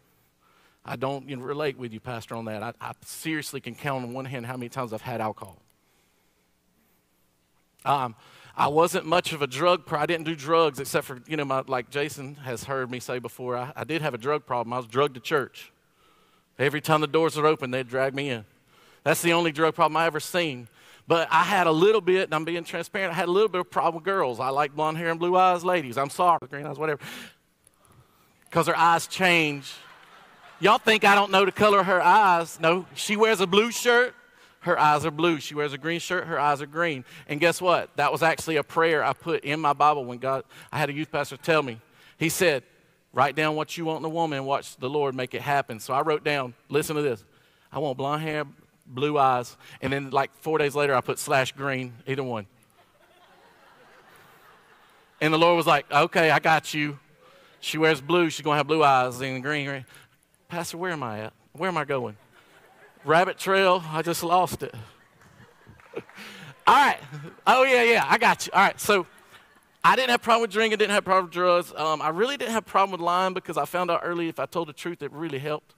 I 0.86 0.98
don't 0.98 1.26
relate 1.28 1.78
with 1.78 1.94
you, 1.94 2.02
Pastor, 2.02 2.36
on 2.36 2.44
that. 2.46 2.62
I, 2.62 2.74
I 2.82 2.92
seriously 3.06 3.62
can 3.62 3.74
count 3.74 4.04
on 4.04 4.14
one 4.14 4.26
hand 4.26 4.46
how 4.46 4.58
many 4.58 4.68
times 4.68 4.92
I've 4.92 5.02
had 5.02 5.22
alcohol. 5.22 5.58
Um, 7.86 8.16
I 8.60 8.70
wasn't 8.70 9.06
much 9.06 9.34
of 9.34 9.44
a 9.44 9.48
drug. 9.48 9.86
Pro- 9.86 10.00
I 10.00 10.08
didn't 10.08 10.26
do 10.26 10.36
drugs 10.36 10.80
except 10.80 11.06
for 11.06 11.20
you 11.28 11.38
know, 11.38 11.46
my, 11.46 11.62
like 11.68 11.92
Jason 11.92 12.34
has 12.38 12.64
heard 12.64 12.90
me 12.90 13.00
say 13.00 13.20
before. 13.20 13.56
I, 13.56 13.72
I 13.76 13.84
did 13.84 14.02
have 14.02 14.16
a 14.16 14.18
drug 14.18 14.48
problem. 14.48 14.74
I 14.74 14.78
was 14.78 14.88
drugged 14.88 15.14
to 15.14 15.20
church. 15.20 15.72
Every 16.58 16.82
time 16.82 17.02
the 17.02 17.08
doors 17.08 17.38
were 17.38 17.46
open, 17.46 17.70
they'd 17.70 17.88
drag 17.88 18.16
me 18.16 18.32
in. 18.32 18.46
That's 19.04 19.22
the 19.22 19.34
only 19.34 19.52
drug 19.52 19.76
problem 19.76 19.96
I 19.96 20.08
ever 20.08 20.20
seen. 20.20 20.68
But 21.08 21.28
I 21.32 21.44
had 21.44 21.68
a 21.68 21.72
little 21.72 22.02
bit, 22.02 22.24
and 22.24 22.34
I'm 22.34 22.46
being 22.46 22.64
transparent. 22.64 23.14
I 23.14 23.16
had 23.16 23.28
a 23.28 23.32
little 23.32 23.48
bit 23.48 23.62
of 23.62 23.70
problem 23.70 23.96
with 23.96 24.04
girls. 24.04 24.40
I 24.40 24.50
like 24.50 24.76
blonde 24.76 24.98
hair 24.98 25.12
and 25.12 25.20
blue 25.20 25.38
eyes 25.38 25.64
ladies. 25.64 25.96
I'm 25.96 26.10
sorry, 26.10 26.40
green 26.50 26.66
eyes, 26.66 26.80
whatever, 26.80 27.00
because 28.46 28.66
her 28.66 28.76
eyes 28.76 29.06
change. 29.06 29.72
Y'all 30.60 30.80
think 30.80 31.06
I 31.06 31.14
don't 31.14 31.32
know 31.32 31.46
the 31.46 31.52
color 31.52 31.82
of 31.82 31.86
her 31.86 32.02
eyes? 32.02 32.60
No, 32.60 32.88
she 32.96 33.16
wears 33.16 33.40
a 33.40 33.48
blue 33.48 33.70
shirt 33.70 34.16
her 34.62 34.80
eyes 34.80 35.06
are 35.06 35.12
blue. 35.12 35.40
She 35.40 35.56
wears 35.56 35.74
a 35.74 35.78
green 35.78 36.00
shirt, 36.00 36.26
her 36.26 36.40
eyes 36.40 36.62
are 36.62 36.68
green. 36.68 37.06
And 37.28 37.40
guess 37.40 37.62
what? 37.62 37.96
That 37.96 38.12
was 38.12 38.24
actually 38.24 38.58
a 38.58 38.64
prayer 38.64 39.04
I 39.04 39.14
put 39.14 39.44
in 39.44 39.60
my 39.60 39.74
Bible 39.74 40.06
when 40.06 40.18
God, 40.18 40.44
I 40.72 40.78
had 40.78 40.90
a 40.90 40.94
youth 40.94 41.12
pastor 41.12 41.38
tell 41.38 41.62
me. 41.62 41.80
He 42.18 42.30
said, 42.30 42.64
Write 43.14 43.36
down 43.36 43.56
what 43.56 43.76
you 43.78 43.86
want 43.86 44.00
in 44.00 44.06
a 44.06 44.10
woman 44.10 44.46
watch 44.46 44.76
the 44.78 44.90
Lord 44.90 45.16
make 45.16 45.34
it 45.34 45.42
happen. 45.42 45.80
So 45.80 45.94
I 45.94 46.02
wrote 46.02 46.24
down, 46.24 46.54
listen 46.70 46.96
to 46.98 47.02
this. 47.02 47.24
I 47.72 47.80
want 47.80 47.98
blonde 47.98 48.22
hair, 48.22 48.44
blue 48.86 49.18
eyes, 49.18 49.58
and 49.82 49.92
then 49.92 50.12
like 50.12 50.32
four 50.42 50.58
days 50.58 50.76
later 50.76 50.94
I 50.94 51.02
put 51.02 51.18
slash 51.18 51.52
green, 51.54 51.94
either 52.06 52.24
one. 52.24 52.46
And 55.20 55.34
the 55.34 55.38
Lord 55.38 55.58
was 55.58 55.66
like, 55.66 55.92
Okay, 55.92 56.30
I 56.30 56.40
got 56.40 56.74
you. 56.74 57.00
She 57.60 57.78
wears 57.78 58.02
blue, 58.02 58.30
she's 58.30 58.44
gonna 58.44 58.58
have 58.58 58.68
blue 58.68 58.84
eyes 58.84 59.20
and 59.22 59.42
green. 59.42 59.86
Pastor, 60.48 60.78
where 60.78 60.92
am 60.92 61.02
I 61.02 61.22
at? 61.22 61.34
Where 61.54 61.70
am 61.70 61.78
I 61.78 61.86
going? 61.86 62.18
Rabbit 63.08 63.38
trail, 63.38 63.82
I 63.88 64.02
just 64.02 64.22
lost 64.22 64.64
it. 64.64 64.76
All 66.68 66.76
right. 66.76 66.98
Oh, 67.48 67.64
yeah, 67.64 67.84
yeah, 67.84 68.06
I 68.06 68.18
got 68.18 68.46
you. 68.46 68.52
All 68.54 68.60
right. 68.60 68.78
So 68.82 69.08
I 69.82 69.96
didn't 69.96 70.10
have 70.10 70.22
problem 70.22 70.42
with 70.42 70.52
drinking, 70.52 70.80
didn't 70.80 70.92
have 70.92 71.06
problem 71.06 71.28
with 71.28 71.34
drugs. 71.34 71.74
Um, 71.74 72.02
I 72.02 72.10
really 72.10 72.36
didn't 72.36 72.52
have 72.52 72.66
problem 72.66 72.92
with 72.92 73.00
lying 73.00 73.34
because 73.34 73.58
I 73.58 73.64
found 73.64 73.90
out 73.90 74.02
early 74.04 74.28
if 74.28 74.40
I 74.40 74.46
told 74.46 74.68
the 74.68 74.74
truth, 74.74 75.02
it 75.02 75.14
really 75.14 75.40
helped. 75.40 75.74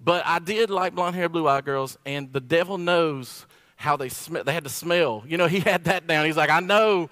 But 0.00 0.24
I 0.24 0.38
did 0.38 0.70
like 0.70 0.94
blonde 0.94 1.16
hair, 1.16 1.28
blue 1.28 1.48
eyed 1.48 1.64
girls, 1.64 1.98
and 2.06 2.32
the 2.32 2.40
devil 2.40 2.78
knows 2.78 3.44
how 3.74 3.96
they 3.96 4.08
smell. 4.08 4.44
They 4.44 4.52
had 4.52 4.62
to 4.62 4.70
smell. 4.70 5.24
You 5.26 5.38
know, 5.38 5.48
he 5.48 5.58
had 5.58 5.82
that 5.84 6.06
down. 6.06 6.26
He's 6.26 6.36
like, 6.36 6.50
I 6.50 6.60
know 6.60 7.10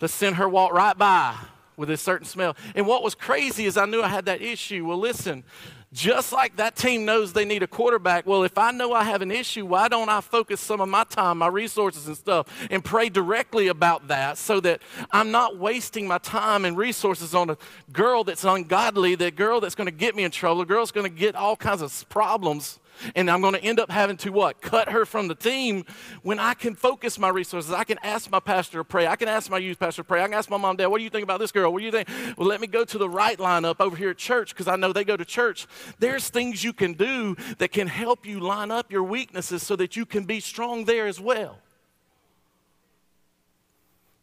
to 0.00 0.08
send 0.08 0.36
her 0.36 0.48
walk 0.48 0.72
right 0.72 0.98
by 0.98 1.36
with 1.76 1.88
a 1.90 1.96
certain 1.96 2.26
smell. 2.26 2.56
And 2.74 2.84
what 2.84 3.04
was 3.04 3.14
crazy 3.14 3.66
is 3.66 3.76
I 3.76 3.86
knew 3.86 4.02
I 4.02 4.08
had 4.08 4.24
that 4.24 4.42
issue. 4.42 4.84
Well, 4.84 4.98
listen, 4.98 5.44
just 5.92 6.32
like 6.32 6.56
that 6.56 6.76
team 6.76 7.04
knows 7.04 7.32
they 7.32 7.46
need 7.46 7.62
a 7.62 7.66
quarterback, 7.66 8.26
well, 8.26 8.42
if 8.42 8.58
I 8.58 8.72
know 8.72 8.92
I 8.92 9.04
have 9.04 9.22
an 9.22 9.30
issue, 9.30 9.64
why 9.64 9.88
don't 9.88 10.08
I 10.08 10.20
focus 10.20 10.60
some 10.60 10.80
of 10.80 10.88
my 10.88 11.04
time, 11.04 11.38
my 11.38 11.46
resources, 11.46 12.06
and 12.06 12.16
stuff 12.16 12.46
and 12.70 12.84
pray 12.84 13.08
directly 13.08 13.68
about 13.68 14.08
that 14.08 14.36
so 14.36 14.60
that 14.60 14.82
I'm 15.10 15.30
not 15.30 15.56
wasting 15.56 16.06
my 16.06 16.18
time 16.18 16.64
and 16.64 16.76
resources 16.76 17.34
on 17.34 17.50
a 17.50 17.56
girl 17.92 18.22
that's 18.22 18.44
ungodly, 18.44 19.14
that 19.16 19.36
girl 19.36 19.60
that's 19.60 19.74
going 19.74 19.86
to 19.86 19.92
get 19.92 20.14
me 20.14 20.24
in 20.24 20.30
trouble, 20.30 20.60
a 20.60 20.66
girl 20.66 20.80
that's 20.80 20.92
going 20.92 21.10
to 21.10 21.16
get 21.16 21.34
all 21.34 21.56
kinds 21.56 21.80
of 21.80 22.08
problems 22.08 22.78
and 23.14 23.30
I'm 23.30 23.40
going 23.40 23.54
to 23.54 23.62
end 23.62 23.80
up 23.80 23.90
having 23.90 24.16
to 24.18 24.30
what? 24.30 24.60
Cut 24.60 24.90
her 24.90 25.04
from 25.04 25.28
the 25.28 25.34
team 25.34 25.84
when 26.22 26.38
I 26.38 26.54
can 26.54 26.74
focus 26.74 27.18
my 27.18 27.28
resources. 27.28 27.72
I 27.72 27.84
can 27.84 27.98
ask 28.02 28.30
my 28.30 28.40
pastor 28.40 28.78
to 28.78 28.84
pray. 28.84 29.06
I 29.06 29.16
can 29.16 29.28
ask 29.28 29.50
my 29.50 29.58
youth 29.58 29.78
pastor 29.78 30.02
to 30.02 30.06
pray. 30.06 30.22
I 30.22 30.26
can 30.26 30.34
ask 30.34 30.50
my 30.50 30.56
mom, 30.56 30.76
dad, 30.76 30.86
what 30.86 30.98
do 30.98 31.04
you 31.04 31.10
think 31.10 31.24
about 31.24 31.40
this 31.40 31.52
girl? 31.52 31.72
What 31.72 31.80
do 31.80 31.84
you 31.84 31.92
think? 31.92 32.08
Well, 32.36 32.48
let 32.48 32.60
me 32.60 32.66
go 32.66 32.84
to 32.84 32.98
the 32.98 33.08
right 33.08 33.38
lineup 33.38 33.76
over 33.80 33.96
here 33.96 34.10
at 34.10 34.18
church 34.18 34.54
because 34.54 34.68
I 34.68 34.76
know 34.76 34.92
they 34.92 35.04
go 35.04 35.16
to 35.16 35.24
church. 35.24 35.66
There's 35.98 36.28
things 36.28 36.62
you 36.64 36.72
can 36.72 36.94
do 36.94 37.36
that 37.58 37.72
can 37.72 37.86
help 37.86 38.26
you 38.26 38.40
line 38.40 38.70
up 38.70 38.90
your 38.90 39.02
weaknesses 39.02 39.62
so 39.62 39.76
that 39.76 39.96
you 39.96 40.06
can 40.06 40.24
be 40.24 40.40
strong 40.40 40.84
there 40.84 41.06
as 41.06 41.20
well. 41.20 41.58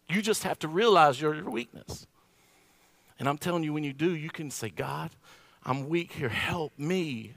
You 0.08 0.22
just 0.22 0.44
have 0.44 0.60
to 0.60 0.68
realize 0.68 1.20
your, 1.20 1.34
your 1.34 1.50
weakness. 1.50 2.06
And 3.18 3.28
I'm 3.28 3.38
telling 3.38 3.64
you, 3.64 3.74
when 3.74 3.84
you 3.84 3.94
do, 3.94 4.16
you 4.16 4.30
can 4.30 4.52
say, 4.52 4.70
God, 4.70 5.12
I'm 5.64 5.90
weak 5.90 6.12
here. 6.12 6.30
Help 6.30 6.78
me. 6.78 7.34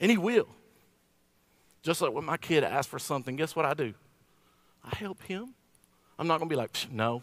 And 0.00 0.10
He 0.10 0.18
will. 0.18 0.48
Just 1.82 2.00
like 2.00 2.12
when 2.12 2.24
my 2.24 2.38
kid 2.38 2.64
asks 2.64 2.90
for 2.90 2.98
something, 2.98 3.36
guess 3.36 3.54
what 3.54 3.66
I 3.66 3.74
do? 3.74 3.92
I 4.84 4.96
help 4.96 5.22
him. 5.22 5.54
I'm 6.18 6.26
not 6.26 6.38
going 6.38 6.48
to 6.48 6.52
be 6.52 6.56
like, 6.56 6.74
no. 6.90 7.22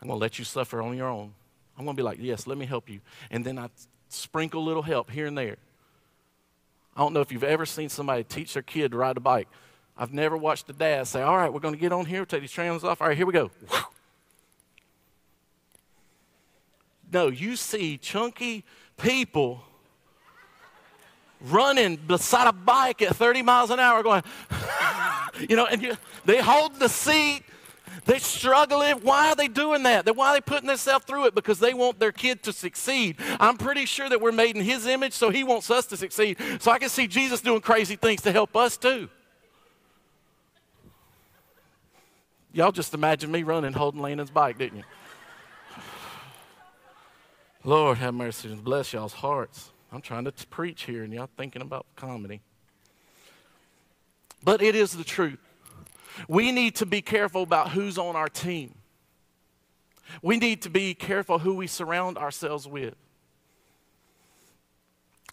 I'm 0.00 0.08
going 0.08 0.18
to 0.18 0.20
let 0.20 0.38
you 0.38 0.44
suffer 0.44 0.82
on 0.82 0.96
your 0.96 1.08
own. 1.08 1.32
I'm 1.78 1.84
going 1.84 1.96
to 1.96 2.00
be 2.00 2.04
like, 2.04 2.18
yes, 2.20 2.46
let 2.46 2.58
me 2.58 2.66
help 2.66 2.90
you. 2.90 3.00
And 3.30 3.44
then 3.44 3.58
I 3.58 3.68
sprinkle 4.08 4.60
a 4.60 4.66
little 4.66 4.82
help 4.82 5.10
here 5.10 5.26
and 5.26 5.38
there. 5.38 5.56
I 6.96 7.00
don't 7.00 7.12
know 7.12 7.20
if 7.20 7.30
you've 7.30 7.44
ever 7.44 7.64
seen 7.64 7.88
somebody 7.88 8.24
teach 8.24 8.54
their 8.54 8.62
kid 8.62 8.90
to 8.90 8.96
ride 8.96 9.16
a 9.16 9.20
bike. 9.20 9.48
I've 9.96 10.12
never 10.12 10.36
watched 10.36 10.68
a 10.68 10.72
dad 10.72 11.06
say, 11.06 11.22
all 11.22 11.36
right, 11.36 11.52
we're 11.52 11.60
going 11.60 11.74
to 11.74 11.80
get 11.80 11.92
on 11.92 12.06
here, 12.06 12.24
take 12.24 12.40
these 12.40 12.52
trains 12.52 12.82
off. 12.82 13.00
All 13.00 13.08
right, 13.08 13.16
here 13.16 13.26
we 13.26 13.32
go. 13.32 13.50
No, 17.12 17.28
you 17.28 17.54
see 17.54 17.98
chunky 17.98 18.64
people 18.96 19.62
running 21.40 21.96
beside 21.96 22.48
a 22.48 22.52
bike 22.52 23.02
at 23.02 23.14
30 23.16 23.42
miles 23.42 23.70
an 23.70 23.80
hour 23.80 24.02
going, 24.02 24.22
you 25.48 25.56
know, 25.56 25.66
and 25.66 25.82
you, 25.82 25.96
they 26.24 26.40
hold 26.40 26.78
the 26.78 26.88
seat. 26.88 27.42
They're 28.04 28.20
struggling. 28.20 28.98
Why 28.98 29.30
are 29.30 29.36
they 29.36 29.48
doing 29.48 29.82
that? 29.82 30.14
Why 30.14 30.28
are 30.28 30.34
they 30.34 30.40
putting 30.40 30.68
themselves 30.68 31.04
through 31.04 31.26
it? 31.26 31.34
Because 31.34 31.58
they 31.58 31.74
want 31.74 31.98
their 31.98 32.12
kid 32.12 32.42
to 32.44 32.52
succeed. 32.52 33.16
I'm 33.40 33.56
pretty 33.56 33.84
sure 33.84 34.08
that 34.08 34.20
we're 34.20 34.32
made 34.32 34.56
in 34.56 34.62
his 34.62 34.86
image, 34.86 35.12
so 35.12 35.30
he 35.30 35.42
wants 35.42 35.70
us 35.70 35.86
to 35.86 35.96
succeed. 35.96 36.38
So 36.60 36.70
I 36.70 36.78
can 36.78 36.88
see 36.88 37.08
Jesus 37.08 37.40
doing 37.40 37.60
crazy 37.60 37.96
things 37.96 38.22
to 38.22 38.32
help 38.32 38.54
us 38.54 38.76
too. 38.76 39.08
Y'all 42.52 42.72
just 42.72 42.94
imagine 42.94 43.30
me 43.30 43.42
running, 43.42 43.72
holding 43.72 44.00
Landon's 44.00 44.30
bike, 44.30 44.56
didn't 44.56 44.78
you? 44.78 44.84
Lord 47.64 47.98
have 47.98 48.14
mercy 48.14 48.50
and 48.50 48.62
bless 48.62 48.92
y'all's 48.92 49.12
hearts. 49.14 49.72
I'm 49.96 50.02
trying 50.02 50.26
to 50.26 50.30
t- 50.30 50.44
preach 50.50 50.82
here 50.82 51.02
and 51.02 51.12
y'all 51.12 51.30
thinking 51.38 51.62
about 51.62 51.86
comedy. 51.96 52.42
But 54.44 54.60
it 54.60 54.74
is 54.74 54.92
the 54.92 55.04
truth. 55.04 55.38
We 56.28 56.52
need 56.52 56.76
to 56.76 56.86
be 56.86 57.00
careful 57.00 57.42
about 57.42 57.70
who's 57.70 57.96
on 57.96 58.14
our 58.14 58.28
team. 58.28 58.74
We 60.20 60.36
need 60.36 60.60
to 60.62 60.68
be 60.68 60.92
careful 60.92 61.38
who 61.38 61.54
we 61.54 61.66
surround 61.66 62.18
ourselves 62.18 62.68
with. 62.68 62.94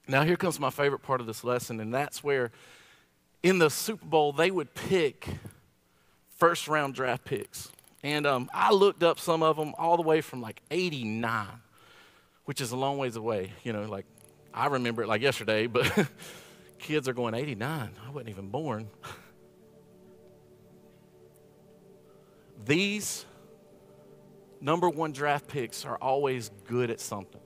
Now, 0.07 0.23
here 0.23 0.37
comes 0.37 0.61
my 0.61 0.69
favorite 0.69 1.03
part 1.03 1.19
of 1.19 1.27
this 1.27 1.43
lesson, 1.43 1.81
and 1.81 1.93
that's 1.93 2.23
where 2.23 2.51
in 3.43 3.59
the 3.59 3.69
Super 3.69 4.05
Bowl 4.05 4.31
they 4.31 4.49
would 4.49 4.73
pick 4.73 5.27
first 6.37 6.69
round 6.69 6.95
draft 6.95 7.25
picks. 7.25 7.69
And 8.01 8.25
um, 8.25 8.49
I 8.53 8.71
looked 8.71 9.03
up 9.03 9.19
some 9.19 9.43
of 9.43 9.57
them 9.57 9.73
all 9.77 9.97
the 9.97 10.03
way 10.03 10.21
from 10.21 10.41
like 10.41 10.61
89, 10.71 11.47
which 12.45 12.61
is 12.61 12.71
a 12.71 12.77
long 12.77 12.97
ways 12.97 13.17
away. 13.17 13.51
You 13.63 13.73
know, 13.73 13.83
like 13.83 14.05
I 14.53 14.67
remember 14.67 15.01
it 15.03 15.07
like 15.07 15.21
yesterday, 15.21 15.67
but 15.67 16.07
kids 16.79 17.07
are 17.07 17.13
going 17.13 17.33
89. 17.33 17.91
I 18.05 18.11
wasn't 18.11 18.29
even 18.29 18.49
born. 18.49 18.89
These 22.65 23.25
number 24.61 24.89
one 24.89 25.11
draft 25.11 25.47
picks 25.47 25.85
are 25.85 25.97
always 25.97 26.51
good 26.67 26.89
at 26.89 26.99
something. 26.99 27.41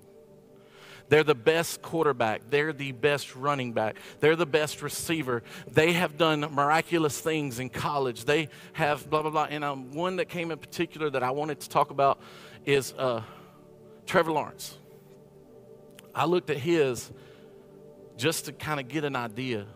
They're 1.09 1.23
the 1.23 1.35
best 1.35 1.81
quarterback. 1.81 2.49
They're 2.49 2.73
the 2.73 2.91
best 2.91 3.35
running 3.35 3.71
back. 3.71 3.95
They're 4.19 4.35
the 4.35 4.45
best 4.45 4.81
receiver. 4.81 5.41
They 5.71 5.93
have 5.93 6.17
done 6.17 6.41
miraculous 6.51 7.19
things 7.19 7.59
in 7.59 7.69
college. 7.69 8.25
They 8.25 8.49
have 8.73 9.09
blah, 9.09 9.21
blah, 9.21 9.31
blah. 9.31 9.47
And 9.49 9.63
um, 9.63 9.93
one 9.93 10.17
that 10.17 10.27
came 10.27 10.51
in 10.51 10.57
particular 10.57 11.09
that 11.09 11.23
I 11.23 11.31
wanted 11.31 11.61
to 11.61 11.69
talk 11.69 11.91
about 11.91 12.19
is 12.65 12.93
uh, 12.97 13.21
Trevor 14.05 14.33
Lawrence. 14.33 14.77
I 16.17 16.25
looked 16.25 16.49
at 16.49 16.57
his 16.57 17.11
just 18.17 18.45
to 18.45 18.51
kind 18.51 18.79
of 18.79 18.87
get 18.87 19.03
an 19.03 19.15
idea. 19.15 19.67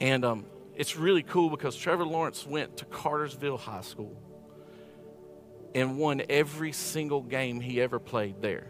And 0.00 0.24
um, 0.24 0.46
it's 0.74 0.96
really 0.96 1.22
cool 1.22 1.50
because 1.50 1.76
Trevor 1.76 2.06
Lawrence 2.06 2.46
went 2.46 2.78
to 2.78 2.86
Cartersville 2.86 3.58
High 3.58 3.82
School 3.82 4.16
and 5.74 5.98
won 5.98 6.22
every 6.30 6.72
single 6.72 7.20
game 7.20 7.60
he 7.60 7.78
ever 7.82 7.98
played 7.98 8.40
there. 8.40 8.66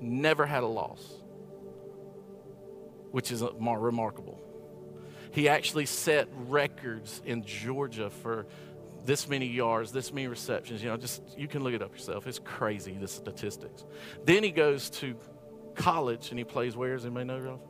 Never 0.00 0.46
had 0.46 0.62
a 0.62 0.68
loss, 0.68 1.04
which 3.10 3.32
is 3.32 3.42
uh, 3.42 3.50
remarkable. 3.52 4.40
He 5.32 5.48
actually 5.48 5.86
set 5.86 6.28
records 6.48 7.22
in 7.24 7.44
Georgia 7.44 8.08
for 8.08 8.46
this 9.04 9.28
many 9.28 9.46
yards, 9.46 9.90
this 9.90 10.12
many 10.12 10.28
receptions. 10.28 10.80
You 10.80 10.90
know, 10.90 10.96
just 10.96 11.22
you 11.36 11.48
can 11.48 11.64
look 11.64 11.74
it 11.74 11.82
up 11.82 11.92
yourself. 11.92 12.28
It's 12.28 12.38
crazy, 12.38 12.92
the 12.92 13.08
statistics. 13.08 13.84
Then 14.24 14.44
he 14.44 14.52
goes 14.52 14.90
to 14.90 15.16
college 15.74 16.30
and 16.30 16.38
he 16.38 16.44
plays 16.44 16.76
where? 16.76 16.94
Does 16.94 17.04
anybody 17.04 17.26
know? 17.26 17.60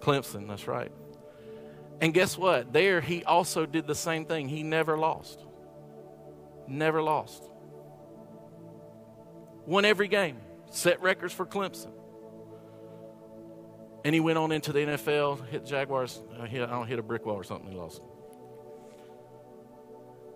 Clemson, 0.00 0.48
that's 0.48 0.68
right. 0.68 0.92
And 2.00 2.12
guess 2.12 2.36
what? 2.36 2.72
There, 2.72 3.00
he 3.00 3.24
also 3.24 3.66
did 3.66 3.86
the 3.86 3.94
same 3.94 4.26
thing. 4.26 4.48
He 4.48 4.62
never 4.62 4.98
lost. 4.98 5.40
Never 6.68 7.02
lost. 7.02 7.48
Won 9.66 9.84
every 9.84 10.08
game, 10.08 10.38
set 10.70 11.00
records 11.00 11.32
for 11.32 11.46
Clemson. 11.46 11.90
And 14.04 14.14
he 14.14 14.20
went 14.20 14.38
on 14.38 14.52
into 14.52 14.72
the 14.72 14.80
NFL, 14.80 15.48
hit 15.48 15.64
Jaguars. 15.64 16.22
Uh, 16.38 16.44
hit, 16.44 16.62
I 16.62 16.70
don't 16.70 16.86
hit 16.86 17.00
a 17.00 17.02
brick 17.02 17.26
wall 17.26 17.34
or 17.34 17.42
something, 17.42 17.72
he 17.72 17.76
lost. 17.76 18.00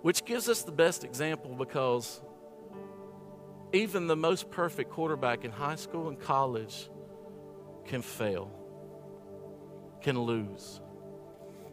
Which 0.02 0.24
gives 0.24 0.48
us 0.48 0.62
the 0.62 0.72
best 0.72 1.04
example 1.04 1.54
because 1.54 2.20
even 3.72 4.06
the 4.06 4.16
most 4.16 4.50
perfect 4.50 4.90
quarterback 4.90 5.44
in 5.44 5.50
high 5.50 5.76
school 5.76 6.08
and 6.08 6.18
college 6.18 6.90
can 7.84 8.02
fail, 8.02 8.50
can 10.02 10.18
lose. 10.18 10.80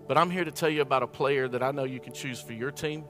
But 0.08 0.18
I'm 0.18 0.30
here 0.30 0.46
to 0.46 0.52
tell 0.52 0.70
you 0.70 0.82
about 0.82 1.04
a 1.04 1.08
player 1.08 1.48
that 1.48 1.62
I 1.64 1.72
know 1.72 1.84
you 1.84 2.00
can 2.00 2.14
choose 2.14 2.40
for 2.40 2.54
your 2.54 2.72
team. 2.72 3.04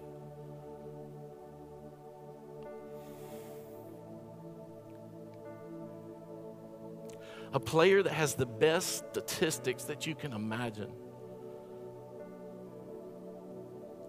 A 7.53 7.59
player 7.59 8.03
that 8.03 8.13
has 8.13 8.35
the 8.35 8.45
best 8.45 8.97
statistics 8.97 9.85
that 9.85 10.05
you 10.05 10.15
can 10.15 10.33
imagine. 10.33 10.91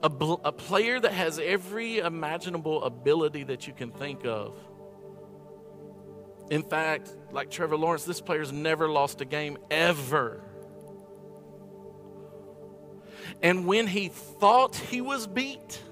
A, 0.02 0.08
bl- 0.08 0.34
a 0.44 0.52
player 0.52 1.00
that 1.00 1.12
has 1.12 1.38
every 1.38 1.98
imaginable 1.98 2.84
ability 2.84 3.44
that 3.44 3.66
you 3.66 3.72
can 3.72 3.90
think 3.90 4.24
of. 4.24 4.56
In 6.50 6.62
fact, 6.62 7.14
like 7.32 7.50
Trevor 7.50 7.76
Lawrence, 7.76 8.04
this 8.04 8.20
player's 8.20 8.52
never 8.52 8.88
lost 8.88 9.20
a 9.20 9.24
game 9.24 9.58
ever. 9.70 10.42
And 13.42 13.66
when 13.66 13.86
he 13.86 14.08
thought 14.08 14.76
he 14.76 15.00
was 15.00 15.26
beat, 15.26 15.82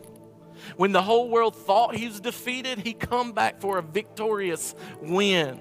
when 0.76 0.92
the 0.92 1.02
whole 1.02 1.28
world 1.28 1.54
thought 1.54 1.94
he 1.94 2.06
was 2.06 2.20
defeated, 2.20 2.78
he 2.78 2.92
come 2.92 3.32
back 3.32 3.60
for 3.60 3.78
a 3.78 3.82
victorious 3.82 4.74
win. 5.00 5.60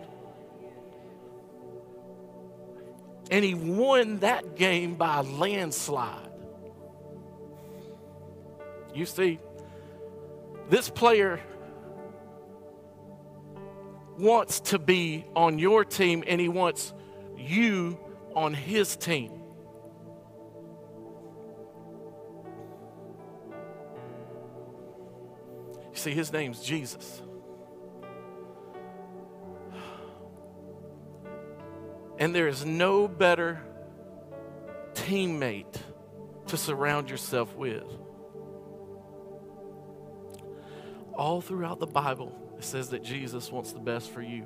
And 3.29 3.43
he 3.43 3.53
won 3.53 4.19
that 4.19 4.55
game 4.55 4.95
by 4.95 5.17
a 5.17 5.23
landslide. 5.23 6.24
You 8.95 9.05
see, 9.05 9.39
this 10.69 10.89
player 10.89 11.41
wants 14.17 14.61
to 14.61 14.79
be 14.79 15.25
on 15.35 15.59
your 15.59 15.83
team 15.83 16.23
and 16.25 16.39
he 16.39 16.47
wants 16.47 16.93
you 17.37 17.99
on 18.33 18.53
his 18.53 18.95
team. 18.95 19.33
You 25.91 25.97
see, 25.97 26.11
his 26.11 26.31
name's 26.31 26.61
Jesus. 26.61 27.21
And 32.17 32.33
there 32.33 32.47
is 32.47 32.65
no 32.65 33.09
better 33.09 33.61
teammate 34.93 35.75
to 36.47 36.55
surround 36.55 37.09
yourself 37.09 37.53
with. 37.57 37.83
All 41.15 41.41
throughout 41.41 41.79
the 41.79 41.87
Bible, 41.87 42.35
it 42.57 42.63
says 42.63 42.89
that 42.89 43.03
Jesus 43.03 43.51
wants 43.51 43.71
the 43.71 43.79
best 43.79 44.11
for 44.11 44.21
you. 44.21 44.45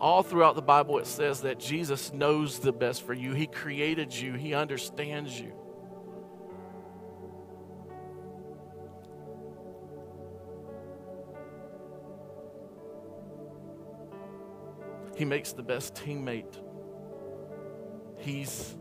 All 0.00 0.22
throughout 0.22 0.54
the 0.54 0.62
Bible, 0.62 0.98
it 0.98 1.06
says 1.06 1.42
that 1.42 1.58
Jesus 1.58 2.12
knows 2.12 2.58
the 2.58 2.72
best 2.72 3.02
for 3.02 3.14
you. 3.14 3.32
He 3.32 3.46
created 3.46 4.14
you, 4.14 4.34
He 4.34 4.52
understands 4.52 5.38
you. 5.38 5.52
He 15.16 15.24
makes 15.24 15.52
the 15.52 15.62
best 15.62 15.94
teammate. 15.94 16.56
He's 18.18 18.74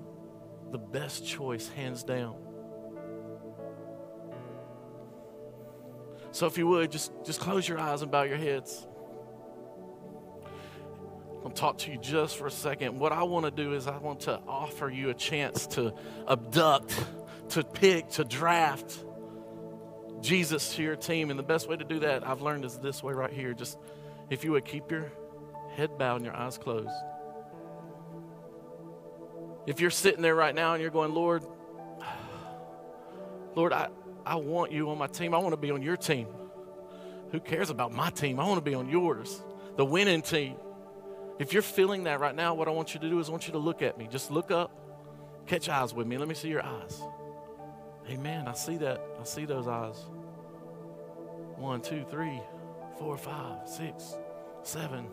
the 0.71 0.77
best 0.79 1.25
choice, 1.25 1.67
hands 1.69 2.03
down. 2.03 2.35
So 6.41 6.47
if 6.47 6.57
you 6.57 6.65
would, 6.65 6.91
just, 6.91 7.11
just 7.23 7.39
close 7.39 7.69
your 7.69 7.77
eyes 7.77 8.01
and 8.01 8.09
bow 8.09 8.23
your 8.23 8.35
heads. 8.35 8.87
I'll 11.45 11.51
talk 11.51 11.77
to 11.77 11.91
you 11.91 11.99
just 11.99 12.35
for 12.35 12.47
a 12.47 12.51
second. 12.51 12.97
What 12.97 13.11
I 13.11 13.21
want 13.21 13.45
to 13.45 13.51
do 13.51 13.75
is 13.75 13.85
I 13.85 13.99
want 13.99 14.21
to 14.21 14.39
offer 14.47 14.89
you 14.89 15.11
a 15.11 15.13
chance 15.13 15.67
to 15.67 15.93
abduct, 16.27 16.99
to 17.49 17.63
pick, 17.63 18.09
to 18.13 18.23
draft 18.23 19.05
Jesus 20.21 20.75
to 20.77 20.81
your 20.81 20.95
team. 20.95 21.29
And 21.29 21.37
the 21.37 21.43
best 21.43 21.69
way 21.69 21.77
to 21.77 21.85
do 21.85 21.99
that, 21.99 22.27
I've 22.27 22.41
learned, 22.41 22.65
is 22.65 22.75
this 22.79 23.03
way 23.03 23.13
right 23.13 23.31
here. 23.31 23.53
Just 23.53 23.77
if 24.31 24.43
you 24.43 24.53
would 24.53 24.65
keep 24.65 24.89
your 24.89 25.11
head 25.75 25.95
bowed 25.99 26.15
and 26.15 26.25
your 26.25 26.35
eyes 26.35 26.57
closed. 26.57 26.89
If 29.67 29.79
you're 29.79 29.91
sitting 29.91 30.23
there 30.23 30.33
right 30.33 30.55
now 30.55 30.73
and 30.73 30.81
you're 30.81 30.89
going, 30.89 31.13
Lord, 31.13 31.43
Lord, 33.55 33.73
I, 33.73 33.89
I 34.25 34.35
want 34.35 34.71
you 34.71 34.89
on 34.89 34.97
my 34.97 35.07
team. 35.07 35.33
I 35.33 35.37
want 35.37 35.53
to 35.53 35.57
be 35.57 35.71
on 35.71 35.81
your 35.81 35.97
team. 35.97 36.27
Who 37.31 37.39
cares 37.39 37.69
about 37.69 37.91
my 37.91 38.09
team? 38.09 38.39
I 38.39 38.45
want 38.45 38.57
to 38.57 38.69
be 38.69 38.75
on 38.75 38.89
yours, 38.89 39.41
the 39.77 39.85
winning 39.85 40.21
team. 40.21 40.55
If 41.39 41.53
you're 41.53 41.61
feeling 41.61 42.03
that 42.03 42.19
right 42.19 42.35
now, 42.35 42.53
what 42.53 42.67
I 42.67 42.71
want 42.71 42.93
you 42.93 42.99
to 42.99 43.09
do 43.09 43.19
is 43.19 43.29
I 43.29 43.31
want 43.31 43.47
you 43.47 43.53
to 43.53 43.59
look 43.59 43.81
at 43.81 43.97
me. 43.97 44.07
Just 44.11 44.29
look 44.29 44.51
up, 44.51 44.71
catch 45.47 45.69
eyes 45.69 45.93
with 45.93 46.07
me. 46.07 46.17
Let 46.17 46.27
me 46.27 46.35
see 46.35 46.49
your 46.49 46.63
eyes. 46.63 47.01
Amen. 48.09 48.47
I 48.47 48.53
see 48.53 48.77
that. 48.77 49.01
I 49.19 49.23
see 49.23 49.45
those 49.45 49.67
eyes. 49.67 49.95
One, 51.55 51.81
two, 51.81 52.03
three, 52.09 52.41
four, 52.99 53.17
five, 53.17 53.67
six, 53.67 54.15
seven, 54.63 55.07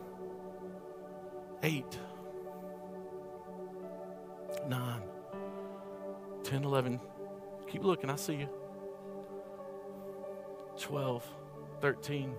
eight, 1.63 1.99
nine, 4.67 5.03
ten, 6.43 6.65
eleven. 6.65 7.01
Keep 7.71 7.85
looking. 7.85 8.11
I 8.11 8.17
see 8.17 8.35
you. 8.35 8.49
12, 10.81 11.24
13. 11.81 12.35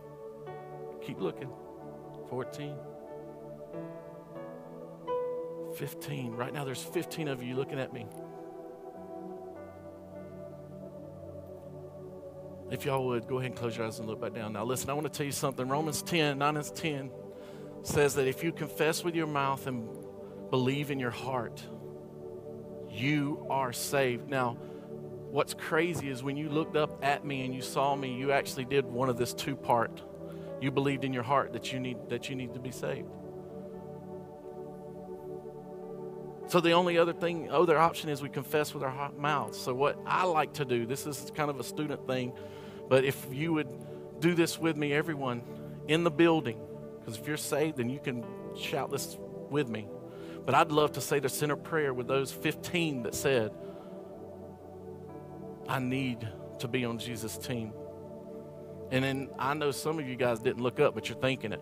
Keep 1.01 1.19
looking. 1.19 1.49
14. 2.29 2.75
15. 5.75 6.31
Right 6.33 6.53
now, 6.53 6.63
there's 6.65 6.83
15 6.83 7.27
of 7.27 7.43
you 7.43 7.55
looking 7.55 7.79
at 7.79 7.93
me. 7.93 8.05
If 12.71 12.85
y'all 12.85 13.05
would, 13.07 13.27
go 13.27 13.39
ahead 13.39 13.51
and 13.51 13.59
close 13.59 13.75
your 13.75 13.87
eyes 13.87 13.97
and 13.99 14.07
look 14.07 14.21
back 14.21 14.33
down. 14.33 14.53
Now, 14.53 14.63
listen, 14.63 14.89
I 14.89 14.93
want 14.93 15.11
to 15.11 15.13
tell 15.17 15.25
you 15.25 15.31
something. 15.31 15.67
Romans 15.67 16.03
10, 16.03 16.37
9 16.37 16.57
and 16.57 16.75
10 16.75 17.11
says 17.81 18.13
that 18.15 18.27
if 18.27 18.43
you 18.43 18.51
confess 18.51 19.03
with 19.03 19.15
your 19.15 19.27
mouth 19.27 19.65
and 19.65 19.89
believe 20.51 20.91
in 20.91 20.99
your 20.99 21.11
heart, 21.11 21.63
you 22.89 23.45
are 23.49 23.73
saved. 23.73 24.29
Now, 24.29 24.57
what's 25.31 25.53
crazy 25.53 26.09
is 26.09 26.23
when 26.23 26.37
you 26.37 26.49
looked 26.49 26.75
up 26.75 27.03
at 27.03 27.25
me 27.25 27.45
and 27.45 27.53
you 27.53 27.61
saw 27.61 27.95
me, 27.95 28.13
you 28.13 28.31
actually 28.31 28.65
did 28.65 28.85
one 28.85 29.09
of 29.09 29.17
this 29.17 29.33
two 29.33 29.55
part. 29.55 30.01
You 30.61 30.71
believed 30.71 31.03
in 31.03 31.13
your 31.13 31.23
heart 31.23 31.53
that 31.53 31.71
you 31.71 31.79
need 31.79 31.97
that 32.09 32.29
you 32.29 32.35
need 32.35 32.53
to 32.53 32.59
be 32.59 32.71
saved. 32.71 33.09
So 36.47 36.59
the 36.59 36.71
only 36.71 36.97
other 36.97 37.13
thing, 37.13 37.51
other 37.51 37.77
option 37.77 38.09
is 38.09 38.23
we 38.23 38.29
confess 38.29 38.73
with 38.73 38.81
our 38.81 39.11
mouths. 39.11 39.59
So 39.59 39.73
what 39.73 39.99
I 40.07 40.23
like 40.23 40.53
to 40.53 40.65
do, 40.65 40.87
this 40.87 41.05
is 41.05 41.31
kind 41.35 41.51
of 41.51 41.59
a 41.59 41.63
student 41.63 42.07
thing, 42.07 42.33
but 42.89 43.05
if 43.05 43.27
you 43.31 43.53
would 43.53 43.69
do 44.19 44.33
this 44.33 44.57
with 44.57 44.75
me, 44.75 44.91
everyone 44.91 45.43
in 45.87 46.03
the 46.03 46.09
building, 46.09 46.59
because 46.99 47.19
if 47.19 47.27
you're 47.27 47.37
saved, 47.37 47.77
then 47.77 47.91
you 47.91 47.99
can 47.99 48.25
shout 48.57 48.89
this 48.89 49.15
with 49.51 49.69
me. 49.69 49.87
But 50.43 50.55
I'd 50.55 50.71
love 50.71 50.93
to 50.93 51.01
say 51.01 51.19
the 51.19 51.29
sinner 51.29 51.55
prayer 51.55 51.93
with 51.93 52.07
those 52.07 52.31
15 52.31 53.03
that 53.03 53.13
said, 53.13 53.51
I 55.69 55.77
need 55.77 56.27
to 56.59 56.67
be 56.67 56.83
on 56.83 56.97
Jesus' 56.97 57.37
team. 57.37 57.73
And 58.91 59.03
then 59.03 59.29
I 59.37 59.53
know 59.53 59.69
some 59.69 59.99
of 59.99 60.07
you 60.07 60.15
guys 60.15 60.39
didn't 60.39 60.63
look 60.63 60.79
up, 60.79 60.95
but 60.95 61.07
you're 61.07 61.17
thinking 61.19 61.53
it. 61.53 61.61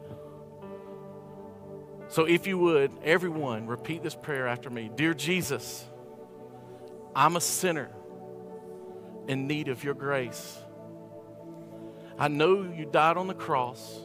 So 2.07 2.23
if 2.23 2.47
you 2.47 2.57
would, 2.57 2.91
everyone, 3.03 3.67
repeat 3.67 4.01
this 4.01 4.15
prayer 4.15 4.47
after 4.47 4.69
me 4.69 4.89
Dear 4.95 5.13
Jesus, 5.13 5.85
I'm 7.13 7.35
a 7.35 7.41
sinner 7.41 7.91
in 9.27 9.45
need 9.45 9.67
of 9.67 9.83
your 9.83 9.93
grace. 9.93 10.57
I 12.17 12.29
know 12.29 12.63
you 12.63 12.85
died 12.85 13.17
on 13.17 13.27
the 13.27 13.35
cross 13.35 13.99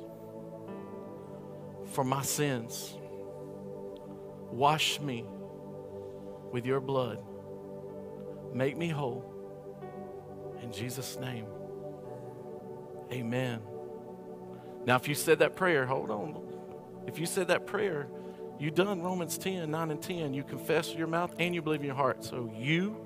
for 1.93 2.03
my 2.03 2.23
sins. 2.23 2.93
Wash 4.51 5.01
me 5.01 5.25
with 6.51 6.67
your 6.67 6.81
blood. 6.81 7.21
Make 8.53 8.77
me 8.77 8.89
whole. 8.89 9.32
In 10.63 10.73
Jesus' 10.73 11.19
name, 11.19 11.47
amen. 13.13 13.61
Now, 14.87 14.97
if 14.97 15.09
you 15.09 15.15
said 15.15 15.41
that 15.41 15.57
prayer, 15.57 15.87
hold 15.87 16.11
on. 16.11 16.41
If 17.07 17.19
you 17.19 17.27
said 17.27 17.49
that 17.49 17.67
prayer, 17.67 18.09
you 18.59 18.71
done 18.71 19.03
Romans 19.03 19.39
10, 19.39 19.71
9 19.71 19.91
and 19.91 20.01
10. 20.01 20.35
You 20.35 20.45
confess 20.45 20.89
with 20.91 20.99
your 20.99 21.09
mouth 21.09 21.35
and 21.39 21.55
you 21.55 21.63
believe 21.63 21.81
in 21.81 21.87
your 21.87 21.97
heart. 21.97 22.25
So 22.25 22.53
you 22.57 22.97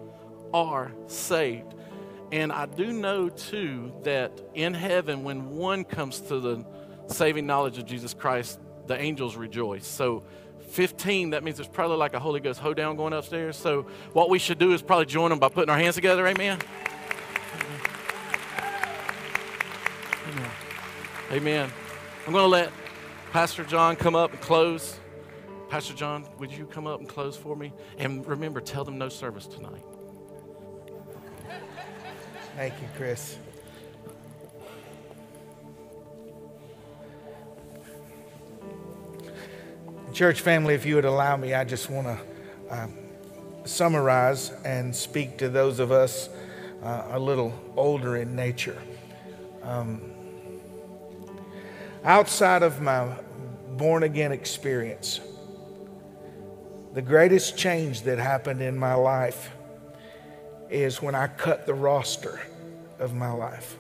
are 0.53 0.93
saved. 1.07 1.75
And 2.33 2.53
I 2.53 2.67
do 2.67 2.93
know 2.93 3.29
too 3.29 3.93
that 4.03 4.41
in 4.55 4.75
heaven, 4.75 5.25
when 5.25 5.57
one 5.57 5.85
comes 5.85 6.21
to 6.23 6.41
the 6.41 6.65
saving 7.07 7.47
knowledge 7.47 7.79
of 7.79 7.87
Jesus 7.87 8.13
Christ, 8.13 8.61
the 8.87 9.01
angels 9.01 9.37
rejoice. 9.37 9.87
So 9.87 10.25
15, 10.71 11.31
that 11.31 11.45
means 11.45 11.57
there's 11.57 11.69
probably 11.69 11.97
like 11.97 12.15
a 12.15 12.21
Holy 12.21 12.41
Ghost 12.41 12.61
hoedown 12.61 12.97
going 12.97 13.13
upstairs. 13.13 13.57
So 13.57 13.87
what 14.13 14.29
we 14.29 14.39
should 14.39 14.59
do 14.59 14.73
is 14.73 14.83
probably 14.83 15.07
join 15.07 15.31
them 15.31 15.39
by 15.39 15.49
putting 15.49 15.71
our 15.71 15.79
hands 15.79 15.95
together. 15.95 16.27
Amen. 16.27 16.59
Amen. 16.59 16.96
Amen. 21.33 21.69
I'm 22.25 22.33
going 22.33 22.45
to 22.45 22.49
let 22.49 22.71
Pastor 23.33 23.65
John 23.65 23.97
come 23.97 24.15
up 24.15 24.31
and 24.31 24.41
close. 24.41 25.01
Pastor 25.69 25.93
John, 25.93 26.25
would 26.39 26.53
you 26.53 26.67
come 26.67 26.87
up 26.87 27.01
and 27.01 27.09
close 27.09 27.37
for 27.37 27.57
me? 27.57 27.73
And 27.99 28.25
remember, 28.25 28.61
tell 28.61 28.85
them 28.85 28.97
no 28.97 29.09
service 29.09 29.49
tonight. 29.49 29.83
Thank 32.55 32.75
you, 32.81 32.87
Chris. 32.97 33.39
Church 40.13 40.41
family, 40.41 40.75
if 40.75 40.87
you 40.87 40.95
would 40.95 41.05
allow 41.05 41.37
me, 41.37 41.55
I 41.55 41.65
just 41.65 41.91
want 41.91 42.07
to 42.07 42.73
uh, 42.73 42.87
summarize 43.65 44.53
and 44.65 44.95
speak 44.95 45.39
to 45.39 45.49
those 45.49 45.81
of 45.81 45.91
us 45.91 46.29
uh, 46.85 47.09
a 47.11 47.19
little 47.19 47.53
older 47.75 48.17
in 48.17 48.37
nature. 48.37 48.81
Um, 49.65 50.13
outside 52.07 52.63
of 52.63 52.81
my 52.81 53.09
born 53.77 54.05
again 54.05 54.33
experience, 54.33 55.21
the 56.95 57.03
greatest 57.03 57.59
change 57.59 58.03
that 58.03 58.19
happened 58.19 58.63
in 58.63 58.79
my 58.79 58.95
life 58.95 59.51
is 60.71 61.03
when 61.03 61.15
I 61.15 61.27
cut 61.27 61.67
the 61.67 61.75
roster 61.75 62.41
of 62.99 63.13
my 63.13 63.31
life. 63.31 63.77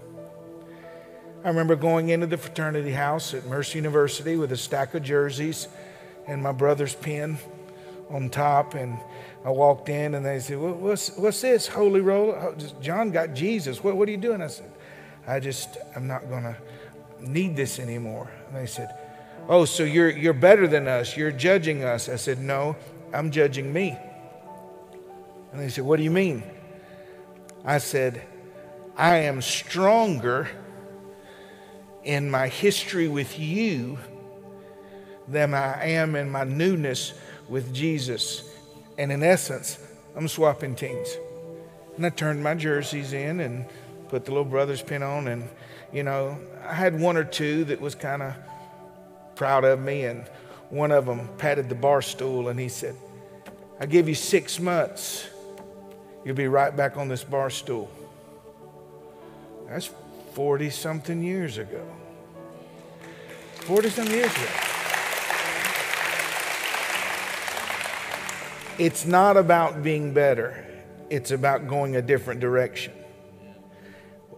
I 1.44 1.48
remember 1.48 1.76
going 1.76 2.08
into 2.08 2.26
the 2.26 2.36
fraternity 2.36 2.90
house 2.90 3.32
at 3.32 3.46
Mercer 3.46 3.78
University 3.78 4.36
with 4.36 4.50
a 4.50 4.56
stack 4.56 4.94
of 4.94 5.04
jerseys 5.04 5.68
and 6.26 6.42
my 6.42 6.50
brother's 6.50 6.94
pen 6.94 7.38
on 8.10 8.28
top. 8.28 8.74
And 8.74 8.98
I 9.44 9.50
walked 9.50 9.88
in 9.88 10.14
and 10.14 10.26
they 10.26 10.40
said, 10.40 10.58
What's, 10.58 11.16
what's 11.16 11.40
this, 11.40 11.68
Holy 11.68 12.00
Roll? 12.00 12.32
Oh, 12.32 12.56
John 12.82 13.12
got 13.12 13.32
Jesus. 13.32 13.82
What, 13.84 13.96
what 13.96 14.08
are 14.08 14.10
you 14.10 14.16
doing? 14.16 14.42
I 14.42 14.48
said, 14.48 14.70
I 15.26 15.38
just, 15.38 15.78
I'm 15.94 16.08
not 16.08 16.28
going 16.28 16.42
to 16.42 16.56
need 17.20 17.56
this 17.56 17.78
anymore. 17.78 18.30
And 18.48 18.56
they 18.56 18.66
said, 18.66 18.94
Oh, 19.48 19.64
so 19.64 19.84
you're, 19.84 20.10
you're 20.10 20.32
better 20.32 20.66
than 20.66 20.88
us. 20.88 21.16
You're 21.16 21.30
judging 21.30 21.84
us. 21.84 22.08
I 22.08 22.16
said, 22.16 22.38
No, 22.40 22.76
I'm 23.12 23.30
judging 23.30 23.72
me. 23.72 23.96
And 25.52 25.60
they 25.60 25.68
said, 25.68 25.84
What 25.84 25.98
do 25.98 26.02
you 26.02 26.10
mean? 26.10 26.42
I 27.64 27.78
said, 27.78 28.22
I 28.96 29.16
am 29.16 29.42
stronger 29.42 30.48
in 32.04 32.30
my 32.30 32.48
history 32.48 33.08
with 33.08 33.38
you 33.38 33.98
than 35.28 35.54
I 35.54 35.90
am 35.90 36.14
in 36.14 36.30
my 36.30 36.44
newness 36.44 37.12
with 37.48 37.74
Jesus. 37.74 38.48
And 38.96 39.10
in 39.10 39.22
essence, 39.22 39.78
I'm 40.14 40.28
swapping 40.28 40.74
teams. 40.74 41.08
And 41.96 42.06
I 42.06 42.10
turned 42.10 42.42
my 42.42 42.54
jerseys 42.54 43.12
in 43.12 43.40
and 43.40 43.66
put 44.08 44.24
the 44.24 44.30
little 44.30 44.44
brother's 44.44 44.82
pin 44.82 45.02
on. 45.02 45.28
And, 45.28 45.48
you 45.96 46.02
know, 46.02 46.38
I 46.62 46.74
had 46.74 47.00
one 47.00 47.16
or 47.16 47.24
two 47.24 47.64
that 47.64 47.80
was 47.80 47.94
kind 47.94 48.22
of 48.22 48.34
proud 49.34 49.64
of 49.64 49.80
me. 49.80 50.04
And 50.04 50.28
one 50.68 50.92
of 50.92 51.06
them 51.06 51.26
patted 51.38 51.70
the 51.70 51.74
bar 51.74 52.02
stool 52.02 52.50
and 52.50 52.60
he 52.60 52.68
said, 52.68 52.94
I 53.80 53.86
give 53.86 54.06
you 54.06 54.14
six 54.14 54.60
months. 54.60 55.26
You'll 56.22 56.36
be 56.36 56.48
right 56.48 56.76
back 56.76 56.98
on 56.98 57.08
this 57.08 57.24
bar 57.24 57.48
stool. 57.48 57.90
That's 59.68 59.88
40 60.34 60.68
something 60.68 61.22
years 61.22 61.56
ago. 61.56 61.82
40 63.60 63.88
something 63.88 64.14
years 64.14 64.30
ago. 64.30 64.50
It's 68.78 69.06
not 69.06 69.38
about 69.38 69.82
being 69.82 70.12
better, 70.12 70.62
it's 71.08 71.30
about 71.30 71.66
going 71.66 71.96
a 71.96 72.02
different 72.02 72.40
direction. 72.40 72.92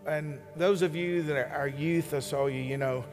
And 0.08 0.40
those 0.56 0.80
of 0.80 0.96
you 0.96 1.22
that 1.24 1.52
are 1.52 1.68
youth, 1.68 2.14
I 2.14 2.20
saw 2.20 2.46
you, 2.46 2.62
you 2.62 2.78
know, 2.78 3.04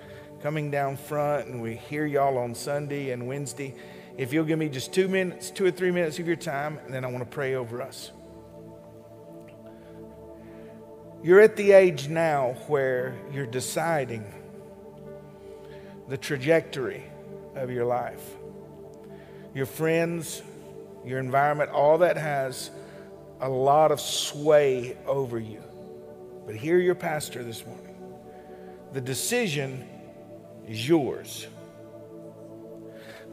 coming 0.42 0.72
down 0.72 0.96
front, 0.96 1.48
and 1.48 1.62
we 1.62 1.76
hear 1.76 2.06
y'all 2.06 2.38
on 2.38 2.56
Sunday 2.56 3.12
and 3.12 3.28
Wednesday. 3.28 3.76
If 4.18 4.32
you'll 4.32 4.46
give 4.46 4.58
me 4.58 4.70
just 4.70 4.94
two 4.94 5.10
minutes, 5.10 5.52
two 5.52 5.66
or 5.66 5.72
three 5.72 5.92
minutes 5.92 6.20
of 6.20 6.28
your 6.28 6.38
time, 6.38 6.80
and 6.86 6.94
then 6.94 7.04
I 7.04 7.10
want 7.10 7.24
to 7.24 7.30
pray 7.30 7.56
over 7.56 7.82
us. 7.82 8.12
You're 11.22 11.42
at 11.42 11.58
the 11.58 11.74
age 11.74 12.08
now 12.08 12.56
where 12.68 13.18
you're 13.34 13.46
deciding 13.46 14.24
the 16.08 16.18
trajectory 16.18 17.04
of 17.56 17.72
your 17.72 17.86
life. 17.86 18.24
Your 19.54 19.66
friends, 19.66 20.44
your 21.04 21.20
environment, 21.20 21.72
all 21.72 21.98
that 21.98 22.16
has 22.16 22.72
a 23.42 23.50
lot 23.50 23.92
of 23.92 24.00
sway 24.00 24.96
over 25.06 25.40
you. 25.40 25.65
But 26.46 26.56
hear 26.56 26.80
your 26.80 26.96
pastor 26.96 27.44
this 27.44 27.66
morning. 27.66 27.96
The 28.94 29.02
decision 29.02 29.88
is 30.68 30.88
yours. 30.88 31.48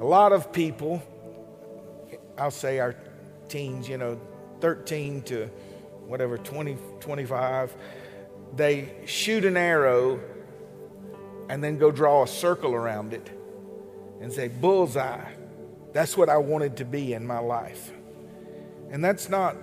A 0.01 0.05
lot 0.05 0.33
of 0.33 0.53
people, 0.53 1.03
I'll 2.39 2.51
say 2.51 2.79
our 2.79 2.97
teens, 3.49 3.89
you 3.89 3.99
know, 3.99 4.21
13 4.61 5.23
to 5.23 5.47
whatever, 6.07 6.39
20, 6.39 6.77
25, 7.01 7.75
they 8.57 8.93
shoot 9.07 9.45
an 9.45 9.57
arrow 9.57 10.21
and 11.49 11.63
then 11.63 11.79
go 11.79 11.91
draw 11.91 12.23
a 12.23 12.27
circle 12.27 12.75
around 12.75 13.13
it 13.13 13.31
and 14.21 14.33
say, 14.33 14.49
bullseye. 14.49 15.33
That's 15.93 16.17
what 16.17 16.29
I 16.29 16.39
wanted 16.39 16.79
to 16.79 16.85
be 16.85 17.13
in 17.13 17.27
my 17.27 17.39
life. 17.39 17.93
And 18.91 19.05
that's 19.05 19.29
not 19.29 19.57